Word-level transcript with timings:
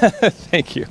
Thank 0.50 0.76
you. 0.76 0.86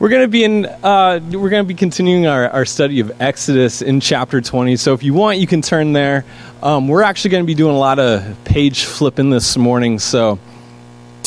We're 0.00 0.08
going 0.08 0.22
to 0.22 0.28
be 0.28 0.44
in. 0.44 0.64
Uh, 0.64 1.20
we're 1.30 1.50
going 1.50 1.62
to 1.62 1.68
be 1.68 1.74
continuing 1.74 2.26
our, 2.26 2.48
our 2.48 2.64
study 2.64 3.00
of 3.00 3.20
Exodus 3.20 3.82
in 3.82 4.00
chapter 4.00 4.40
20. 4.40 4.76
So 4.76 4.94
if 4.94 5.02
you 5.02 5.12
want, 5.12 5.38
you 5.38 5.46
can 5.46 5.60
turn 5.60 5.92
there. 5.92 6.24
Um, 6.62 6.88
we're 6.88 7.02
actually 7.02 7.32
going 7.32 7.44
to 7.44 7.46
be 7.46 7.54
doing 7.54 7.74
a 7.74 7.78
lot 7.78 7.98
of 7.98 8.42
page 8.44 8.84
flipping 8.84 9.28
this 9.28 9.58
morning. 9.58 9.98
So 9.98 10.38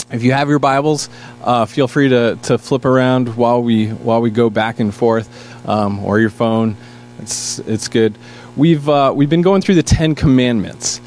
if 0.10 0.23
you 0.23 0.32
have 0.32 0.50
your 0.50 0.57
Bibles, 0.57 1.10
uh, 1.44 1.68
feel 1.68 1.88
free 1.88 2.10
to, 2.10 2.39
to 2.44 2.57
flip 2.57 2.84
around 2.84 3.36
while 3.36 3.61
we 3.61 3.89
while 3.89 4.21
we 4.21 4.32
go 4.32 4.50
back 4.50 4.79
and 4.79 4.91
forth, 4.91 5.68
um, 5.68 6.04
or 6.04 6.20
your 6.20 6.32
phone. 6.32 6.77
It's 7.20 7.59
it's 7.59 7.88
good. 7.88 8.18
We've 8.55 8.89
uh, 8.89 9.14
we've 9.16 9.29
been 9.29 9.43
going 9.43 9.61
through 9.61 9.75
the 9.75 9.84
Ten 9.84 10.16
Commandments. 10.16 11.00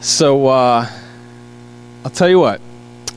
So 0.00 0.48
uh, 0.48 0.86
I'll 2.04 2.10
tell 2.10 2.28
you 2.28 2.38
what. 2.38 2.60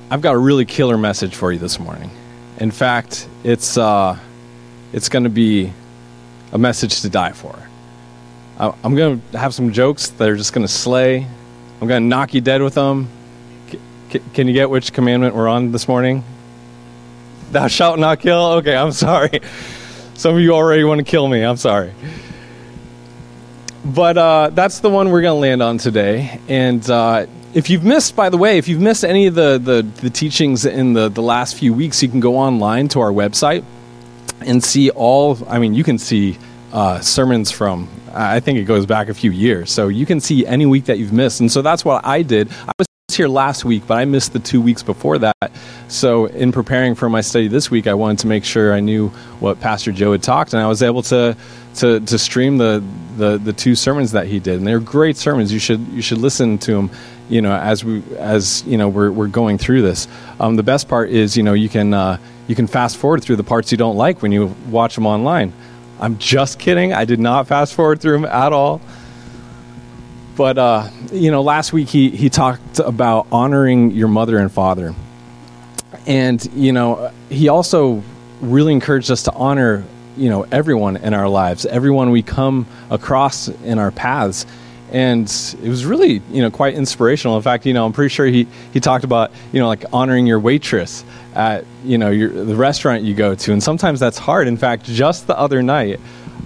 I've 0.10 0.22
got 0.22 0.36
a 0.36 0.38
really 0.38 0.64
killer 0.64 0.98
message 0.98 1.36
for 1.36 1.52
you 1.52 1.60
this 1.60 1.80
morning. 1.80 2.10
In 2.60 2.72
fact, 2.72 3.28
it's 3.44 3.78
uh, 3.78 4.18
it's 4.94 5.10
going 5.10 5.26
to 5.26 5.30
be 5.30 5.74
a 6.54 6.58
message 6.58 7.02
to 7.02 7.10
die 7.10 7.34
for. 7.34 7.54
I'm 8.58 8.96
going 8.96 9.22
to 9.32 9.38
have 9.38 9.54
some 9.54 9.74
jokes 9.74 10.10
that 10.12 10.30
are 10.30 10.38
just 10.38 10.54
going 10.54 10.66
to 10.66 10.72
slay. 10.72 11.28
I'm 11.82 11.88
going 11.88 12.02
to 12.02 12.08
knock 12.08 12.34
you 12.34 12.42
dead 12.42 12.62
with 12.62 12.74
them. 12.74 13.10
C- 14.10 14.22
can 14.34 14.48
you 14.48 14.54
get 14.54 14.70
which 14.70 14.94
commandment 14.94 15.36
we're 15.36 15.50
on 15.50 15.72
this 15.72 15.88
morning? 15.88 16.24
Thou 17.52 17.68
shalt 17.68 18.00
not 18.00 18.22
kill? 18.22 18.44
Okay, 18.54 18.76
I'm 18.76 18.92
sorry. 18.94 19.42
Some 20.16 20.36
of 20.36 20.42
you 20.42 20.54
already 20.54 20.86
want 20.86 21.00
to 21.00 21.04
kill 21.04 21.28
me. 21.28 21.44
I'm 21.44 21.58
sorry. 21.58 21.94
But 23.86 24.18
uh, 24.18 24.50
that's 24.54 24.80
the 24.80 24.90
one 24.90 25.12
we're 25.12 25.22
going 25.22 25.36
to 25.36 25.42
land 25.42 25.62
on 25.62 25.78
today. 25.78 26.40
And 26.48 26.90
uh, 26.90 27.28
if 27.58 27.72
you've 27.72 27.84
missed, 27.84 28.16
by 28.16 28.30
the 28.30 28.38
way, 28.38 28.60
if 28.60 28.68
you've 28.68 28.80
missed 28.80 29.04
any 29.04 29.26
of 29.26 29.34
the, 29.34 29.58
the, 29.58 29.82
the 30.02 30.12
teachings 30.12 30.64
in 30.64 30.94
the, 30.94 31.10
the 31.10 31.24
last 31.24 31.56
few 31.56 31.74
weeks, 31.74 32.04
you 32.04 32.08
can 32.08 32.20
go 32.20 32.38
online 32.38 32.88
to 32.90 33.00
our 33.00 33.12
website 33.12 33.66
and 34.42 34.64
see 34.64 34.92
all, 34.92 35.40
I 35.50 35.58
mean, 35.58 35.74
you 35.74 35.84
can 35.84 35.98
see 35.98 36.38
uh, 36.72 37.00
sermons 37.00 37.50
from, 37.50 37.90
I 38.14 38.42
think 38.42 38.60
it 38.60 38.66
goes 38.66 38.86
back 38.86 39.10
a 39.10 39.14
few 39.16 39.32
years. 39.32 39.72
So 39.72 39.88
you 39.88 40.06
can 40.06 40.20
see 40.20 40.46
any 40.46 40.68
week 40.68 40.86
that 40.86 41.00
you've 41.00 41.14
missed. 41.14 41.40
And 41.40 41.52
so 41.52 41.64
that's 41.64 41.84
what 41.84 42.06
I 42.06 42.22
did. 42.22 42.52
I 42.52 42.74
was 42.78 42.86
here 43.12 43.28
last 43.28 43.66
week, 43.66 43.88
but 43.88 43.96
I 43.96 44.06
missed 44.06 44.34
the 44.34 44.40
two 44.40 44.62
weeks 44.62 44.84
before 44.84 45.18
that. 45.18 45.52
So, 45.88 46.26
in 46.26 46.52
preparing 46.52 46.94
for 46.94 47.10
my 47.10 47.22
study 47.22 47.48
this 47.48 47.72
week, 47.72 47.88
I 47.88 47.94
wanted 47.94 48.20
to 48.20 48.28
make 48.28 48.44
sure 48.44 48.74
I 48.74 48.82
knew 48.82 49.08
what 49.40 49.60
Pastor 49.62 49.92
Joe 49.94 50.12
had 50.12 50.22
talked, 50.22 50.54
and 50.54 50.62
I 50.62 50.68
was 50.68 50.84
able 50.84 51.02
to 51.04 51.36
to, 51.76 52.00
to 52.02 52.20
stream 52.20 52.58
the, 52.58 52.84
the 53.16 53.38
the 53.38 53.54
two 53.54 53.76
sermons 53.76 54.12
that 54.12 54.28
he 54.28 54.40
did, 54.40 54.56
and 54.58 54.68
they're 54.68 54.82
great 54.82 55.16
sermons. 55.16 55.54
You 55.54 55.60
should 55.60 55.80
you 55.88 56.02
should 56.02 56.18
listen 56.18 56.58
to 56.60 56.74
them. 56.74 56.92
You 57.30 57.42
know, 57.42 57.54
as 57.54 57.84
we 57.84 58.02
as 58.18 58.64
you 58.66 58.78
know 58.78 58.90
we're 58.90 59.12
we're 59.12 59.28
going 59.28 59.58
through 59.58 59.82
this. 59.82 60.08
Um, 60.40 60.56
the 60.56 60.64
best 60.64 60.88
part 60.88 61.10
is 61.10 61.36
you 61.36 61.44
know 61.44 61.54
you 61.54 61.70
can 61.70 61.94
uh, 61.94 62.18
you 62.48 62.56
can 62.56 62.68
fast 62.68 62.98
forward 62.98 63.24
through 63.24 63.36
the 63.36 63.44
parts 63.44 63.72
you 63.72 63.78
don't 63.78 63.98
like 63.98 64.22
when 64.22 64.32
you 64.32 64.56
watch 64.70 64.96
them 64.96 65.06
online. 65.06 65.54
I'm 66.00 66.18
just 66.18 66.60
kidding. 66.60 66.94
I 66.94 67.06
did 67.06 67.20
not 67.20 67.48
fast 67.48 67.74
forward 67.74 68.00
through 68.00 68.22
them 68.22 68.26
at 68.26 68.54
all. 68.54 68.82
But 70.36 70.58
uh, 70.58 70.90
you 71.12 71.32
know, 71.32 71.42
last 71.42 71.74
week 71.74 71.90
he 71.90 72.10
he 72.10 72.30
talked 72.30 72.80
about 72.80 73.28
honoring 73.32 73.92
your 73.92 74.08
mother 74.08 74.38
and 74.38 74.52
father, 74.52 74.94
and 76.06 76.44
you 76.54 76.72
know, 76.72 77.12
he 77.30 77.50
also 77.50 78.04
really 78.40 78.72
encouraged 78.72 79.10
us 79.10 79.24
to 79.24 79.34
honor 79.34 79.84
you 80.16 80.30
know 80.30 80.44
everyone 80.52 80.98
in 80.98 81.16
our 81.16 81.28
lives, 81.28 81.66
everyone 81.66 82.12
we 82.12 82.22
come 82.22 82.68
across 82.92 83.48
in 83.48 83.80
our 83.80 83.92
paths. 83.92 84.46
And 84.92 85.26
it 85.62 85.68
was 85.68 85.86
really, 85.86 86.22
you 86.32 86.42
know, 86.42 86.50
quite 86.50 86.76
inspirational. 86.76 87.36
In 87.36 87.44
fact, 87.44 87.66
you 87.66 87.74
know, 87.74 87.86
I'm 87.86 87.94
pretty 87.94 88.10
sure 88.10 88.26
he, 88.26 88.48
he 88.72 88.80
talked 88.80 89.04
about, 89.04 89.32
you 89.52 89.60
know, 89.60 89.68
like 89.68 89.84
honoring 89.92 90.26
your 90.26 90.40
waitress 90.40 91.04
at, 91.36 91.66
you 91.84 91.98
know, 91.98 92.10
your, 92.10 92.30
the 92.30 92.56
restaurant 92.56 93.04
you 93.04 93.14
go 93.14 93.36
to. 93.36 93.52
And 93.52 93.62
sometimes 93.62 94.00
that's 94.00 94.18
hard. 94.18 94.48
In 94.48 94.56
fact, 94.56 94.86
just 94.86 95.28
the 95.28 95.38
other 95.38 95.62
night, 95.62 96.00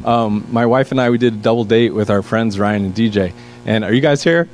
um, 0.05 0.47
my 0.49 0.65
wife 0.65 0.91
and 0.91 0.99
I, 0.99 1.11
we 1.11 1.19
did 1.19 1.33
a 1.33 1.37
double 1.37 1.65
date 1.65 1.93
with 1.93 2.09
our 2.09 2.23
friends 2.23 2.57
Ryan 2.57 2.85
and 2.85 2.95
DJ 2.95 3.33
and 3.65 3.83
are 3.83 3.93
you 3.93 4.01
guys 4.01 4.23
here? 4.23 4.47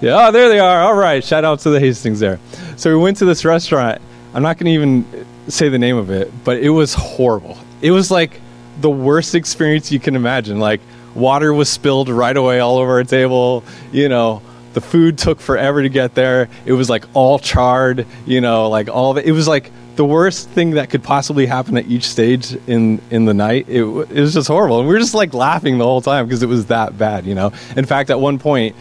Yeah, 0.00 0.26
oh, 0.26 0.32
there 0.32 0.48
they 0.48 0.58
are. 0.58 0.82
All 0.82 0.96
right. 0.96 1.22
Shout 1.22 1.44
out 1.44 1.60
to 1.60 1.70
the 1.70 1.78
Hastings 1.78 2.18
there. 2.18 2.40
So 2.76 2.90
we 2.90 3.00
went 3.00 3.18
to 3.18 3.24
this 3.24 3.44
restaurant. 3.44 4.02
I'm 4.34 4.42
not 4.42 4.58
going 4.58 4.66
to 4.66 4.72
even 4.72 5.26
say 5.46 5.68
the 5.68 5.78
name 5.78 5.96
of 5.96 6.10
it, 6.10 6.32
but 6.42 6.58
it 6.58 6.70
was 6.70 6.92
horrible. 6.92 7.56
It 7.80 7.92
was 7.92 8.10
like 8.10 8.40
the 8.80 8.90
worst 8.90 9.36
experience 9.36 9.92
you 9.92 10.00
can 10.00 10.16
imagine. 10.16 10.58
Like 10.58 10.80
water 11.14 11.52
was 11.52 11.68
spilled 11.68 12.08
right 12.08 12.36
away 12.36 12.60
all 12.60 12.78
over 12.78 12.92
our 12.92 13.04
table. 13.04 13.64
You 13.92 14.08
know, 14.08 14.42
the 14.72 14.80
food 14.80 15.18
took 15.18 15.40
forever 15.40 15.82
to 15.82 15.88
get 15.88 16.14
there. 16.14 16.48
It 16.64 16.72
was 16.72 16.88
like 16.88 17.04
all 17.14 17.38
charred. 17.38 18.06
You 18.26 18.40
know, 18.40 18.68
like 18.68 18.88
all 18.88 19.10
of 19.10 19.18
it. 19.18 19.26
It 19.26 19.32
was 19.32 19.48
like 19.48 19.70
the 19.96 20.04
worst 20.04 20.48
thing 20.50 20.72
that 20.72 20.90
could 20.90 21.02
possibly 21.02 21.46
happen 21.46 21.76
at 21.76 21.86
each 21.86 22.04
stage 22.08 22.56
in 22.66 23.00
in 23.10 23.24
the 23.24 23.34
night. 23.34 23.66
It, 23.68 23.82
it 23.82 24.20
was 24.20 24.34
just 24.34 24.48
horrible, 24.48 24.80
and 24.80 24.88
we 24.88 24.94
were 24.94 25.00
just 25.00 25.14
like 25.14 25.34
laughing 25.34 25.78
the 25.78 25.84
whole 25.84 26.00
time 26.02 26.26
because 26.26 26.42
it 26.42 26.48
was 26.48 26.66
that 26.66 26.96
bad. 26.96 27.26
You 27.26 27.34
know. 27.34 27.52
In 27.76 27.84
fact, 27.84 28.10
at 28.10 28.20
one 28.20 28.38
point. 28.38 28.76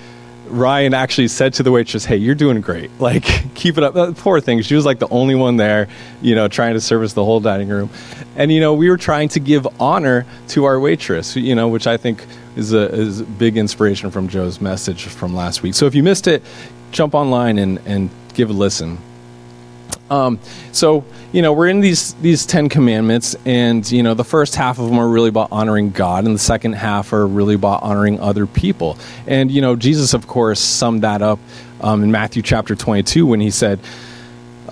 Ryan 0.52 0.94
actually 0.94 1.28
said 1.28 1.54
to 1.56 1.64
the 1.64 1.72
waitress, 1.72 2.06
"Hey, 2.06 2.18
you're 2.18 2.36
doing 2.36 2.62
great. 2.62 2.92
Like, 3.00 3.24
keep 3.56 3.78
it 3.78 3.84
up." 3.84 3.96
Uh, 3.96 4.12
poor 4.14 4.40
thing. 4.40 4.62
She 4.62 4.76
was 4.76 4.86
like 4.86 5.00
the 5.00 5.10
only 5.10 5.36
one 5.36 5.58
there, 5.58 5.88
you 6.22 6.36
know, 6.36 6.48
trying 6.48 6.76
to 6.76 6.82
service 6.82 7.14
the 7.14 7.26
whole 7.26 7.40
dining 7.40 7.68
room. 7.70 7.90
And 8.36 8.52
you 8.52 8.60
know, 8.60 8.74
we 8.74 8.90
were 8.90 8.98
trying 8.98 9.30
to 9.30 9.40
give 9.40 9.68
honor 9.80 10.26
to 10.50 10.66
our 10.66 10.80
waitress, 10.80 11.36
you 11.36 11.56
know, 11.56 11.68
which 11.68 11.88
I 11.88 11.98
think 11.98 12.26
is 12.56 12.74
a 12.74 12.92
is 12.92 13.22
a 13.22 13.24
big 13.24 13.58
inspiration 13.58 14.12
from 14.12 14.28
Joe's 14.28 14.62
message 14.62 15.06
from 15.06 15.36
last 15.36 15.64
week. 15.64 15.74
So 15.74 15.86
if 15.88 15.96
you 15.96 16.04
missed 16.04 16.28
it, 16.28 16.44
jump 16.92 17.16
online 17.16 17.58
and 17.58 17.80
and 17.86 18.10
give 18.34 18.50
a 18.50 18.54
listen. 18.54 18.98
Um, 20.12 20.40
so 20.74 21.06
you 21.32 21.42
know 21.42 21.54
we're 21.54 21.70
in 21.70 21.80
these 21.80 22.14
these 22.16 22.46
Ten 22.46 22.68
Commandments, 22.68 23.36
and 23.46 23.90
you 23.90 24.04
know 24.04 24.14
the 24.14 24.26
first 24.26 24.56
half 24.56 24.78
of 24.78 24.86
them 24.88 25.00
are 25.00 25.08
really 25.08 25.30
about 25.30 25.52
honoring 25.52 25.92
God, 25.92 26.26
and 26.26 26.36
the 26.36 26.40
second 26.40 26.74
half 26.74 27.14
are 27.14 27.26
really 27.26 27.56
about 27.56 27.82
honoring 27.82 28.20
other 28.20 28.46
people. 28.46 28.98
And 29.26 29.50
you 29.50 29.62
know 29.62 29.76
Jesus, 29.78 30.14
of 30.14 30.28
course, 30.28 30.60
summed 30.60 31.04
that 31.04 31.22
up 31.22 31.40
um, 31.80 32.04
in 32.04 32.12
Matthew 32.12 32.44
chapter 32.44 32.76
twenty 32.76 33.04
two 33.04 33.26
when 33.26 33.40
he 33.40 33.50
said. 33.50 33.80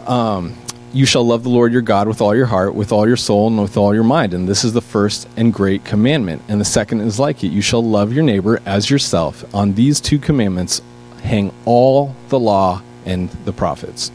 Um, 0.05 0.55
you 0.91 1.05
shall 1.05 1.23
love 1.23 1.43
the 1.43 1.49
Lord 1.49 1.71
your 1.71 1.83
God 1.83 2.07
with 2.07 2.19
all 2.19 2.35
your 2.35 2.47
heart, 2.47 2.73
with 2.73 2.91
all 2.91 3.07
your 3.07 3.15
soul, 3.15 3.45
and 3.47 3.61
with 3.61 3.77
all 3.77 3.93
your 3.93 4.03
mind. 4.03 4.33
And 4.33 4.47
this 4.47 4.63
is 4.63 4.73
the 4.73 4.81
first 4.81 5.27
and 5.37 5.53
great 5.53 5.85
commandment. 5.85 6.41
And 6.47 6.59
the 6.59 6.65
second 6.65 7.01
is 7.01 7.19
like 7.19 7.43
it 7.43 7.49
you 7.49 7.61
shall 7.61 7.83
love 7.83 8.11
your 8.11 8.23
neighbor 8.23 8.59
as 8.65 8.89
yourself. 8.89 9.45
On 9.53 9.75
these 9.75 10.01
two 10.01 10.17
commandments 10.17 10.81
hang 11.21 11.53
all 11.65 12.15
the 12.29 12.39
law 12.39 12.81
and 13.05 13.29
the 13.45 13.53
prophets. 13.53 14.11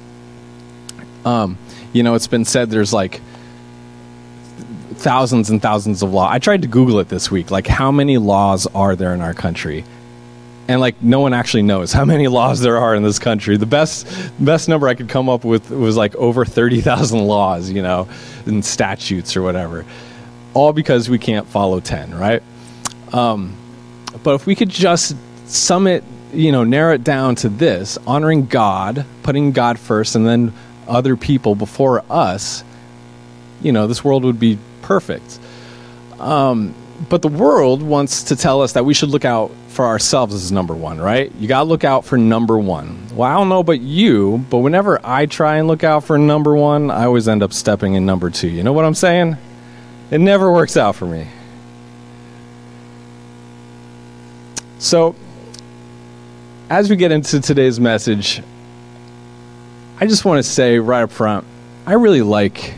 Um, 1.25 1.59
you 1.93 2.03
know, 2.03 2.15
it's 2.15 2.27
been 2.27 2.45
said 2.45 2.71
there's 2.71 2.93
like 2.93 3.21
thousands 4.95 5.51
and 5.51 5.61
thousands 5.61 6.03
of 6.03 6.13
laws. 6.13 6.31
I 6.33 6.39
tried 6.39 6.63
to 6.63 6.69
Google 6.69 6.99
it 7.01 7.09
this 7.09 7.31
week. 7.31 7.51
Like, 7.51 7.67
how 7.67 7.91
many 7.91 8.19
laws 8.19 8.67
are 8.75 8.97
there 8.97 9.15
in 9.15 9.21
our 9.21 9.35
country? 9.35 9.85
And 10.67 10.81
like, 10.81 11.03
no 11.03 11.21
one 11.21 11.35
actually 11.35 11.63
knows 11.63 11.93
how 11.93 12.05
many 12.05 12.27
laws 12.27 12.61
there 12.61 12.79
are 12.79 12.95
in 12.95 13.03
this 13.03 13.19
country. 13.19 13.57
The 13.57 13.67
best 13.67 14.07
best 14.39 14.69
number 14.69 14.89
I 14.89 14.95
could 14.95 15.09
come 15.09 15.29
up 15.29 15.45
with 15.45 15.71
was 15.71 15.97
like 15.97 16.15
over 16.17 16.45
thirty 16.45 16.81
thousand 16.81 17.27
laws, 17.27 17.71
you 17.71 17.83
know, 17.83 18.09
and 18.47 18.65
statutes 18.65 19.37
or 19.37 19.43
whatever. 19.43 19.85
All 20.55 20.73
because 20.73 21.11
we 21.11 21.19
can't 21.19 21.47
follow 21.47 21.81
ten, 21.81 22.15
right? 22.15 22.43
Um, 23.13 23.57
but 24.23 24.37
if 24.37 24.47
we 24.47 24.55
could 24.55 24.71
just 24.71 25.17
sum 25.47 25.87
it, 25.87 26.03
you 26.33 26.51
know, 26.51 26.65
narrow 26.65 26.95
it 26.95 27.05
down 27.05 27.35
to 27.37 27.49
this: 27.51 27.99
honoring 28.07 28.47
God, 28.47 29.05
putting 29.23 29.53
God 29.53 29.79
first, 29.79 30.17
and 30.17 30.27
then 30.27 30.53
other 30.89 31.17
people 31.17 31.55
before 31.55 32.05
us, 32.11 32.65
you 33.63 33.73
know, 33.73 33.87
this 33.87 34.05
world 34.05 34.25
would 34.25 34.41
be 34.41 34.59
perfect. 34.83 35.39
Um, 36.19 36.75
but 37.09 37.23
the 37.23 37.29
world 37.29 37.83
wants 37.83 38.25
to 38.25 38.37
tell 38.37 38.63
us 38.63 38.73
that 38.73 38.85
we 38.85 38.95
should 38.95 39.09
look 39.09 39.25
out 39.25 39.51
for 39.69 39.85
ourselves 39.85 40.35
as 40.35 40.53
number 40.53 40.75
one, 40.75 41.01
right? 41.01 41.33
You 41.39 41.49
got 41.49 41.61
to 41.61 41.65
look 41.65 41.85
out 41.85 42.05
for 42.05 42.17
number 42.17 42.57
one. 42.59 43.09
Well, 43.15 43.29
I 43.29 43.35
don't 43.35 43.49
know 43.49 43.59
about 43.59 43.81
you, 43.81 44.45
but 44.49 44.59
whenever 44.59 45.01
I 45.05 45.27
try 45.27 45.57
and 45.57 45.67
look 45.67 45.83
out 45.83 46.05
for 46.05 46.17
number 46.17 46.55
one, 46.55 46.91
I 46.91 47.05
always 47.05 47.29
end 47.29 47.43
up 47.43 47.53
stepping 47.53 47.95
in 47.95 48.07
number 48.07 48.31
two. 48.31 48.49
You 48.49 48.63
know 48.63 48.73
what 48.73 48.85
I'm 48.85 48.95
saying? 48.95 49.37
It 50.11 50.19
never 50.19 50.53
works 50.53 50.77
out 50.77 50.95
for 50.95 51.07
me. 51.07 51.27
So, 54.79 55.17
as 56.71 56.91
we 56.91 56.97
get 56.97 57.11
into 57.11 57.41
today's 57.41 57.81
message, 57.81 58.43
I 60.05 60.07
just 60.07 60.27
want 60.27 60.37
to 60.37 60.43
say 60.43 60.79
right 60.79 61.01
up 61.01 61.11
front, 61.11 61.47
I 61.87 61.95
really 61.95 62.21
like 62.21 62.75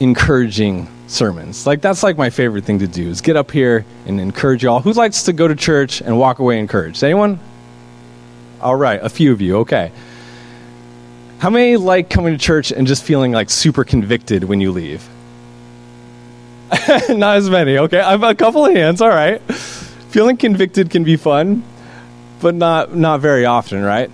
encouraging 0.00 0.88
sermons. 1.06 1.68
Like 1.68 1.80
that's 1.80 2.02
like 2.02 2.18
my 2.18 2.30
favorite 2.30 2.64
thing 2.64 2.80
to 2.80 2.88
do 2.88 3.08
is 3.08 3.20
get 3.20 3.36
up 3.36 3.52
here 3.52 3.84
and 4.06 4.20
encourage 4.20 4.64
y'all. 4.64 4.80
Who 4.80 4.92
likes 4.92 5.22
to 5.22 5.32
go 5.32 5.46
to 5.46 5.54
church 5.54 6.00
and 6.00 6.18
walk 6.18 6.40
away 6.40 6.58
encouraged? 6.58 7.04
Anyone? 7.04 7.38
All 8.60 8.74
right, 8.74 8.98
a 9.00 9.08
few 9.08 9.30
of 9.30 9.40
you. 9.40 9.58
Okay. 9.58 9.92
How 11.38 11.48
many 11.48 11.76
like 11.76 12.10
coming 12.10 12.36
to 12.36 12.44
church 12.44 12.72
and 12.72 12.88
just 12.88 13.04
feeling 13.04 13.30
like 13.30 13.48
super 13.48 13.84
convicted 13.84 14.42
when 14.42 14.60
you 14.60 14.72
leave? 14.72 15.08
Not 17.08 17.36
as 17.36 17.48
many. 17.48 17.78
Okay, 17.78 18.00
I've 18.00 18.24
a 18.24 18.34
couple 18.34 18.66
of 18.66 18.74
hands. 18.74 19.00
All 19.00 19.10
right. 19.10 19.40
Feeling 20.10 20.36
convicted 20.36 20.90
can 20.90 21.04
be 21.04 21.14
fun, 21.14 21.62
but 22.40 22.56
not 22.56 22.96
not 22.96 23.20
very 23.20 23.44
often, 23.44 23.84
right? 23.84 24.10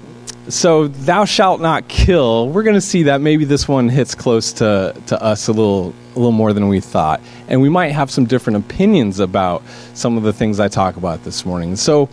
So 0.49 0.89
thou 0.89 1.25
shalt 1.25 1.61
not 1.61 1.89
kill. 1.89 2.49
We're 2.49 2.65
going 2.65 2.75
to 2.75 2.81
see 2.81 3.05
that 3.05 3.21
maybe 3.21 3.45
this 3.45 3.69
one 3.69 3.89
hits 3.89 4.15
close 4.15 4.53
to, 4.55 4.95
to 5.07 5.23
us 5.23 5.49
a 5.49 5.53
little 5.53 5.95
a 6.15 6.19
little 6.19 6.33
more 6.33 6.53
than 6.53 6.69
we 6.69 6.81
thought, 6.81 7.21
and 7.49 7.63
we 7.63 7.69
might 7.69 7.89
have 7.93 8.11
some 8.11 8.27
different 8.27 8.59
opinions 8.59 9.19
about 9.19 9.63
some 9.95 10.17
of 10.17 10.25
the 10.25 10.33
things 10.33 10.61
I 10.61 10.69
talk 10.69 10.97
about 10.97 11.25
this 11.25 11.47
morning. 11.47 11.77
So 11.77 12.09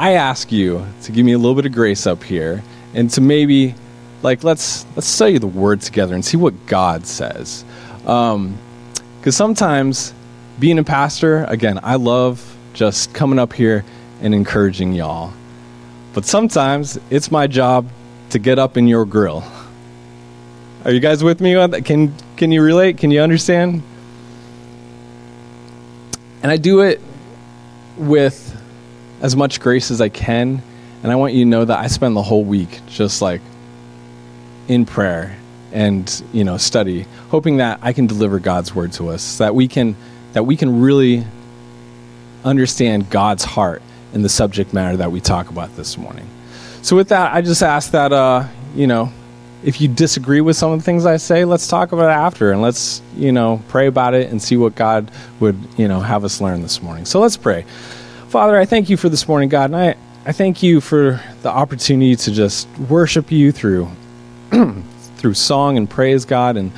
I 0.00 0.14
ask 0.14 0.50
you 0.50 0.84
to 1.02 1.12
give 1.12 1.24
me 1.24 1.32
a 1.32 1.38
little 1.38 1.54
bit 1.54 1.66
of 1.66 1.72
grace 1.72 2.06
up 2.06 2.24
here, 2.24 2.62
and 2.94 3.08
to 3.10 3.20
maybe 3.20 3.74
like 4.22 4.42
let's 4.42 4.84
let's 4.96 5.06
study 5.06 5.38
the 5.38 5.46
word 5.46 5.80
together 5.80 6.14
and 6.14 6.24
see 6.24 6.36
what 6.36 6.66
God 6.66 7.06
says, 7.06 7.64
because 7.98 8.34
um, 8.34 8.58
sometimes 9.30 10.12
being 10.58 10.78
a 10.78 10.84
pastor, 10.84 11.44
again, 11.44 11.78
I 11.82 11.96
love 11.96 12.56
just 12.72 13.14
coming 13.14 13.38
up 13.38 13.52
here 13.52 13.84
and 14.22 14.34
encouraging 14.34 14.92
y'all. 14.92 15.32
But 16.12 16.24
sometimes 16.24 16.98
it's 17.10 17.30
my 17.30 17.46
job 17.46 17.88
to 18.30 18.38
get 18.38 18.58
up 18.58 18.76
in 18.76 18.88
your 18.88 19.04
grill. 19.04 19.44
Are 20.84 20.90
you 20.90 21.00
guys 21.00 21.22
with 21.22 21.40
me 21.40 21.54
on 21.54 21.70
that? 21.70 21.84
Can 21.84 22.14
can 22.36 22.50
you 22.50 22.62
relate? 22.62 22.98
Can 22.98 23.10
you 23.10 23.20
understand? 23.20 23.82
And 26.42 26.50
I 26.50 26.56
do 26.56 26.80
it 26.80 27.00
with 27.98 28.56
as 29.20 29.36
much 29.36 29.60
grace 29.60 29.90
as 29.90 30.00
I 30.00 30.08
can, 30.08 30.62
and 31.02 31.12
I 31.12 31.16
want 31.16 31.34
you 31.34 31.44
to 31.44 31.50
know 31.50 31.64
that 31.64 31.78
I 31.78 31.86
spend 31.88 32.16
the 32.16 32.22
whole 32.22 32.44
week 32.44 32.80
just 32.86 33.20
like 33.20 33.42
in 34.68 34.86
prayer 34.86 35.36
and, 35.72 36.22
you 36.32 36.44
know, 36.44 36.56
study, 36.56 37.06
hoping 37.28 37.58
that 37.58 37.80
I 37.82 37.92
can 37.92 38.06
deliver 38.06 38.38
God's 38.38 38.74
word 38.74 38.92
to 38.92 39.10
us, 39.10 39.22
so 39.22 39.44
that 39.44 39.54
we 39.54 39.68
can 39.68 39.96
that 40.32 40.44
we 40.44 40.56
can 40.56 40.80
really 40.80 41.24
understand 42.44 43.10
God's 43.10 43.44
heart 43.44 43.82
in 44.12 44.22
the 44.22 44.28
subject 44.28 44.72
matter 44.72 44.96
that 44.96 45.12
we 45.12 45.20
talk 45.20 45.50
about 45.50 45.74
this 45.76 45.96
morning. 45.96 46.26
So, 46.82 46.96
with 46.96 47.08
that, 47.08 47.34
I 47.34 47.42
just 47.42 47.62
ask 47.62 47.90
that, 47.92 48.12
uh, 48.12 48.46
you 48.74 48.86
know, 48.86 49.12
if 49.62 49.80
you 49.80 49.88
disagree 49.88 50.40
with 50.40 50.56
some 50.56 50.72
of 50.72 50.78
the 50.78 50.84
things 50.84 51.04
I 51.04 51.18
say, 51.18 51.44
let's 51.44 51.68
talk 51.68 51.92
about 51.92 52.10
it 52.10 52.14
after 52.14 52.50
and 52.52 52.62
let's, 52.62 53.02
you 53.16 53.32
know, 53.32 53.62
pray 53.68 53.86
about 53.86 54.14
it 54.14 54.30
and 54.30 54.40
see 54.40 54.56
what 54.56 54.74
God 54.74 55.10
would, 55.38 55.58
you 55.76 55.86
know, 55.86 56.00
have 56.00 56.24
us 56.24 56.40
learn 56.40 56.62
this 56.62 56.82
morning. 56.82 57.04
So 57.04 57.20
let's 57.20 57.36
pray. 57.36 57.66
Father, 58.28 58.56
I 58.56 58.64
thank 58.64 58.88
you 58.88 58.96
for 58.96 59.08
this 59.08 59.28
morning, 59.28 59.48
God, 59.48 59.70
and 59.70 59.76
I, 59.76 59.96
I 60.24 60.32
thank 60.32 60.62
you 60.62 60.80
for 60.80 61.20
the 61.42 61.50
opportunity 61.50 62.16
to 62.16 62.30
just 62.30 62.68
worship 62.78 63.30
you 63.30 63.52
through 63.52 63.90
through 65.16 65.34
song 65.34 65.76
and 65.76 65.88
praise, 65.88 66.24
God, 66.24 66.56
and 66.56 66.72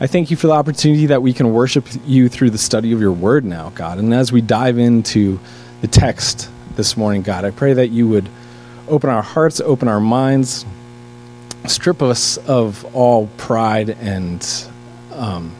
I 0.00 0.08
thank 0.08 0.30
you 0.30 0.36
for 0.36 0.48
the 0.48 0.52
opportunity 0.52 1.06
that 1.06 1.22
we 1.22 1.32
can 1.32 1.52
worship 1.52 1.86
you 2.04 2.28
through 2.28 2.50
the 2.50 2.58
study 2.58 2.92
of 2.92 3.00
your 3.00 3.12
word 3.12 3.44
now, 3.44 3.70
God. 3.70 3.98
And 3.98 4.12
as 4.12 4.32
we 4.32 4.40
dive 4.40 4.78
into 4.78 5.38
the 5.80 5.86
text 5.86 6.50
this 6.76 6.96
morning, 6.96 7.22
God. 7.22 7.44
I 7.44 7.50
pray 7.50 7.72
that 7.74 7.88
you 7.88 8.08
would 8.08 8.28
open 8.88 9.10
our 9.10 9.22
hearts, 9.22 9.60
open 9.60 9.88
our 9.88 10.00
minds, 10.00 10.66
strip 11.66 12.02
us 12.02 12.36
of 12.36 12.84
all 12.94 13.28
pride, 13.36 13.90
and 13.90 14.46
um, 15.12 15.54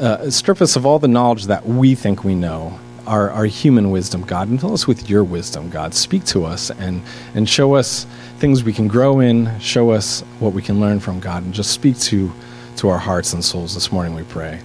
uh, 0.00 0.30
strip 0.30 0.62
us 0.62 0.76
of 0.76 0.86
all 0.86 0.98
the 0.98 1.08
knowledge 1.08 1.46
that 1.46 1.66
we 1.66 1.94
think 1.94 2.24
we 2.24 2.34
know, 2.34 2.78
our, 3.06 3.30
our 3.30 3.46
human 3.46 3.90
wisdom, 3.90 4.22
God, 4.22 4.48
and 4.48 4.60
fill 4.60 4.74
us 4.74 4.86
with 4.86 5.10
your 5.10 5.24
wisdom, 5.24 5.70
God. 5.70 5.94
Speak 5.94 6.24
to 6.26 6.44
us 6.44 6.70
and, 6.70 7.02
and 7.34 7.48
show 7.48 7.74
us 7.74 8.06
things 8.38 8.62
we 8.62 8.72
can 8.72 8.88
grow 8.88 9.20
in, 9.20 9.58
show 9.60 9.90
us 9.90 10.20
what 10.38 10.52
we 10.52 10.62
can 10.62 10.80
learn 10.80 11.00
from 11.00 11.20
God, 11.20 11.42
and 11.42 11.52
just 11.52 11.70
speak 11.70 11.98
to, 12.00 12.32
to 12.76 12.88
our 12.88 12.98
hearts 12.98 13.32
and 13.32 13.44
souls 13.44 13.74
this 13.74 13.90
morning, 13.90 14.14
we 14.14 14.22
pray. 14.24 14.60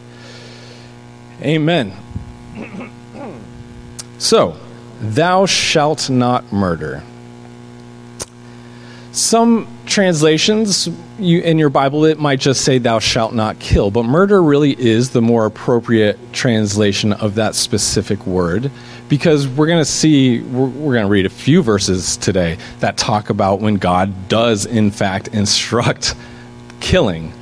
Amen. 1.42 1.94
So, 4.24 4.56
Thou 5.04 5.46
shalt 5.46 6.10
not 6.10 6.54
murder. 6.54 7.04
Some 9.12 9.68
translations 9.86 10.90
you, 11.20 11.42
in 11.42 11.60
your 11.60 11.70
Bible, 11.70 12.06
it 12.06 12.20
might 12.20 12.40
just 12.40 12.64
say, 12.64 12.78
Thou 12.78 13.00
shalt 13.00 13.34
not 13.34 13.60
kill. 13.60 13.92
But 13.92 14.04
murder 14.04 14.42
really 14.42 14.80
is 14.80 15.10
the 15.10 15.22
more 15.22 15.46
appropriate 15.46 16.18
translation 16.32 17.12
of 17.12 17.36
that 17.36 17.54
specific 17.54 18.26
word 18.26 18.72
because 19.10 19.46
we're 19.46 19.68
going 19.68 19.82
to 19.82 19.86
see, 19.86 20.40
we're, 20.40 20.68
we're 20.68 20.94
going 20.94 21.06
to 21.06 21.12
read 21.12 21.26
a 21.26 21.30
few 21.30 21.62
verses 21.62 22.16
today 22.16 22.58
that 22.80 22.96
talk 22.96 23.30
about 23.30 23.60
when 23.60 23.76
God 23.76 24.30
does, 24.30 24.66
in 24.66 24.90
fact, 24.90 25.28
instruct 25.34 26.16
killing. 26.80 27.34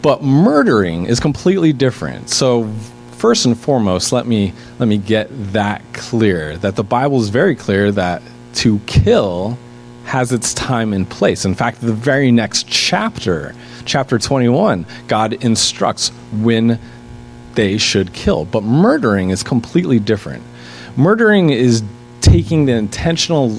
But 0.00 0.22
murdering 0.22 1.06
is 1.06 1.18
completely 1.18 1.72
different. 1.72 2.30
So, 2.30 2.72
first 3.14 3.46
and 3.46 3.58
foremost, 3.58 4.12
let 4.12 4.26
me 4.26 4.52
let 4.78 4.88
me 4.88 4.98
get 4.98 5.28
that 5.52 5.82
clear 5.92 6.56
that 6.58 6.76
the 6.76 6.84
Bible 6.84 7.20
is 7.20 7.28
very 7.28 7.54
clear 7.54 7.90
that 7.92 8.22
to 8.54 8.78
kill 8.80 9.58
has 10.04 10.32
its 10.32 10.54
time 10.54 10.92
and 10.92 11.08
place. 11.08 11.44
In 11.44 11.54
fact, 11.54 11.80
the 11.80 11.92
very 11.92 12.30
next 12.30 12.68
chapter, 12.68 13.54
chapter 13.84 14.18
21, 14.18 14.86
God 15.08 15.32
instructs 15.32 16.10
when 16.32 16.78
they 17.54 17.78
should 17.78 18.12
kill. 18.12 18.44
But 18.44 18.62
murdering 18.62 19.30
is 19.30 19.42
completely 19.42 19.98
different. 19.98 20.42
Murdering 20.96 21.50
is 21.50 21.82
taking 22.20 22.66
the 22.66 22.72
intentional 22.72 23.58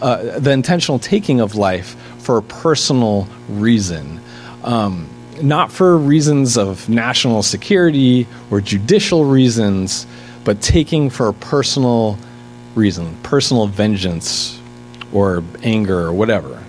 uh, 0.00 0.38
the 0.40 0.50
intentional 0.50 0.98
taking 0.98 1.40
of 1.40 1.54
life 1.54 1.96
for 2.18 2.36
a 2.38 2.42
personal 2.42 3.28
reason. 3.48 4.20
Um, 4.64 5.08
not 5.42 5.72
for 5.72 5.96
reasons 5.98 6.56
of 6.56 6.88
national 6.88 7.42
security 7.42 8.26
or 8.50 8.60
judicial 8.60 9.24
reasons, 9.24 10.06
but 10.44 10.60
taking 10.60 11.10
for 11.10 11.28
a 11.28 11.34
personal 11.34 12.18
reason, 12.74 13.16
personal 13.22 13.66
vengeance 13.66 14.60
or 15.12 15.42
anger 15.62 15.98
or 15.98 16.12
whatever. 16.12 16.62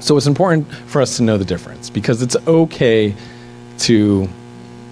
So 0.00 0.16
it's 0.16 0.26
important 0.26 0.72
for 0.72 1.00
us 1.00 1.16
to 1.16 1.22
know 1.22 1.38
the 1.38 1.44
difference 1.44 1.90
because 1.90 2.22
it's 2.22 2.36
okay 2.46 3.14
to 3.80 4.28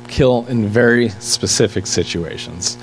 kill 0.08 0.46
in 0.46 0.66
very 0.66 1.08
specific 1.10 1.86
situations 1.86 2.76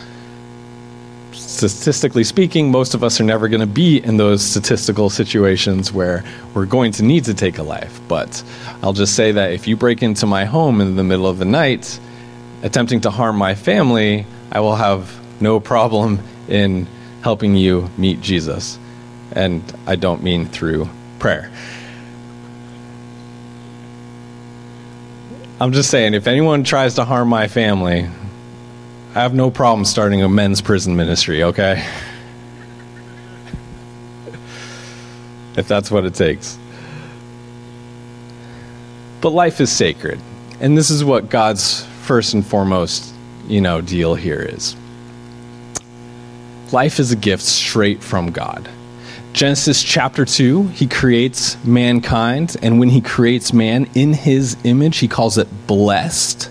statistically 1.49 2.23
speaking, 2.23 2.69
most 2.69 2.93
of 2.93 3.03
us 3.03 3.19
are 3.19 3.23
never 3.23 3.47
going 3.47 3.59
to 3.59 3.67
be 3.67 3.97
in 3.97 4.17
those 4.17 4.43
statistical 4.43 5.09
situations 5.09 5.91
where 5.91 6.23
we're 6.53 6.67
going 6.67 6.91
to 6.91 7.03
need 7.03 7.25
to 7.25 7.33
take 7.33 7.57
a 7.57 7.63
life. 7.63 7.99
But 8.07 8.43
I'll 8.83 8.93
just 8.93 9.15
say 9.15 9.31
that 9.31 9.51
if 9.51 9.67
you 9.67 9.75
break 9.75 10.03
into 10.03 10.27
my 10.27 10.45
home 10.45 10.79
in 10.79 10.95
the 10.95 11.03
middle 11.03 11.25
of 11.25 11.39
the 11.39 11.45
night, 11.45 11.99
attempting 12.61 13.01
to 13.01 13.09
harm 13.09 13.35
my 13.35 13.55
family, 13.55 14.25
I 14.51 14.59
will 14.59 14.75
have 14.75 15.11
no 15.41 15.59
problem 15.59 16.19
in 16.47 16.87
helping 17.23 17.55
you 17.55 17.89
meet 17.97 18.21
Jesus. 18.21 18.77
And 19.31 19.63
I 19.87 19.95
don't 19.95 20.21
mean 20.21 20.45
through 20.45 20.87
prayer. 21.17 21.51
I'm 25.59 25.73
just 25.73 25.89
saying, 25.89 26.13
if 26.13 26.27
anyone 26.27 26.63
tries 26.63 26.93
to 26.95 27.05
harm 27.05 27.27
my 27.27 27.47
family, 27.47 28.07
I 29.19 29.23
have 29.23 29.33
no 29.33 29.51
problem 29.51 29.83
starting 29.83 30.23
a 30.23 30.29
men's 30.29 30.61
prison 30.61 30.95
ministry, 30.95 31.43
okay? 31.43 31.85
if 35.57 35.67
that's 35.67 35.91
what 35.91 36.05
it 36.05 36.13
takes. 36.13 36.57
But 39.19 39.31
life 39.31 39.59
is 39.59 39.69
sacred. 39.69 40.21
And 40.61 40.77
this 40.77 40.89
is 40.89 41.03
what 41.03 41.29
God's 41.29 41.83
first 42.03 42.33
and 42.33 42.45
foremost, 42.45 43.13
you 43.45 43.59
know, 43.59 43.81
deal 43.81 44.15
here 44.15 44.39
is. 44.39 44.77
Life 46.71 46.97
is 46.97 47.11
a 47.11 47.17
gift 47.17 47.43
straight 47.43 48.01
from 48.01 48.31
God. 48.31 48.69
Genesis 49.33 49.83
chapter 49.83 50.23
2, 50.23 50.67
he 50.67 50.87
creates 50.87 51.61
mankind, 51.65 52.55
and 52.61 52.79
when 52.79 52.87
he 52.87 53.01
creates 53.01 53.51
man 53.51 53.89
in 53.95 54.13
his 54.13 54.55
image, 54.63 54.99
he 54.99 55.09
calls 55.09 55.37
it 55.37 55.49
blessed. 55.67 56.49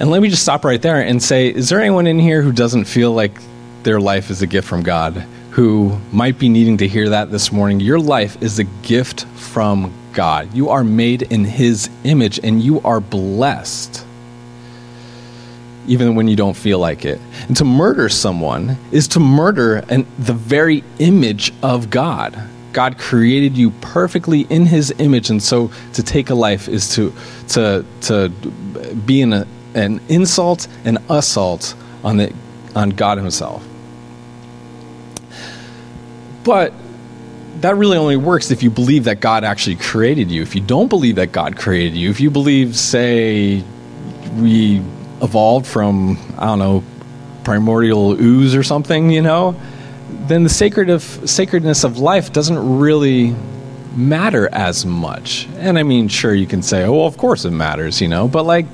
And 0.00 0.10
let 0.10 0.22
me 0.22 0.30
just 0.30 0.42
stop 0.42 0.64
right 0.64 0.80
there 0.80 1.02
and 1.02 1.22
say 1.22 1.48
is 1.48 1.68
there 1.68 1.78
anyone 1.78 2.06
in 2.06 2.18
here 2.18 2.40
who 2.40 2.52
doesn't 2.52 2.86
feel 2.86 3.12
like 3.12 3.38
their 3.82 4.00
life 4.00 4.30
is 4.30 4.40
a 4.40 4.46
gift 4.46 4.66
from 4.66 4.82
God, 4.82 5.12
who 5.50 6.00
might 6.10 6.38
be 6.38 6.48
needing 6.48 6.78
to 6.78 6.88
hear 6.88 7.10
that 7.10 7.30
this 7.30 7.52
morning? 7.52 7.80
Your 7.80 8.00
life 8.00 8.42
is 8.42 8.58
a 8.58 8.64
gift 8.64 9.26
from 9.36 9.92
God. 10.14 10.54
You 10.54 10.70
are 10.70 10.82
made 10.82 11.20
in 11.24 11.44
His 11.44 11.90
image 12.02 12.40
and 12.42 12.62
you 12.62 12.80
are 12.80 12.98
blessed, 12.98 14.06
even 15.86 16.14
when 16.14 16.28
you 16.28 16.36
don't 16.36 16.56
feel 16.56 16.78
like 16.78 17.04
it. 17.04 17.20
And 17.46 17.54
to 17.58 17.66
murder 17.66 18.08
someone 18.08 18.78
is 18.92 19.06
to 19.08 19.20
murder 19.20 19.84
an, 19.90 20.06
the 20.18 20.32
very 20.32 20.82
image 20.98 21.52
of 21.62 21.90
God. 21.90 22.42
God 22.72 22.96
created 22.96 23.54
you 23.54 23.70
perfectly 23.82 24.46
in 24.48 24.64
His 24.64 24.94
image, 24.96 25.28
and 25.28 25.42
so 25.42 25.70
to 25.92 26.02
take 26.02 26.30
a 26.30 26.34
life 26.34 26.68
is 26.68 26.94
to 26.94 27.12
to 27.48 27.84
to 28.02 28.30
be 29.04 29.20
in 29.20 29.34
a 29.34 29.46
an 29.74 30.00
insult 30.08 30.66
and 30.84 30.98
assault 31.08 31.74
on 32.02 32.16
the 32.16 32.32
on 32.74 32.90
God 32.90 33.18
Himself. 33.18 33.66
But 36.44 36.72
that 37.60 37.76
really 37.76 37.98
only 37.98 38.16
works 38.16 38.50
if 38.50 38.62
you 38.62 38.70
believe 38.70 39.04
that 39.04 39.20
God 39.20 39.44
actually 39.44 39.76
created 39.76 40.30
you. 40.30 40.40
If 40.42 40.54
you 40.54 40.60
don't 40.60 40.88
believe 40.88 41.16
that 41.16 41.32
God 41.32 41.56
created 41.56 41.94
you, 41.94 42.10
if 42.10 42.20
you 42.20 42.30
believe, 42.30 42.76
say, 42.76 43.62
we 44.36 44.78
evolved 45.20 45.66
from, 45.66 46.18
I 46.38 46.46
don't 46.46 46.58
know, 46.58 46.82
primordial 47.44 48.12
ooze 48.12 48.54
or 48.54 48.62
something, 48.62 49.10
you 49.10 49.20
know, 49.20 49.60
then 50.26 50.44
the 50.44 50.48
sacred 50.48 50.88
of, 50.88 51.02
sacredness 51.02 51.84
of 51.84 51.98
life 51.98 52.32
doesn't 52.32 52.78
really 52.78 53.34
matter 53.94 54.48
as 54.52 54.86
much. 54.86 55.46
And 55.56 55.78
I 55.78 55.82
mean, 55.82 56.08
sure, 56.08 56.34
you 56.34 56.46
can 56.46 56.62
say, 56.62 56.84
oh, 56.84 56.92
well, 56.92 57.06
of 57.06 57.18
course 57.18 57.44
it 57.44 57.50
matters, 57.50 58.00
you 58.00 58.08
know, 58.08 58.28
but 58.28 58.44
like, 58.44 58.66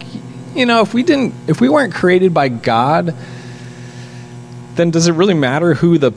you 0.57 0.67
know, 0.67 0.81
if 0.81 0.95
we 0.95 1.03
didn't, 1.03 1.35
if 1.47 1.61
we 1.61 1.69
weren't 1.69 1.95
created 1.95 2.33
by 2.33 2.49
God, 2.49 3.15
then 4.75 4.91
does 4.91 5.09
it 5.09 5.13
really 5.13 5.35
matter 5.35 5.75
who 5.75 5.99
the 5.99 6.13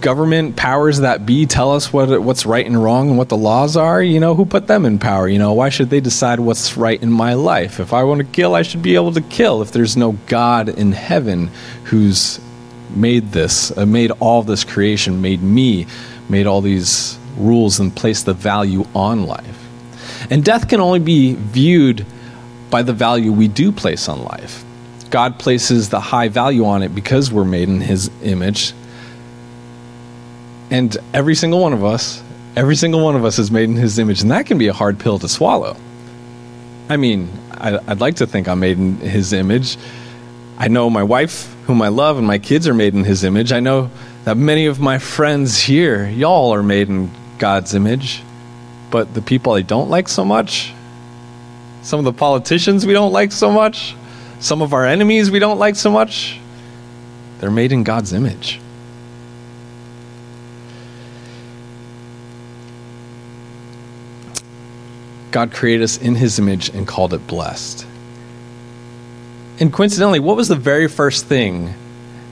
government 0.00 0.56
powers 0.56 1.00
that 1.00 1.26
be 1.26 1.44
tell 1.44 1.72
us 1.72 1.92
what 1.92 2.22
what's 2.22 2.46
right 2.46 2.64
and 2.64 2.82
wrong 2.82 3.10
and 3.10 3.18
what 3.18 3.28
the 3.28 3.36
laws 3.36 3.76
are? 3.76 4.02
You 4.02 4.20
know, 4.20 4.34
who 4.34 4.44
put 4.46 4.66
them 4.66 4.86
in 4.86 4.98
power? 4.98 5.28
You 5.28 5.38
know, 5.38 5.52
why 5.52 5.68
should 5.68 5.90
they 5.90 6.00
decide 6.00 6.40
what's 6.40 6.76
right 6.76 7.00
in 7.00 7.10
my 7.10 7.34
life? 7.34 7.80
If 7.80 7.92
I 7.92 8.04
want 8.04 8.20
to 8.20 8.26
kill, 8.26 8.54
I 8.54 8.62
should 8.62 8.82
be 8.82 8.94
able 8.94 9.12
to 9.12 9.20
kill. 9.20 9.62
If 9.62 9.72
there's 9.72 9.96
no 9.96 10.12
God 10.26 10.68
in 10.68 10.92
heaven 10.92 11.50
who's 11.84 12.40
made 12.94 13.32
this, 13.32 13.76
uh, 13.76 13.86
made 13.86 14.10
all 14.20 14.42
this 14.42 14.64
creation, 14.64 15.20
made 15.20 15.42
me, 15.42 15.86
made 16.28 16.46
all 16.46 16.60
these 16.60 17.18
rules 17.36 17.78
and 17.78 17.94
placed 17.94 18.26
the 18.26 18.34
value 18.34 18.86
on 18.94 19.26
life. 19.26 19.68
And 20.30 20.44
death 20.44 20.68
can 20.68 20.80
only 20.80 20.98
be 20.98 21.34
viewed 21.34 22.04
by 22.70 22.82
the 22.82 22.92
value 22.92 23.32
we 23.32 23.48
do 23.48 23.72
place 23.72 24.08
on 24.08 24.22
life. 24.24 24.64
God 25.10 25.38
places 25.38 25.88
the 25.88 26.00
high 26.00 26.28
value 26.28 26.64
on 26.64 26.82
it 26.82 26.94
because 26.94 27.32
we're 27.32 27.44
made 27.44 27.68
in 27.68 27.80
His 27.80 28.10
image. 28.22 28.72
And 30.70 30.96
every 31.12 31.34
single 31.34 31.60
one 31.60 31.72
of 31.72 31.84
us, 31.84 32.22
every 32.54 32.76
single 32.76 33.02
one 33.02 33.16
of 33.16 33.24
us 33.24 33.38
is 33.38 33.50
made 33.50 33.68
in 33.68 33.76
His 33.76 33.98
image. 33.98 34.22
And 34.22 34.30
that 34.30 34.46
can 34.46 34.56
be 34.56 34.68
a 34.68 34.72
hard 34.72 35.00
pill 35.00 35.18
to 35.18 35.28
swallow. 35.28 35.76
I 36.88 36.96
mean, 36.96 37.28
I'd 37.52 38.00
like 38.00 38.16
to 38.16 38.26
think 38.26 38.48
I'm 38.48 38.60
made 38.60 38.78
in 38.78 38.96
His 38.96 39.32
image. 39.32 39.76
I 40.58 40.68
know 40.68 40.88
my 40.90 41.02
wife, 41.02 41.52
whom 41.64 41.82
I 41.82 41.88
love, 41.88 42.18
and 42.18 42.26
my 42.26 42.38
kids 42.38 42.68
are 42.68 42.74
made 42.74 42.94
in 42.94 43.02
His 43.02 43.24
image. 43.24 43.52
I 43.52 43.60
know 43.60 43.90
that 44.24 44.36
many 44.36 44.66
of 44.66 44.78
my 44.78 44.98
friends 44.98 45.58
here, 45.58 46.06
y'all 46.08 46.54
are 46.54 46.62
made 46.62 46.88
in 46.88 47.10
God's 47.38 47.74
image. 47.74 48.22
But 48.90 49.14
the 49.14 49.22
people 49.22 49.54
I 49.54 49.62
don't 49.62 49.88
like 49.88 50.08
so 50.08 50.24
much, 50.24 50.72
some 51.82 51.98
of 51.98 52.04
the 52.04 52.12
politicians 52.12 52.86
we 52.86 52.92
don't 52.92 53.12
like 53.12 53.32
so 53.32 53.50
much, 53.50 53.94
some 54.38 54.62
of 54.62 54.72
our 54.72 54.86
enemies 54.86 55.30
we 55.30 55.38
don't 55.38 55.58
like 55.58 55.76
so 55.76 55.90
much, 55.90 56.38
they're 57.38 57.50
made 57.50 57.72
in 57.72 57.84
God's 57.84 58.12
image. 58.12 58.60
God 65.30 65.52
created 65.52 65.84
us 65.84 65.96
in 65.96 66.16
his 66.16 66.38
image 66.38 66.70
and 66.70 66.86
called 66.86 67.14
it 67.14 67.26
blessed. 67.26 67.86
And 69.60 69.72
coincidentally, 69.72 70.20
what 70.20 70.36
was 70.36 70.48
the 70.48 70.56
very 70.56 70.88
first 70.88 71.26
thing 71.26 71.74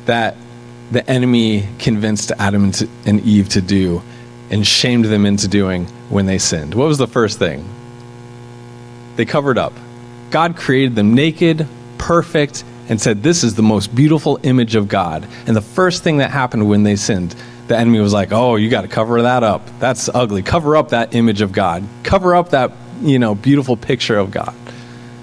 that 0.07 0.37
the 0.91 1.09
enemy 1.09 1.69
convinced 1.79 2.33
Adam 2.39 2.73
and 3.07 3.21
Eve 3.21 3.51
to 3.51 3.61
do 3.61 4.03
and 4.51 4.67
shamed 4.67 5.05
them 5.05 5.27
into 5.27 5.47
doing 5.47 5.87
when 6.09 6.27
they 6.27 6.39
sinned? 6.39 6.75
What 6.75 6.89
was 6.89 6.99
the 6.99 7.07
first 7.07 7.39
thing? 7.39 7.69
They 9.19 9.25
covered 9.25 9.59
up. 9.59 9.73
God 10.31 10.55
created 10.55 10.95
them 10.95 11.13
naked, 11.13 11.67
perfect, 11.99 12.63
and 12.89 13.01
said, 13.01 13.21
This 13.21 13.43
is 13.43 13.57
the 13.57 13.65
most 13.65 13.93
beautiful 13.93 14.39
image 14.45 14.77
of 14.77 14.87
God. 14.87 15.27
And 15.49 15.57
the 15.57 15.61
first 15.61 16.05
thing 16.05 16.19
that 16.19 16.31
happened 16.31 16.69
when 16.69 16.85
they 16.85 16.95
sinned, 16.95 17.35
the 17.67 17.77
enemy 17.77 17.99
was 17.99 18.13
like, 18.13 18.31
Oh, 18.31 18.55
you 18.55 18.71
got 18.71 18.83
to 18.83 18.89
cover 18.89 19.23
that 19.23 19.43
up. 19.43 19.63
That's 19.81 20.09
ugly. 20.09 20.45
Cover 20.45 20.77
up 20.77 20.91
that 20.91 21.17
image 21.17 21.41
of 21.41 21.51
God. 21.51 21.83
Cover 22.05 22.37
up 22.37 22.51
that, 22.51 22.71
you 23.03 23.19
know, 23.19 23.35
beautiful 23.35 23.77
picture 23.77 24.17
of 24.17 24.31
God. 24.31 24.55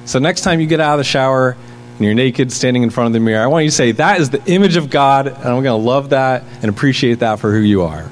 So 0.03 0.19
next 0.19 0.41
time 0.41 0.59
you 0.59 0.67
get 0.67 0.81
out 0.81 0.95
of 0.95 0.97
the 0.97 1.05
shower 1.05 1.55
and 1.95 2.01
you're 2.01 2.13
naked 2.13 2.51
standing 2.51 2.83
in 2.83 2.89
front 2.89 3.07
of 3.07 3.13
the 3.13 3.21
mirror, 3.21 3.45
I 3.45 3.47
want 3.47 3.63
you 3.63 3.69
to 3.71 3.75
say, 3.77 3.93
That 3.93 4.19
is 4.19 4.29
the 4.29 4.43
image 4.45 4.75
of 4.75 4.89
God, 4.89 5.27
and 5.27 5.37
I'm 5.37 5.63
going 5.63 5.65
to 5.67 5.75
love 5.75 6.09
that 6.09 6.43
and 6.61 6.65
appreciate 6.65 7.19
that 7.19 7.39
for 7.39 7.49
who 7.53 7.59
you 7.59 7.83
are. 7.83 8.09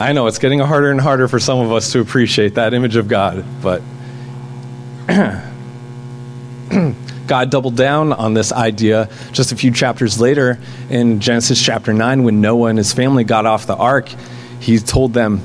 I 0.00 0.12
know 0.12 0.28
it's 0.28 0.38
getting 0.38 0.60
harder 0.60 0.92
and 0.92 1.00
harder 1.00 1.26
for 1.26 1.40
some 1.40 1.58
of 1.58 1.72
us 1.72 1.90
to 1.92 2.00
appreciate 2.00 2.54
that 2.54 2.72
image 2.72 2.94
of 2.94 3.08
God, 3.08 3.44
but 3.60 3.82
God 7.26 7.50
doubled 7.50 7.74
down 7.76 8.12
on 8.12 8.32
this 8.32 8.52
idea 8.52 9.08
just 9.32 9.50
a 9.50 9.56
few 9.56 9.72
chapters 9.72 10.20
later 10.20 10.60
in 10.88 11.18
Genesis 11.18 11.60
chapter 11.60 11.92
9 11.92 12.22
when 12.22 12.40
Noah 12.40 12.68
and 12.68 12.78
his 12.78 12.92
family 12.92 13.24
got 13.24 13.44
off 13.44 13.66
the 13.66 13.74
ark. 13.74 14.08
He 14.60 14.78
told 14.78 15.14
them 15.14 15.40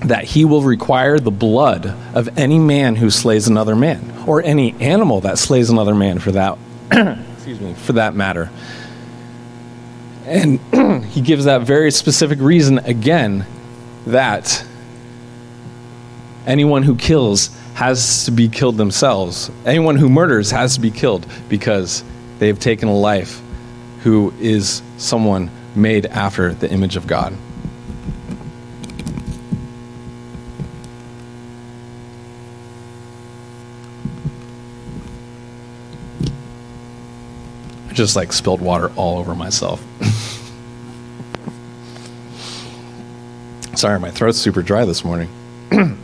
that 0.00 0.24
he 0.24 0.46
will 0.46 0.62
require 0.62 1.18
the 1.18 1.30
blood 1.30 1.86
of 2.14 2.38
any 2.38 2.58
man 2.58 2.96
who 2.96 3.10
slays 3.10 3.48
another 3.48 3.76
man 3.76 4.14
or 4.26 4.42
any 4.42 4.72
animal 4.80 5.20
that 5.22 5.36
slays 5.36 5.68
another 5.68 5.94
man 5.94 6.18
for 6.18 6.32
that 6.32 6.56
excuse 7.36 7.60
me 7.60 7.74
for 7.74 7.92
that 7.94 8.14
matter. 8.14 8.50
And 10.24 11.04
he 11.10 11.20
gives 11.20 11.44
that 11.44 11.62
very 11.62 11.90
specific 11.90 12.40
reason 12.40 12.78
again 12.78 13.46
that 14.06 14.64
anyone 16.46 16.82
who 16.82 16.96
kills 16.96 17.48
has 17.74 18.24
to 18.26 18.30
be 18.30 18.48
killed 18.48 18.76
themselves. 18.76 19.50
Anyone 19.66 19.96
who 19.96 20.08
murders 20.08 20.50
has 20.52 20.74
to 20.74 20.80
be 20.80 20.90
killed 20.90 21.26
because 21.48 22.04
they've 22.38 22.58
taken 22.58 22.88
a 22.88 22.96
life 22.96 23.40
who 24.02 24.32
is 24.38 24.82
someone 24.96 25.50
made 25.74 26.06
after 26.06 26.54
the 26.54 26.70
image 26.70 26.96
of 26.96 27.06
God. 27.06 27.36
I 37.88 37.92
just 37.92 38.14
like 38.14 38.32
spilled 38.32 38.60
water 38.60 38.92
all 38.94 39.18
over 39.18 39.34
myself. 39.34 39.82
Sorry, 43.76 43.98
my 43.98 44.10
throat's 44.10 44.38
super 44.38 44.62
dry 44.62 44.84
this 44.84 45.04
morning. 45.04 45.28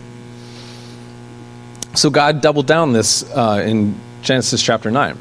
so 1.94 2.10
God 2.10 2.40
doubled 2.40 2.66
down 2.66 2.92
this 2.92 3.22
uh, 3.34 3.62
in 3.64 3.94
Genesis 4.22 4.62
chapter 4.62 4.90
9. 4.90 5.16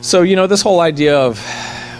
So, 0.00 0.22
you 0.22 0.36
know, 0.36 0.46
this 0.46 0.62
whole 0.62 0.80
idea 0.80 1.18
of 1.18 1.38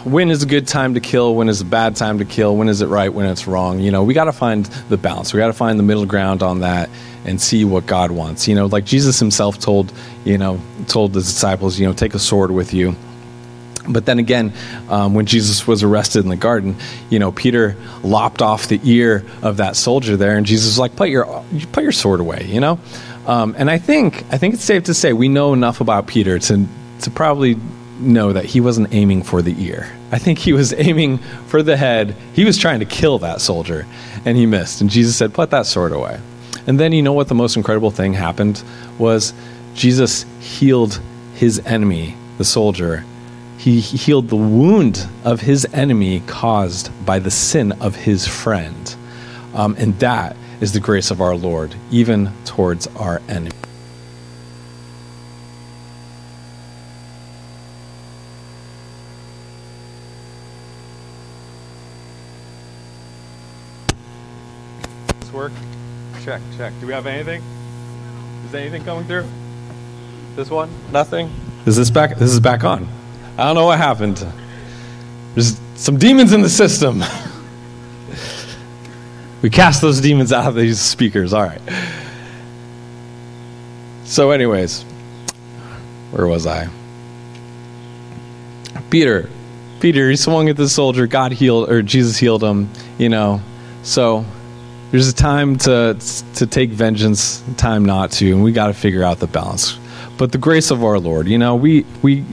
when 0.04 0.30
is 0.30 0.42
a 0.42 0.46
good 0.46 0.66
time 0.66 0.94
to 0.94 1.00
kill, 1.00 1.34
when 1.34 1.48
is 1.48 1.60
a 1.60 1.64
bad 1.64 1.96
time 1.96 2.18
to 2.18 2.24
kill, 2.24 2.56
when 2.56 2.68
is 2.68 2.80
it 2.80 2.86
right, 2.86 3.12
when 3.12 3.26
it's 3.26 3.46
wrong, 3.46 3.78
you 3.78 3.90
know, 3.90 4.02
we 4.02 4.14
got 4.14 4.24
to 4.24 4.32
find 4.32 4.66
the 4.88 4.96
balance. 4.96 5.32
We 5.32 5.38
got 5.38 5.46
to 5.48 5.52
find 5.52 5.78
the 5.78 5.84
middle 5.84 6.06
ground 6.06 6.42
on 6.42 6.60
that 6.60 6.90
and 7.24 7.40
see 7.40 7.64
what 7.64 7.86
God 7.86 8.10
wants. 8.10 8.48
You 8.48 8.54
know, 8.54 8.66
like 8.66 8.84
Jesus 8.84 9.18
himself 9.18 9.58
told, 9.58 9.92
you 10.24 10.38
know, 10.38 10.60
told 10.88 11.12
the 11.12 11.20
disciples, 11.20 11.78
you 11.78 11.86
know, 11.86 11.92
take 11.92 12.14
a 12.14 12.18
sword 12.18 12.50
with 12.50 12.74
you 12.74 12.96
but 13.88 14.06
then 14.06 14.18
again, 14.18 14.52
um, 14.88 15.14
when 15.14 15.26
Jesus 15.26 15.66
was 15.66 15.82
arrested 15.82 16.22
in 16.22 16.28
the 16.28 16.36
garden, 16.36 16.76
you 17.10 17.18
know, 17.18 17.32
Peter 17.32 17.76
lopped 18.02 18.40
off 18.40 18.68
the 18.68 18.80
ear 18.84 19.24
of 19.42 19.56
that 19.56 19.76
soldier 19.76 20.16
there, 20.16 20.36
and 20.36 20.46
Jesus 20.46 20.66
was 20.66 20.78
like, 20.78 20.96
"Put 20.96 21.08
your 21.08 21.44
put 21.72 21.82
your 21.82 21.92
sword 21.92 22.20
away," 22.20 22.46
you 22.48 22.60
know. 22.60 22.78
Um, 23.26 23.54
and 23.58 23.70
I 23.70 23.78
think 23.78 24.24
I 24.30 24.38
think 24.38 24.54
it's 24.54 24.64
safe 24.64 24.84
to 24.84 24.94
say 24.94 25.12
we 25.12 25.28
know 25.28 25.52
enough 25.52 25.80
about 25.80 26.06
Peter 26.06 26.38
to 26.38 26.66
to 27.00 27.10
probably 27.10 27.56
know 27.98 28.32
that 28.32 28.44
he 28.44 28.60
wasn't 28.60 28.92
aiming 28.92 29.22
for 29.22 29.42
the 29.42 29.54
ear. 29.64 29.92
I 30.10 30.18
think 30.18 30.38
he 30.38 30.52
was 30.52 30.72
aiming 30.76 31.18
for 31.48 31.62
the 31.62 31.76
head. 31.76 32.16
He 32.34 32.44
was 32.44 32.58
trying 32.58 32.80
to 32.80 32.86
kill 32.86 33.18
that 33.20 33.40
soldier, 33.40 33.86
and 34.24 34.36
he 34.36 34.46
missed. 34.46 34.80
And 34.80 34.90
Jesus 34.90 35.16
said, 35.16 35.34
"Put 35.34 35.50
that 35.50 35.66
sword 35.66 35.92
away." 35.92 36.20
And 36.66 36.78
then 36.78 36.92
you 36.92 37.02
know 37.02 37.12
what 37.12 37.26
the 37.26 37.34
most 37.34 37.56
incredible 37.56 37.90
thing 37.90 38.12
happened 38.12 38.62
was 38.98 39.32
Jesus 39.74 40.24
healed 40.38 41.00
his 41.34 41.58
enemy, 41.66 42.14
the 42.38 42.44
soldier, 42.44 43.04
he 43.62 43.78
healed 43.78 44.28
the 44.28 44.34
wound 44.34 45.06
of 45.22 45.40
his 45.40 45.64
enemy 45.72 46.18
caused 46.26 46.90
by 47.06 47.20
the 47.20 47.30
sin 47.30 47.70
of 47.80 47.94
his 47.94 48.26
friend. 48.26 48.96
Um, 49.54 49.76
and 49.78 49.96
that 50.00 50.36
is 50.60 50.72
the 50.72 50.80
grace 50.80 51.12
of 51.12 51.20
our 51.20 51.36
Lord, 51.36 51.72
even 51.92 52.32
towards 52.44 52.88
our 52.88 53.22
enemy. 53.28 53.52
This 65.20 65.32
work? 65.32 65.52
Check, 66.24 66.42
check. 66.56 66.72
Do 66.80 66.88
we 66.88 66.92
have 66.94 67.06
anything? 67.06 67.40
Is 68.44 68.54
anything 68.56 68.82
coming 68.82 69.04
through? 69.04 69.28
This 70.34 70.50
one? 70.50 70.68
Nothing? 70.90 71.30
Is 71.64 71.76
this 71.76 71.90
back? 71.90 72.16
This 72.16 72.32
is 72.32 72.40
back 72.40 72.64
on. 72.64 72.88
I 73.42 73.46
don't 73.46 73.56
know 73.56 73.66
what 73.66 73.78
happened. 73.78 74.24
There's 75.34 75.60
some 75.74 75.98
demons 75.98 76.32
in 76.32 76.42
the 76.42 76.48
system. 76.48 77.02
we 79.42 79.50
cast 79.50 79.82
those 79.82 80.00
demons 80.00 80.32
out 80.32 80.46
of 80.46 80.54
these 80.54 80.80
speakers. 80.80 81.32
All 81.32 81.42
right. 81.42 81.60
So, 84.04 84.30
anyways, 84.30 84.84
where 86.12 86.28
was 86.28 86.46
I? 86.46 86.68
Peter. 88.90 89.28
Peter, 89.80 90.08
he 90.08 90.14
swung 90.14 90.48
at 90.48 90.56
the 90.56 90.68
soldier. 90.68 91.08
God 91.08 91.32
healed, 91.32 91.68
or 91.68 91.82
Jesus 91.82 92.16
healed 92.16 92.44
him, 92.44 92.68
you 92.96 93.08
know. 93.08 93.40
So, 93.82 94.24
there's 94.92 95.08
a 95.08 95.14
time 95.14 95.58
to, 95.58 95.96
to 96.36 96.46
take 96.46 96.70
vengeance, 96.70 97.42
time 97.56 97.84
not 97.86 98.12
to, 98.12 98.30
and 98.30 98.44
we 98.44 98.52
got 98.52 98.68
to 98.68 98.74
figure 98.74 99.02
out 99.02 99.18
the 99.18 99.26
balance. 99.26 99.76
but 100.16 100.30
the 100.30 100.38
grace 100.38 100.70
of 100.70 100.84
our 100.84 101.00
Lord. 101.00 101.26
You 101.26 101.38
know, 101.38 101.56
we 101.56 101.84
we 102.02 102.24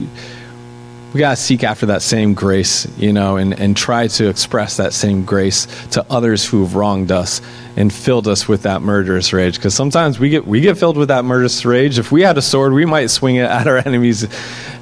we 1.12 1.18
got 1.18 1.30
to 1.30 1.36
seek 1.36 1.64
after 1.64 1.86
that 1.86 2.02
same 2.02 2.34
grace, 2.34 2.86
you 2.96 3.12
know, 3.12 3.36
and, 3.36 3.58
and 3.58 3.76
try 3.76 4.06
to 4.06 4.28
express 4.28 4.76
that 4.76 4.92
same 4.92 5.24
grace 5.24 5.66
to 5.88 6.06
others 6.08 6.46
who 6.46 6.62
have 6.62 6.76
wronged 6.76 7.10
us 7.10 7.40
and 7.76 7.92
filled 7.92 8.28
us 8.28 8.46
with 8.46 8.62
that 8.62 8.80
murderous 8.80 9.32
rage. 9.32 9.56
Because 9.56 9.74
sometimes 9.74 10.20
we 10.20 10.30
get, 10.30 10.46
we 10.46 10.60
get 10.60 10.78
filled 10.78 10.96
with 10.96 11.08
that 11.08 11.24
murderous 11.24 11.64
rage. 11.64 11.98
If 11.98 12.12
we 12.12 12.22
had 12.22 12.38
a 12.38 12.42
sword, 12.42 12.72
we 12.72 12.84
might 12.84 13.08
swing 13.08 13.36
it 13.36 13.50
at 13.50 13.66
our 13.66 13.78
enemies' 13.86 14.22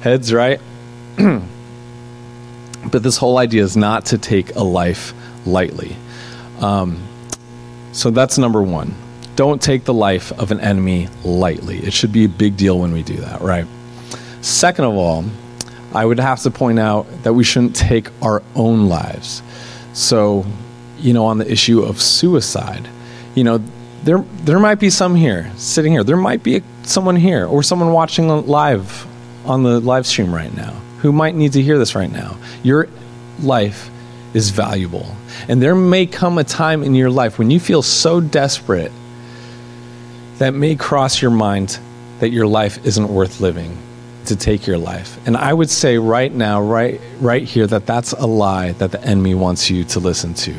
heads, 0.01 0.31
right? 0.31 0.61
but 1.17 3.01
this 3.01 3.17
whole 3.17 3.39
idea 3.39 3.63
is 3.63 3.75
not 3.75 4.05
to 4.07 4.19
take 4.19 4.55
a 4.55 4.63
life 4.63 5.13
lightly. 5.47 5.95
Um, 6.59 7.01
so 7.91 8.11
that's 8.11 8.37
number 8.37 8.61
one. 8.61 8.93
Don't 9.35 9.61
take 9.61 9.85
the 9.85 9.93
life 9.93 10.31
of 10.33 10.51
an 10.51 10.59
enemy 10.59 11.07
lightly. 11.23 11.79
It 11.79 11.93
should 11.93 12.11
be 12.11 12.25
a 12.25 12.29
big 12.29 12.55
deal 12.55 12.77
when 12.77 12.91
we 12.91 13.01
do 13.01 13.15
that, 13.17 13.41
right? 13.41 13.65
Second 14.41 14.85
of 14.85 14.93
all, 14.93 15.25
I 15.93 16.05
would 16.05 16.19
have 16.19 16.41
to 16.43 16.51
point 16.51 16.79
out 16.79 17.07
that 17.23 17.33
we 17.33 17.43
shouldn't 17.43 17.75
take 17.75 18.09
our 18.21 18.43
own 18.55 18.87
lives. 18.87 19.41
So, 19.93 20.45
you 20.99 21.13
know, 21.13 21.25
on 21.25 21.39
the 21.39 21.51
issue 21.51 21.81
of 21.81 22.01
suicide, 22.01 22.87
you 23.35 23.43
know, 23.43 23.61
there 24.03 24.19
there 24.43 24.59
might 24.59 24.79
be 24.79 24.89
some 24.89 25.15
here 25.15 25.51
sitting 25.57 25.91
here. 25.91 26.03
There 26.03 26.17
might 26.17 26.43
be 26.43 26.61
someone 26.83 27.15
here 27.15 27.45
or 27.45 27.63
someone 27.63 27.91
watching 27.91 28.27
live 28.47 29.07
on 29.45 29.63
the 29.63 29.79
live 29.79 30.05
stream 30.05 30.33
right 30.33 30.55
now 30.55 30.71
who 31.01 31.11
might 31.11 31.35
need 31.35 31.53
to 31.53 31.61
hear 31.61 31.77
this 31.77 31.95
right 31.95 32.11
now. 32.11 32.37
Your 32.63 32.87
life 33.41 33.89
is 34.33 34.51
valuable. 34.51 35.15
And 35.47 35.61
there 35.61 35.75
may 35.75 36.05
come 36.05 36.37
a 36.37 36.43
time 36.43 36.83
in 36.83 36.93
your 36.93 37.09
life 37.09 37.39
when 37.39 37.49
you 37.49 37.59
feel 37.59 37.81
so 37.81 38.21
desperate 38.21 38.91
that 40.37 40.53
may 40.53 40.75
cross 40.75 41.21
your 41.21 41.31
mind 41.31 41.79
that 42.19 42.29
your 42.29 42.47
life 42.47 42.85
isn't 42.85 43.07
worth 43.07 43.41
living 43.41 43.77
to 44.29 44.35
take 44.35 44.65
your 44.65 44.77
life. 44.77 45.19
And 45.27 45.37
I 45.37 45.53
would 45.53 45.69
say 45.69 45.97
right 45.97 46.33
now, 46.33 46.61
right, 46.61 46.99
right 47.19 47.43
here, 47.43 47.67
that 47.67 47.85
that's 47.85 48.13
a 48.13 48.25
lie 48.25 48.71
that 48.73 48.91
the 48.91 49.03
enemy 49.03 49.35
wants 49.35 49.69
you 49.69 49.83
to 49.85 49.99
listen 49.99 50.33
to. 50.35 50.55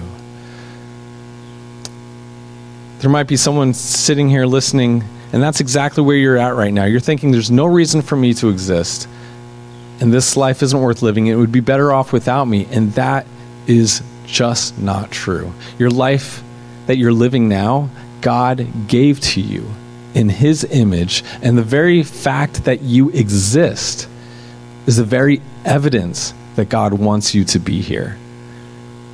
There 3.00 3.10
might 3.10 3.26
be 3.26 3.36
someone 3.36 3.72
sitting 3.72 4.28
here 4.28 4.44
listening, 4.44 5.02
and 5.32 5.42
that's 5.42 5.60
exactly 5.60 6.04
where 6.04 6.16
you're 6.16 6.36
at 6.36 6.54
right 6.54 6.72
now. 6.72 6.84
You're 6.84 7.00
thinking, 7.00 7.30
there's 7.30 7.50
no 7.50 7.64
reason 7.64 8.02
for 8.02 8.16
me 8.16 8.34
to 8.34 8.50
exist, 8.50 9.08
and 10.00 10.12
this 10.12 10.36
life 10.36 10.62
isn't 10.62 10.80
worth 10.80 11.00
living. 11.00 11.26
It 11.26 11.36
would 11.36 11.52
be 11.52 11.60
better 11.60 11.92
off 11.92 12.12
without 12.12 12.44
me. 12.44 12.66
And 12.70 12.92
that 12.94 13.26
is 13.66 14.02
just 14.26 14.78
not 14.78 15.10
true. 15.10 15.52
Your 15.78 15.90
life 15.90 16.42
that 16.86 16.96
you're 16.96 17.12
living 17.12 17.48
now, 17.48 17.88
God 18.20 18.66
gave 18.88 19.20
to 19.20 19.40
you 19.40 19.70
in 20.14 20.29
His 20.29 20.64
image, 20.64 21.23
and 21.43 21.57
the 21.57 21.62
very 21.62 22.02
fact 22.02 22.64
that 22.64 22.83
you 22.83 23.11
exist 23.11 24.09
is 24.87 24.97
the 24.97 25.05
very 25.05 25.40
evidence 25.64 26.35
that 26.57 26.69
God 26.69 26.95
wants 26.95 27.35
you 27.35 27.45
to 27.45 27.59
be 27.59 27.81
here. 27.81 28.17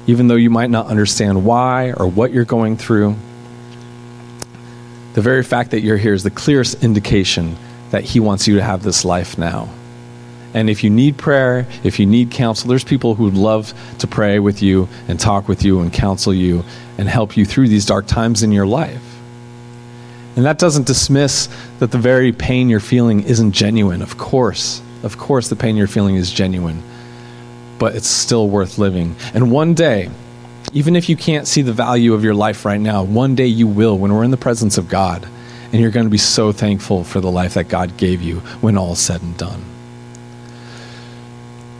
Even 0.06 0.28
though 0.28 0.36
you 0.36 0.50
might 0.50 0.70
not 0.70 0.86
understand 0.86 1.44
why 1.44 1.92
or 1.92 2.06
what 2.06 2.32
you're 2.32 2.44
going 2.44 2.76
through, 2.76 3.16
the 5.14 5.20
very 5.22 5.42
fact 5.42 5.70
that 5.72 5.80
you're 5.80 5.96
here 5.96 6.14
is 6.14 6.22
the 6.22 6.30
clearest 6.30 6.82
indication 6.82 7.56
that 7.90 8.04
He 8.04 8.20
wants 8.20 8.46
you 8.46 8.56
to 8.56 8.62
have 8.62 8.82
this 8.82 9.04
life 9.04 9.38
now. 9.38 9.68
And 10.54 10.70
if 10.70 10.82
you 10.82 10.90
need 10.90 11.18
prayer, 11.18 11.66
if 11.84 11.98
you 11.98 12.06
need 12.06 12.30
counsel, 12.30 12.68
there's 12.68 12.84
people 12.84 13.14
who 13.14 13.24
would 13.24 13.34
love 13.34 13.74
to 13.98 14.06
pray 14.06 14.38
with 14.38 14.62
you 14.62 14.88
and 15.06 15.20
talk 15.20 15.48
with 15.48 15.62
you 15.62 15.80
and 15.80 15.92
counsel 15.92 16.32
you 16.32 16.64
and 16.96 17.08
help 17.08 17.36
you 17.36 17.44
through 17.44 17.68
these 17.68 17.84
dark 17.84 18.06
times 18.06 18.42
in 18.42 18.52
your 18.52 18.66
life. 18.66 19.02
And 20.36 20.44
that 20.44 20.58
doesn't 20.58 20.86
dismiss 20.86 21.48
that 21.78 21.90
the 21.90 21.98
very 21.98 22.30
pain 22.30 22.68
you're 22.68 22.78
feeling 22.78 23.22
isn't 23.22 23.52
genuine. 23.52 24.02
Of 24.02 24.18
course, 24.18 24.82
of 25.02 25.16
course, 25.16 25.48
the 25.48 25.56
pain 25.56 25.76
you're 25.76 25.86
feeling 25.86 26.16
is 26.16 26.30
genuine, 26.30 26.82
but 27.78 27.96
it's 27.96 28.06
still 28.06 28.48
worth 28.48 28.76
living. 28.76 29.16
And 29.32 29.50
one 29.50 29.72
day, 29.72 30.10
even 30.74 30.94
if 30.94 31.08
you 31.08 31.16
can't 31.16 31.46
see 31.46 31.62
the 31.62 31.72
value 31.72 32.12
of 32.12 32.22
your 32.22 32.34
life 32.34 32.66
right 32.66 32.80
now, 32.80 33.02
one 33.02 33.34
day 33.34 33.46
you 33.46 33.66
will 33.66 33.96
when 33.96 34.12
we're 34.12 34.24
in 34.24 34.30
the 34.30 34.36
presence 34.36 34.76
of 34.76 34.88
God. 34.88 35.26
And 35.72 35.80
you're 35.80 35.90
going 35.90 36.06
to 36.06 36.10
be 36.10 36.18
so 36.18 36.52
thankful 36.52 37.02
for 37.02 37.20
the 37.20 37.30
life 37.30 37.54
that 37.54 37.68
God 37.68 37.96
gave 37.96 38.22
you 38.22 38.40
when 38.60 38.76
all 38.76 38.92
is 38.92 38.98
said 38.98 39.22
and 39.22 39.36
done. 39.36 39.64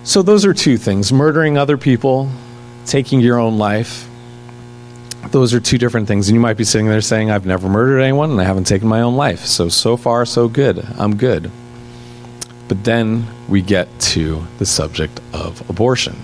So, 0.02 0.22
those 0.22 0.44
are 0.44 0.54
two 0.54 0.76
things 0.76 1.12
murdering 1.12 1.56
other 1.56 1.76
people, 1.76 2.30
taking 2.84 3.20
your 3.20 3.38
own 3.38 3.58
life 3.58 4.08
those 5.30 5.54
are 5.54 5.60
two 5.60 5.78
different 5.78 6.08
things. 6.08 6.28
And 6.28 6.34
you 6.34 6.40
might 6.40 6.56
be 6.56 6.64
sitting 6.64 6.88
there 6.88 7.00
saying, 7.00 7.30
I've 7.30 7.46
never 7.46 7.68
murdered 7.68 8.00
anyone 8.00 8.30
and 8.30 8.40
I 8.40 8.44
haven't 8.44 8.64
taken 8.64 8.88
my 8.88 9.00
own 9.00 9.16
life. 9.16 9.40
So, 9.40 9.68
so 9.68 9.96
far, 9.96 10.24
so 10.24 10.48
good. 10.48 10.84
I'm 10.98 11.16
good. 11.16 11.50
But 12.68 12.84
then 12.84 13.26
we 13.48 13.62
get 13.62 13.88
to 14.00 14.46
the 14.58 14.66
subject 14.66 15.20
of 15.32 15.68
abortion. 15.70 16.16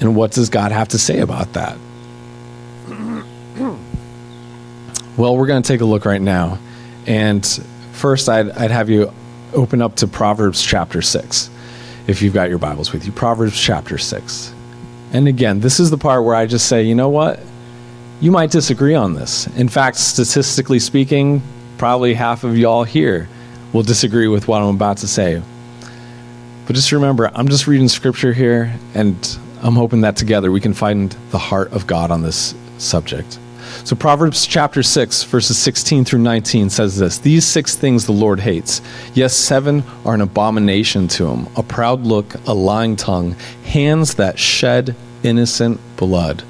And 0.00 0.16
what 0.16 0.32
does 0.32 0.50
God 0.50 0.72
have 0.72 0.88
to 0.88 0.98
say 0.98 1.20
about 1.20 1.52
that? 1.52 1.76
well, 5.16 5.36
we're 5.36 5.46
going 5.46 5.62
to 5.62 5.68
take 5.68 5.80
a 5.80 5.84
look 5.84 6.04
right 6.04 6.20
now. 6.20 6.58
And 7.06 7.46
first, 7.92 8.28
I'd, 8.28 8.50
I'd 8.50 8.72
have 8.72 8.90
you 8.90 9.12
open 9.54 9.80
up 9.80 9.96
to 9.96 10.08
Proverbs 10.08 10.62
chapter 10.64 11.02
6, 11.02 11.50
if 12.08 12.22
you've 12.22 12.34
got 12.34 12.48
your 12.48 12.58
Bibles 12.58 12.92
with 12.92 13.06
you. 13.06 13.12
Proverbs 13.12 13.60
chapter 13.60 13.98
6. 13.98 14.51
And 15.12 15.28
again, 15.28 15.60
this 15.60 15.78
is 15.78 15.90
the 15.90 15.98
part 15.98 16.24
where 16.24 16.34
I 16.34 16.46
just 16.46 16.66
say, 16.66 16.82
you 16.82 16.94
know 16.94 17.10
what? 17.10 17.38
You 18.20 18.30
might 18.30 18.50
disagree 18.50 18.94
on 18.94 19.14
this. 19.14 19.46
In 19.58 19.68
fact, 19.68 19.98
statistically 19.98 20.78
speaking, 20.78 21.42
probably 21.76 22.14
half 22.14 22.44
of 22.44 22.56
y'all 22.56 22.84
here 22.84 23.28
will 23.72 23.82
disagree 23.82 24.28
with 24.28 24.48
what 24.48 24.62
I'm 24.62 24.74
about 24.74 24.98
to 24.98 25.08
say. 25.08 25.42
But 26.66 26.76
just 26.76 26.92
remember, 26.92 27.30
I'm 27.34 27.48
just 27.48 27.66
reading 27.66 27.88
scripture 27.88 28.32
here, 28.32 28.74
and 28.94 29.38
I'm 29.60 29.74
hoping 29.74 30.00
that 30.02 30.16
together 30.16 30.50
we 30.50 30.60
can 30.60 30.72
find 30.72 31.14
the 31.30 31.38
heart 31.38 31.72
of 31.72 31.86
God 31.86 32.10
on 32.10 32.22
this 32.22 32.54
subject. 32.78 33.38
So, 33.84 33.96
Proverbs 33.96 34.46
chapter 34.46 34.82
6, 34.82 35.24
verses 35.24 35.58
16 35.58 36.04
through 36.04 36.20
19 36.20 36.70
says 36.70 36.96
this 36.98 37.18
These 37.18 37.44
six 37.44 37.74
things 37.74 38.06
the 38.06 38.12
Lord 38.12 38.38
hates. 38.38 38.80
Yes, 39.12 39.34
seven 39.34 39.82
are 40.04 40.14
an 40.14 40.20
abomination 40.20 41.08
to 41.08 41.26
him 41.26 41.48
a 41.56 41.64
proud 41.64 42.02
look, 42.02 42.34
a 42.46 42.54
lying 42.54 42.94
tongue, 42.94 43.32
hands 43.64 44.14
that 44.14 44.38
shed 44.38 44.94
innocent 45.24 45.80
blood, 45.96 46.44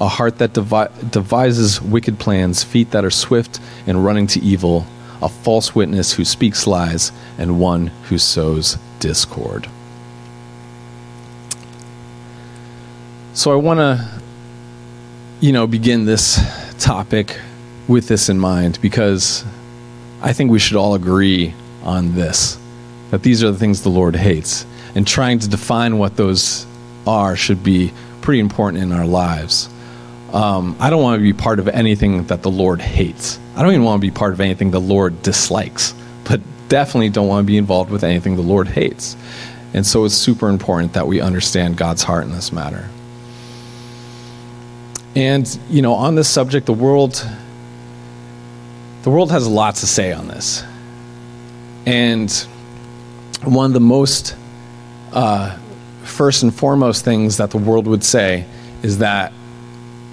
a 0.00 0.08
heart 0.08 0.38
that 0.38 0.54
devi- 0.54 0.88
devises 1.10 1.82
wicked 1.82 2.18
plans, 2.18 2.64
feet 2.64 2.90
that 2.92 3.04
are 3.04 3.10
swift 3.10 3.60
and 3.86 4.02
running 4.02 4.26
to 4.28 4.40
evil, 4.40 4.86
a 5.20 5.28
false 5.28 5.74
witness 5.74 6.14
who 6.14 6.24
speaks 6.24 6.66
lies, 6.66 7.12
and 7.36 7.60
one 7.60 7.88
who 8.08 8.16
sows 8.16 8.78
discord. 8.98 9.68
So, 13.34 13.52
I 13.52 13.56
want 13.56 13.78
to, 13.78 14.20
you 15.40 15.52
know, 15.52 15.66
begin 15.66 16.06
this 16.06 16.40
topic 16.78 17.38
with 17.86 18.08
this 18.08 18.28
in 18.28 18.38
mind 18.38 18.78
because 18.80 19.44
I 20.20 20.32
think 20.32 20.50
we 20.50 20.58
should 20.58 20.76
all 20.76 20.94
agree 20.94 21.54
on 21.82 22.14
this 22.14 22.58
that 23.10 23.22
these 23.22 23.42
are 23.42 23.50
the 23.50 23.58
things 23.58 23.82
the 23.82 23.88
Lord 23.88 24.16
hates. 24.16 24.66
And 24.94 25.06
trying 25.06 25.38
to 25.40 25.48
define 25.48 25.98
what 25.98 26.16
those 26.16 26.66
are 27.06 27.36
should 27.36 27.62
be 27.62 27.92
pretty 28.20 28.40
important 28.40 28.82
in 28.82 28.92
our 28.92 29.06
lives. 29.06 29.68
Um, 30.32 30.76
I 30.78 30.90
don't 30.90 31.02
want 31.02 31.18
to 31.18 31.22
be 31.22 31.32
part 31.32 31.58
of 31.58 31.68
anything 31.68 32.26
that 32.26 32.42
the 32.42 32.50
Lord 32.50 32.80
hates. 32.80 33.38
I 33.56 33.62
don't 33.62 33.72
even 33.72 33.84
want 33.84 34.00
to 34.02 34.06
be 34.06 34.10
part 34.10 34.32
of 34.32 34.40
anything 34.40 34.70
the 34.70 34.80
Lord 34.80 35.22
dislikes, 35.22 35.94
but 36.24 36.40
definitely 36.68 37.08
don't 37.08 37.28
want 37.28 37.46
to 37.46 37.46
be 37.46 37.56
involved 37.56 37.90
with 37.90 38.04
anything 38.04 38.36
the 38.36 38.42
Lord 38.42 38.68
hates. 38.68 39.16
And 39.72 39.86
so 39.86 40.04
it's 40.04 40.14
super 40.14 40.48
important 40.48 40.94
that 40.94 41.06
we 41.06 41.20
understand 41.20 41.76
God's 41.76 42.02
heart 42.02 42.24
in 42.24 42.32
this 42.32 42.52
matter. 42.52 42.88
And, 45.18 45.58
you 45.68 45.82
know, 45.82 45.94
on 45.94 46.14
this 46.14 46.28
subject, 46.28 46.66
the 46.66 46.72
world 46.72 47.26
the 49.02 49.10
world 49.10 49.32
has 49.32 49.46
a 49.46 49.50
lot 49.50 49.74
to 49.76 49.86
say 49.86 50.12
on 50.12 50.28
this. 50.28 50.62
And 51.86 52.30
one 53.42 53.66
of 53.66 53.72
the 53.72 53.80
most 53.80 54.36
uh, 55.12 55.58
first 56.04 56.44
and 56.44 56.54
foremost 56.54 57.04
things 57.04 57.38
that 57.38 57.50
the 57.50 57.58
world 57.58 57.88
would 57.88 58.04
say 58.04 58.44
is 58.84 58.98
that 58.98 59.32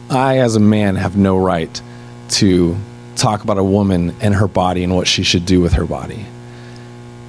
I, 0.09 0.39
as 0.39 0.55
a 0.55 0.59
man, 0.59 0.95
have 0.95 1.15
no 1.15 1.37
right 1.37 1.81
to 2.29 2.75
talk 3.15 3.43
about 3.43 3.59
a 3.59 3.63
woman 3.63 4.15
and 4.21 4.33
her 4.33 4.47
body 4.47 4.83
and 4.83 4.95
what 4.95 5.07
she 5.07 5.21
should 5.21 5.45
do 5.45 5.61
with 5.61 5.73
her 5.73 5.85
body. 5.85 6.25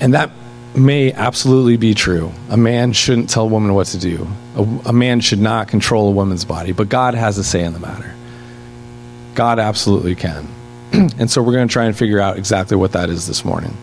And 0.01 0.15
that 0.15 0.31
may 0.77 1.13
absolutely 1.13 1.77
be 1.77 1.95
true. 1.95 2.33
A 2.51 2.57
man 2.57 2.93
shouldn't 2.93 3.31
tell 3.31 3.45
a 3.45 3.49
woman 3.49 3.75
what 3.75 3.87
to 3.89 3.99
do. 3.99 4.27
A, 4.57 4.63
a, 4.87 4.93
man 4.93 5.21
should 5.21 5.41
not 5.41 5.69
control 5.69 6.09
a 6.09 6.11
woman's 6.11 6.45
body, 6.45 6.73
but 6.73 6.89
God 6.89 7.15
has 7.15 7.39
a 7.39 7.45
say 7.45 7.65
in 7.65 7.73
the 7.73 7.79
matter. 7.79 8.15
God 9.35 9.59
absolutely 9.59 10.15
can. 10.15 10.49
and 10.93 11.31
so 11.31 11.43
we're 11.43 11.53
going 11.53 11.67
to 11.67 11.73
try 11.73 11.85
and 11.85 11.97
figure 11.97 12.21
out 12.21 12.37
exactly 12.37 12.77
what 12.77 12.93
that 12.93 13.11
is 13.11 13.27
this 13.27 13.45
morning. 13.45 13.77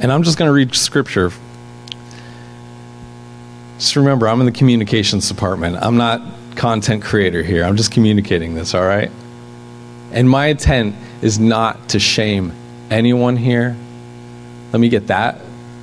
And 0.00 0.10
I'm 0.10 0.22
just 0.22 0.38
going 0.38 0.48
to 0.48 0.52
read 0.52 0.74
scripture. 0.74 1.30
Just 3.78 3.96
remember, 3.96 4.28
I'm 4.28 4.40
in 4.40 4.46
the 4.46 4.52
communications 4.52 5.28
department. 5.28 5.76
I'm 5.80 5.96
not 5.96 6.20
content 6.56 7.02
creator 7.02 7.42
here. 7.42 7.64
I'm 7.64 7.76
just 7.76 7.92
communicating 7.92 8.54
this, 8.54 8.74
all 8.74 8.84
right? 8.84 9.10
And 10.12 10.28
my 10.28 10.46
intent 10.46 10.94
is 11.22 11.38
not 11.38 11.90
to 11.90 11.98
shame 11.98 12.52
anyone 12.90 13.36
here. 13.36 13.76
Let 14.72 14.80
me 14.80 14.88
get 14.88 15.08
that 15.08 15.40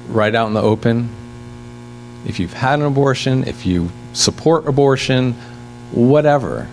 right 0.09 0.33
out 0.33 0.47
in 0.47 0.53
the 0.53 0.61
open. 0.61 1.09
If 2.25 2.39
you've 2.39 2.53
had 2.53 2.79
an 2.79 2.85
abortion, 2.85 3.43
if 3.45 3.65
you 3.65 3.89
support 4.13 4.67
abortion, 4.67 5.33
whatever, 5.91 6.67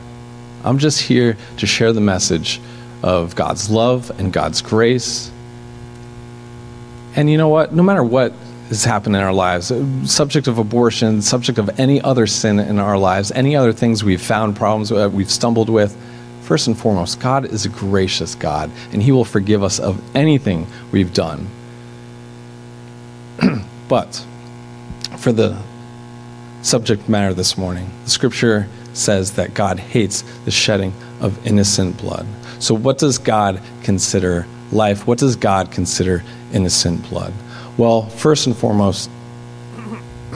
I'm 0.65 0.79
just 0.79 1.01
here 1.01 1.37
to 1.59 1.67
share 1.67 1.93
the 1.93 2.01
message 2.01 2.61
of 3.03 3.35
God's 3.35 3.69
love 3.69 4.11
and 4.19 4.33
God's 4.33 4.63
grace. 4.63 5.31
And 7.17 7.29
you 7.29 7.37
know 7.37 7.49
what? 7.49 7.73
No 7.73 7.83
matter 7.83 8.03
what 8.03 8.33
has 8.69 8.85
happened 8.85 9.15
in 9.15 9.23
our 9.23 9.33
lives, 9.33 9.71
subject 10.11 10.47
of 10.47 10.59
abortion, 10.59 11.21
subject 11.21 11.59
of 11.59 11.79
any 11.79 12.01
other 12.01 12.27
sin 12.27 12.59
in 12.59 12.79
our 12.79 12.97
lives, 12.97 13.31
any 13.33 13.55
other 13.55 13.73
things 13.73 14.03
we've 14.03 14.23
found 14.23 14.57
problems 14.57 14.91
with, 14.91 15.13
we've 15.13 15.31
stumbled 15.31 15.69
with, 15.69 15.97
first 16.43 16.67
and 16.67 16.77
foremost, 16.79 17.21
God 17.21 17.45
is 17.45 17.67
a 17.67 17.69
gracious 17.69 18.35
God, 18.35 18.71
and 18.93 19.03
He 19.03 19.13
will 19.13 19.25
forgive 19.25 19.63
us 19.63 19.79
of 19.79 20.01
anything 20.17 20.67
we've 20.93 21.13
done. 21.13 21.47
But 23.89 24.25
for 25.19 25.33
the 25.33 25.61
subject 26.63 27.09
matter 27.09 27.35
this 27.35 27.59
morning, 27.59 27.91
the 28.05 28.11
scripture 28.11 28.69
says 28.95 29.33
that 29.33 29.55
God 29.55 29.79
hates 29.79 30.23
the 30.45 30.51
shedding 30.51 30.93
of 31.21 31.47
innocent 31.47 31.99
blood. 31.99 32.27
So, 32.59 32.75
what 32.75 32.99
does 32.99 33.19
God 33.19 33.61
consider 33.83 34.47
life? 34.73 35.07
What 35.07 35.19
does 35.19 35.37
God 35.37 35.71
consider 35.71 36.23
innocent 36.53 37.09
blood? 37.09 37.33
Well, 37.77 38.09
first 38.09 38.47
and 38.47 38.57
foremost, 38.57 39.11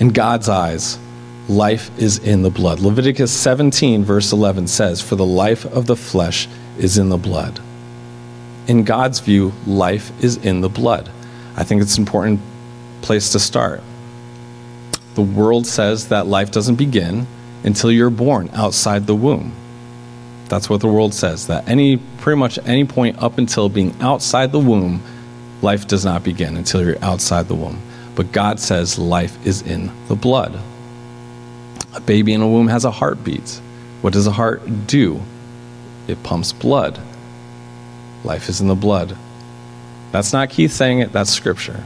in 0.00 0.10
God's 0.10 0.48
eyes, 0.48 0.98
life 1.48 1.90
is 1.98 2.18
in 2.18 2.42
the 2.42 2.50
blood. 2.50 2.80
Leviticus 2.80 3.32
17, 3.32 4.04
verse 4.04 4.32
11 4.32 4.66
says, 4.66 5.00
For 5.00 5.16
the 5.16 5.26
life 5.26 5.64
of 5.64 5.86
the 5.86 5.96
flesh 5.96 6.48
is 6.78 6.98
in 6.98 7.08
the 7.08 7.16
blood. 7.16 7.60
In 8.66 8.84
God's 8.84 9.20
view, 9.20 9.52
life 9.66 10.12
is 10.22 10.36
in 10.36 10.60
the 10.60 10.68
blood. 10.68 11.10
I 11.58 11.64
think 11.64 11.82
it's 11.82 11.96
an 11.96 12.02
important 12.02 12.40
place 13.02 13.32
to 13.32 13.40
start. 13.40 13.82
The 15.16 15.22
world 15.22 15.66
says 15.66 16.08
that 16.08 16.28
life 16.28 16.52
doesn't 16.52 16.76
begin 16.76 17.26
until 17.64 17.90
you're 17.90 18.10
born 18.10 18.48
outside 18.52 19.08
the 19.08 19.16
womb. 19.16 19.52
That's 20.48 20.70
what 20.70 20.80
the 20.80 20.86
world 20.86 21.14
says, 21.14 21.48
that 21.48 21.68
any 21.68 21.96
pretty 21.96 22.38
much 22.38 22.60
any 22.64 22.84
point 22.84 23.20
up 23.20 23.38
until 23.38 23.68
being 23.68 23.92
outside 24.00 24.52
the 24.52 24.60
womb, 24.60 25.02
life 25.60 25.88
does 25.88 26.04
not 26.04 26.22
begin 26.22 26.56
until 26.56 26.80
you're 26.80 27.04
outside 27.04 27.48
the 27.48 27.56
womb. 27.56 27.82
But 28.14 28.30
God 28.30 28.60
says 28.60 28.96
life 28.96 29.44
is 29.44 29.60
in 29.62 29.90
the 30.06 30.14
blood. 30.14 30.56
A 31.92 32.00
baby 32.00 32.34
in 32.34 32.40
a 32.40 32.48
womb 32.48 32.68
has 32.68 32.84
a 32.84 32.92
heartbeat. 32.92 33.60
What 34.00 34.12
does 34.12 34.28
a 34.28 34.32
heart 34.32 34.86
do? 34.86 35.20
It 36.06 36.22
pumps 36.22 36.52
blood. 36.52 37.00
Life 38.22 38.48
is 38.48 38.60
in 38.60 38.68
the 38.68 38.76
blood. 38.76 39.16
That's 40.10 40.32
not 40.32 40.50
Keith 40.50 40.72
saying 40.72 41.00
it, 41.00 41.12
that's 41.12 41.30
scripture. 41.30 41.84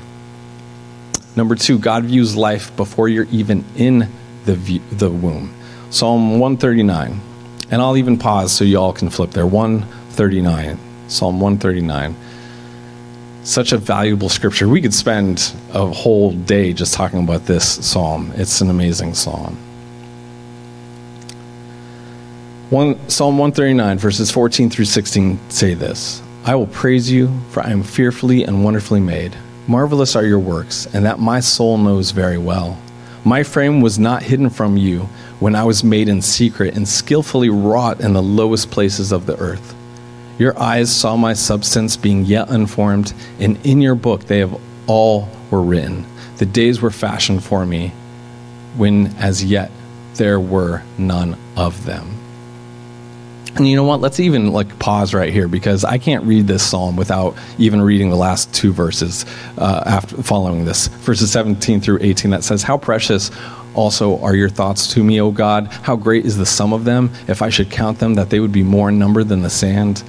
Number 1.34 1.54
two, 1.54 1.78
God 1.78 2.04
views 2.04 2.36
life 2.36 2.74
before 2.76 3.08
you're 3.08 3.26
even 3.30 3.64
in 3.76 4.08
the, 4.44 4.54
view, 4.54 4.80
the 4.90 5.10
womb. 5.10 5.54
Psalm 5.90 6.38
139. 6.38 7.20
And 7.70 7.82
I'll 7.82 7.96
even 7.96 8.18
pause 8.18 8.52
so 8.52 8.64
you 8.64 8.78
all 8.78 8.92
can 8.92 9.08
flip 9.08 9.30
there. 9.30 9.46
139. 9.46 10.78
Psalm 11.08 11.40
139. 11.40 12.14
Such 13.44 13.72
a 13.72 13.78
valuable 13.78 14.28
scripture. 14.28 14.68
We 14.68 14.80
could 14.80 14.94
spend 14.94 15.52
a 15.72 15.86
whole 15.86 16.32
day 16.32 16.72
just 16.72 16.94
talking 16.94 17.24
about 17.24 17.46
this 17.46 17.84
psalm. 17.84 18.32
It's 18.36 18.60
an 18.60 18.70
amazing 18.70 19.14
psalm. 19.14 19.56
One, 22.70 23.08
psalm 23.10 23.36
139, 23.36 23.98
verses 23.98 24.30
14 24.30 24.70
through 24.70 24.86
16 24.86 25.38
say 25.50 25.74
this 25.74 26.22
I 26.44 26.56
will 26.56 26.66
praise 26.66 27.08
you, 27.08 27.30
for 27.50 27.62
I 27.62 27.70
am 27.70 27.84
fearfully 27.84 28.42
and 28.42 28.64
wonderfully 28.64 28.98
made. 28.98 29.36
Marvelous 29.68 30.16
are 30.16 30.24
your 30.24 30.40
works, 30.40 30.88
and 30.92 31.04
that 31.04 31.20
my 31.20 31.38
soul 31.38 31.78
knows 31.78 32.10
very 32.10 32.38
well. 32.38 32.76
My 33.24 33.44
frame 33.44 33.80
was 33.80 33.96
not 33.96 34.24
hidden 34.24 34.50
from 34.50 34.76
you 34.76 35.08
when 35.38 35.54
I 35.54 35.62
was 35.62 35.84
made 35.84 36.08
in 36.08 36.20
secret 36.20 36.74
and 36.74 36.88
skillfully 36.88 37.48
wrought 37.48 38.00
in 38.00 38.12
the 38.12 38.22
lowest 38.22 38.72
places 38.72 39.12
of 39.12 39.26
the 39.26 39.38
earth. 39.38 39.76
Your 40.36 40.58
eyes 40.58 40.94
saw 40.94 41.16
my 41.16 41.32
substance 41.32 41.96
being 41.96 42.24
yet 42.24 42.50
unformed, 42.50 43.14
and 43.38 43.64
in 43.64 43.80
your 43.80 43.94
book 43.94 44.24
they 44.24 44.40
have 44.40 44.60
all 44.88 45.28
were 45.52 45.62
written. 45.62 46.04
The 46.38 46.46
days 46.46 46.80
were 46.80 46.90
fashioned 46.90 47.44
for 47.44 47.64
me, 47.64 47.92
when 48.76 49.14
as 49.18 49.44
yet 49.44 49.70
there 50.14 50.40
were 50.40 50.82
none 50.98 51.36
of 51.56 51.84
them. 51.86 52.21
And 53.54 53.68
you 53.68 53.76
know 53.76 53.84
what? 53.84 54.00
Let's 54.00 54.18
even 54.18 54.52
like 54.52 54.78
pause 54.78 55.12
right 55.12 55.30
here 55.30 55.46
because 55.46 55.84
I 55.84 55.98
can't 55.98 56.24
read 56.24 56.46
this 56.46 56.62
psalm 56.62 56.96
without 56.96 57.36
even 57.58 57.82
reading 57.82 58.08
the 58.08 58.16
last 58.16 58.52
two 58.54 58.72
verses 58.72 59.26
uh, 59.58 59.82
after 59.84 60.22
following 60.22 60.64
this, 60.64 60.86
verses 60.88 61.30
17 61.32 61.82
through 61.82 61.98
18. 62.00 62.30
That 62.30 62.44
says, 62.44 62.62
"How 62.62 62.78
precious 62.78 63.30
also 63.74 64.18
are 64.20 64.34
your 64.34 64.48
thoughts 64.48 64.94
to 64.94 65.04
me, 65.04 65.20
O 65.20 65.30
God. 65.30 65.66
How 65.66 65.96
great 65.96 66.24
is 66.24 66.38
the 66.38 66.46
sum 66.46 66.72
of 66.72 66.84
them? 66.84 67.10
If 67.28 67.42
I 67.42 67.50
should 67.50 67.70
count 67.70 67.98
them, 67.98 68.14
that 68.14 68.30
they 68.30 68.40
would 68.40 68.52
be 68.52 68.62
more 68.62 68.88
in 68.88 68.98
number 68.98 69.22
than 69.22 69.42
the 69.42 69.50
sand." 69.50 70.02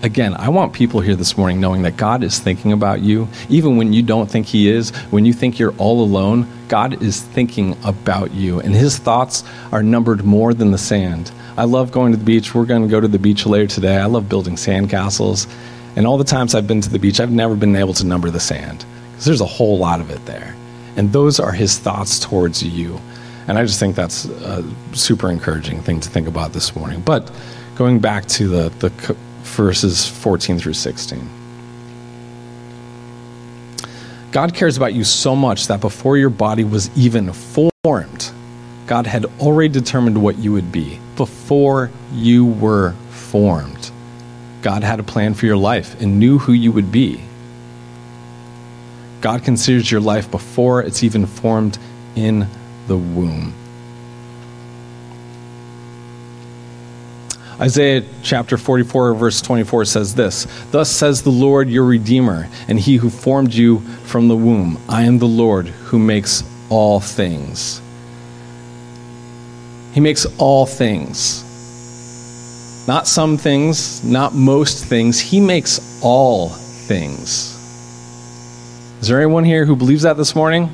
Again, 0.00 0.34
I 0.34 0.48
want 0.48 0.72
people 0.72 1.00
here 1.00 1.16
this 1.16 1.36
morning 1.36 1.60
knowing 1.60 1.82
that 1.82 1.96
God 1.96 2.22
is 2.22 2.38
thinking 2.38 2.70
about 2.70 3.00
you, 3.00 3.26
even 3.48 3.76
when 3.76 3.92
you 3.92 4.00
don't 4.00 4.30
think 4.30 4.46
He 4.46 4.70
is, 4.70 4.90
when 5.10 5.24
you 5.24 5.32
think 5.32 5.58
you're 5.58 5.74
all 5.76 6.02
alone. 6.02 6.46
God 6.68 7.02
is 7.02 7.20
thinking 7.20 7.76
about 7.84 8.32
you, 8.32 8.60
and 8.60 8.74
His 8.74 8.96
thoughts 8.96 9.42
are 9.72 9.82
numbered 9.82 10.24
more 10.24 10.54
than 10.54 10.70
the 10.70 10.78
sand. 10.78 11.32
I 11.58 11.64
love 11.64 11.90
going 11.90 12.12
to 12.12 12.18
the 12.18 12.24
beach. 12.24 12.54
We're 12.54 12.66
going 12.66 12.82
to 12.82 12.88
go 12.88 13.00
to 13.00 13.08
the 13.08 13.18
beach 13.18 13.44
later 13.44 13.66
today. 13.66 13.96
I 13.96 14.04
love 14.04 14.28
building 14.28 14.54
sandcastles. 14.54 15.52
And 15.96 16.06
all 16.06 16.16
the 16.16 16.22
times 16.22 16.54
I've 16.54 16.68
been 16.68 16.80
to 16.82 16.88
the 16.88 17.00
beach, 17.00 17.18
I've 17.18 17.32
never 17.32 17.56
been 17.56 17.74
able 17.74 17.94
to 17.94 18.06
number 18.06 18.30
the 18.30 18.38
sand 18.38 18.86
because 19.10 19.24
there's 19.24 19.40
a 19.40 19.46
whole 19.46 19.76
lot 19.76 20.00
of 20.00 20.08
it 20.08 20.24
there. 20.24 20.54
And 20.96 21.12
those 21.12 21.40
are 21.40 21.50
his 21.50 21.76
thoughts 21.76 22.20
towards 22.20 22.62
you. 22.62 23.00
And 23.48 23.58
I 23.58 23.64
just 23.64 23.80
think 23.80 23.96
that's 23.96 24.26
a 24.26 24.64
super 24.92 25.32
encouraging 25.32 25.82
thing 25.82 25.98
to 25.98 26.08
think 26.08 26.28
about 26.28 26.52
this 26.52 26.76
morning. 26.76 27.00
But 27.00 27.28
going 27.74 27.98
back 27.98 28.26
to 28.26 28.46
the, 28.46 28.68
the 28.78 28.90
verses 29.42 30.06
14 30.06 30.60
through 30.60 30.74
16. 30.74 31.28
God 34.30 34.54
cares 34.54 34.76
about 34.76 34.94
you 34.94 35.02
so 35.02 35.34
much 35.34 35.66
that 35.66 35.80
before 35.80 36.16
your 36.16 36.30
body 36.30 36.62
was 36.62 36.88
even 36.96 37.32
formed, 37.32 38.30
God 38.88 39.06
had 39.06 39.26
already 39.38 39.68
determined 39.68 40.20
what 40.20 40.38
you 40.38 40.52
would 40.52 40.72
be 40.72 40.98
before 41.14 41.90
you 42.10 42.46
were 42.46 42.94
formed. 43.10 43.90
God 44.62 44.82
had 44.82 44.98
a 44.98 45.02
plan 45.02 45.34
for 45.34 45.44
your 45.44 45.58
life 45.58 46.00
and 46.00 46.18
knew 46.18 46.38
who 46.38 46.52
you 46.54 46.72
would 46.72 46.90
be. 46.90 47.20
God 49.20 49.44
considers 49.44 49.90
your 49.90 50.00
life 50.00 50.30
before 50.30 50.82
it's 50.82 51.02
even 51.02 51.26
formed 51.26 51.78
in 52.16 52.48
the 52.86 52.96
womb. 52.96 53.52
Isaiah 57.60 58.04
chapter 58.22 58.56
44, 58.56 59.14
verse 59.14 59.42
24 59.42 59.84
says 59.84 60.14
this 60.14 60.46
Thus 60.70 60.90
says 60.90 61.22
the 61.22 61.30
Lord 61.30 61.68
your 61.68 61.84
Redeemer, 61.84 62.48
and 62.68 62.80
he 62.80 62.96
who 62.96 63.10
formed 63.10 63.52
you 63.52 63.80
from 64.06 64.28
the 64.28 64.36
womb. 64.36 64.80
I 64.88 65.02
am 65.02 65.18
the 65.18 65.26
Lord 65.26 65.66
who 65.66 65.98
makes 65.98 66.42
all 66.70 67.00
things. 67.00 67.82
He 69.98 70.00
makes 70.00 70.26
all 70.38 70.64
things. 70.64 71.42
Not 72.86 73.08
some 73.08 73.36
things, 73.36 74.04
not 74.04 74.32
most 74.32 74.84
things. 74.84 75.18
He 75.18 75.40
makes 75.40 76.00
all 76.04 76.50
things. 76.50 77.56
Is 79.00 79.08
there 79.08 79.18
anyone 79.18 79.42
here 79.42 79.64
who 79.64 79.74
believes 79.74 80.02
that 80.02 80.16
this 80.16 80.36
morning? 80.36 80.70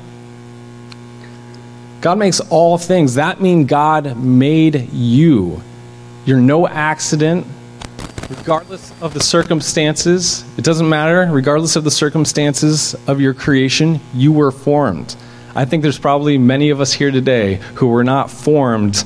God 2.01 2.19
makes 2.19 2.39
all 2.39 2.77
things. 2.77 3.15
That 3.15 3.41
means 3.41 3.67
God 3.67 4.15
made 4.15 4.93
you. 4.93 5.59
You're 6.27 6.39
no 6.39 6.67
accident, 6.67 7.47
regardless 8.29 8.93
of 9.01 9.15
the 9.15 9.23
circumstances. 9.23 10.45
It 10.55 10.63
doesn't 10.63 10.87
matter. 10.87 11.27
Regardless 11.31 11.75
of 11.75 11.83
the 11.83 11.89
circumstances 11.89 12.93
of 13.07 13.19
your 13.19 13.33
creation, 13.33 13.99
you 14.13 14.31
were 14.31 14.51
formed. 14.51 15.15
I 15.57 15.63
think 15.63 15.83
there's 15.83 15.97
probably 15.97 16.37
many 16.37 16.69
of 16.69 16.81
us 16.81 16.91
here 16.91 17.11
today 17.11 17.61
who 17.75 17.87
were 17.87 18.03
not 18.03 18.29
formed 18.29 19.05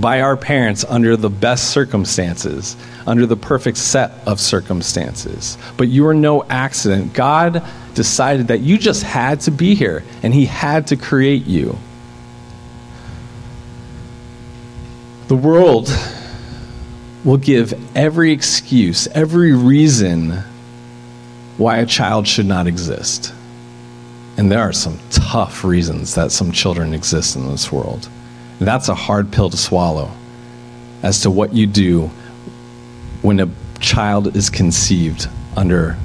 by 0.00 0.20
our 0.20 0.36
parents 0.36 0.84
under 0.88 1.16
the 1.16 1.30
best 1.30 1.70
circumstances, 1.70 2.76
under 3.06 3.26
the 3.26 3.36
perfect 3.36 3.76
set 3.76 4.12
of 4.26 4.40
circumstances. 4.40 5.58
But 5.76 5.88
you 5.88 6.06
are 6.06 6.14
no 6.14 6.44
accident. 6.44 7.12
God 7.12 7.64
decided 7.94 8.48
that 8.48 8.60
you 8.60 8.78
just 8.78 9.02
had 9.02 9.40
to 9.42 9.50
be 9.50 9.74
here, 9.74 10.02
and 10.22 10.32
He 10.32 10.46
had 10.46 10.86
to 10.88 10.96
create 10.96 11.46
you. 11.46 11.78
The 15.28 15.36
world 15.36 15.88
will 17.24 17.36
give 17.36 17.74
every 17.96 18.32
excuse, 18.32 19.06
every 19.08 19.52
reason 19.52 20.42
why 21.56 21.78
a 21.78 21.86
child 21.86 22.26
should 22.26 22.46
not 22.46 22.66
exist. 22.66 23.34
And 24.38 24.50
there 24.50 24.60
are 24.60 24.72
some 24.72 24.98
tough 25.10 25.64
reasons 25.64 26.14
that 26.14 26.32
some 26.32 26.50
children 26.50 26.94
exist 26.94 27.36
in 27.36 27.46
this 27.48 27.70
world. 27.70 28.08
That's 28.60 28.88
a 28.88 28.94
hard 28.94 29.32
pill 29.32 29.50
to 29.50 29.56
swallow 29.56 30.10
as 31.02 31.22
to 31.22 31.30
what 31.30 31.54
you 31.54 31.66
do 31.66 32.10
when 33.22 33.40
a 33.40 33.48
child 33.80 34.36
is 34.36 34.50
conceived 34.50 35.28
under 35.56 35.96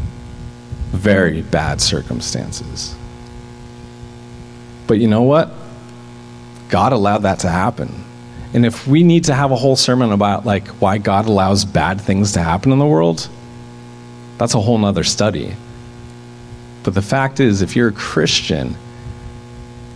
very 0.91 1.41
bad 1.41 1.81
circumstances. 1.81 2.95
But 4.87 4.99
you 4.99 5.07
know 5.07 5.23
what? 5.23 5.51
God 6.69 6.93
allowed 6.93 7.19
that 7.19 7.39
to 7.39 7.49
happen. 7.49 8.03
And 8.53 8.65
if 8.65 8.87
we 8.87 9.03
need 9.03 9.25
to 9.25 9.33
have 9.33 9.51
a 9.51 9.55
whole 9.55 9.75
sermon 9.75 10.11
about 10.11 10.45
like 10.45 10.67
why 10.79 10.97
God 10.97 11.25
allows 11.25 11.65
bad 11.65 11.99
things 11.99 12.31
to 12.33 12.41
happen 12.41 12.71
in 12.71 12.79
the 12.79 12.85
world, 12.85 13.27
that's 14.37 14.53
a 14.53 14.61
whole 14.61 14.77
nother 14.77 15.03
study. 15.03 15.55
But 16.83 16.93
the 16.93 17.01
fact 17.01 17.39
is, 17.39 17.61
if 17.61 17.75
you're 17.75 17.89
a 17.89 17.93
Christian, 17.93 18.75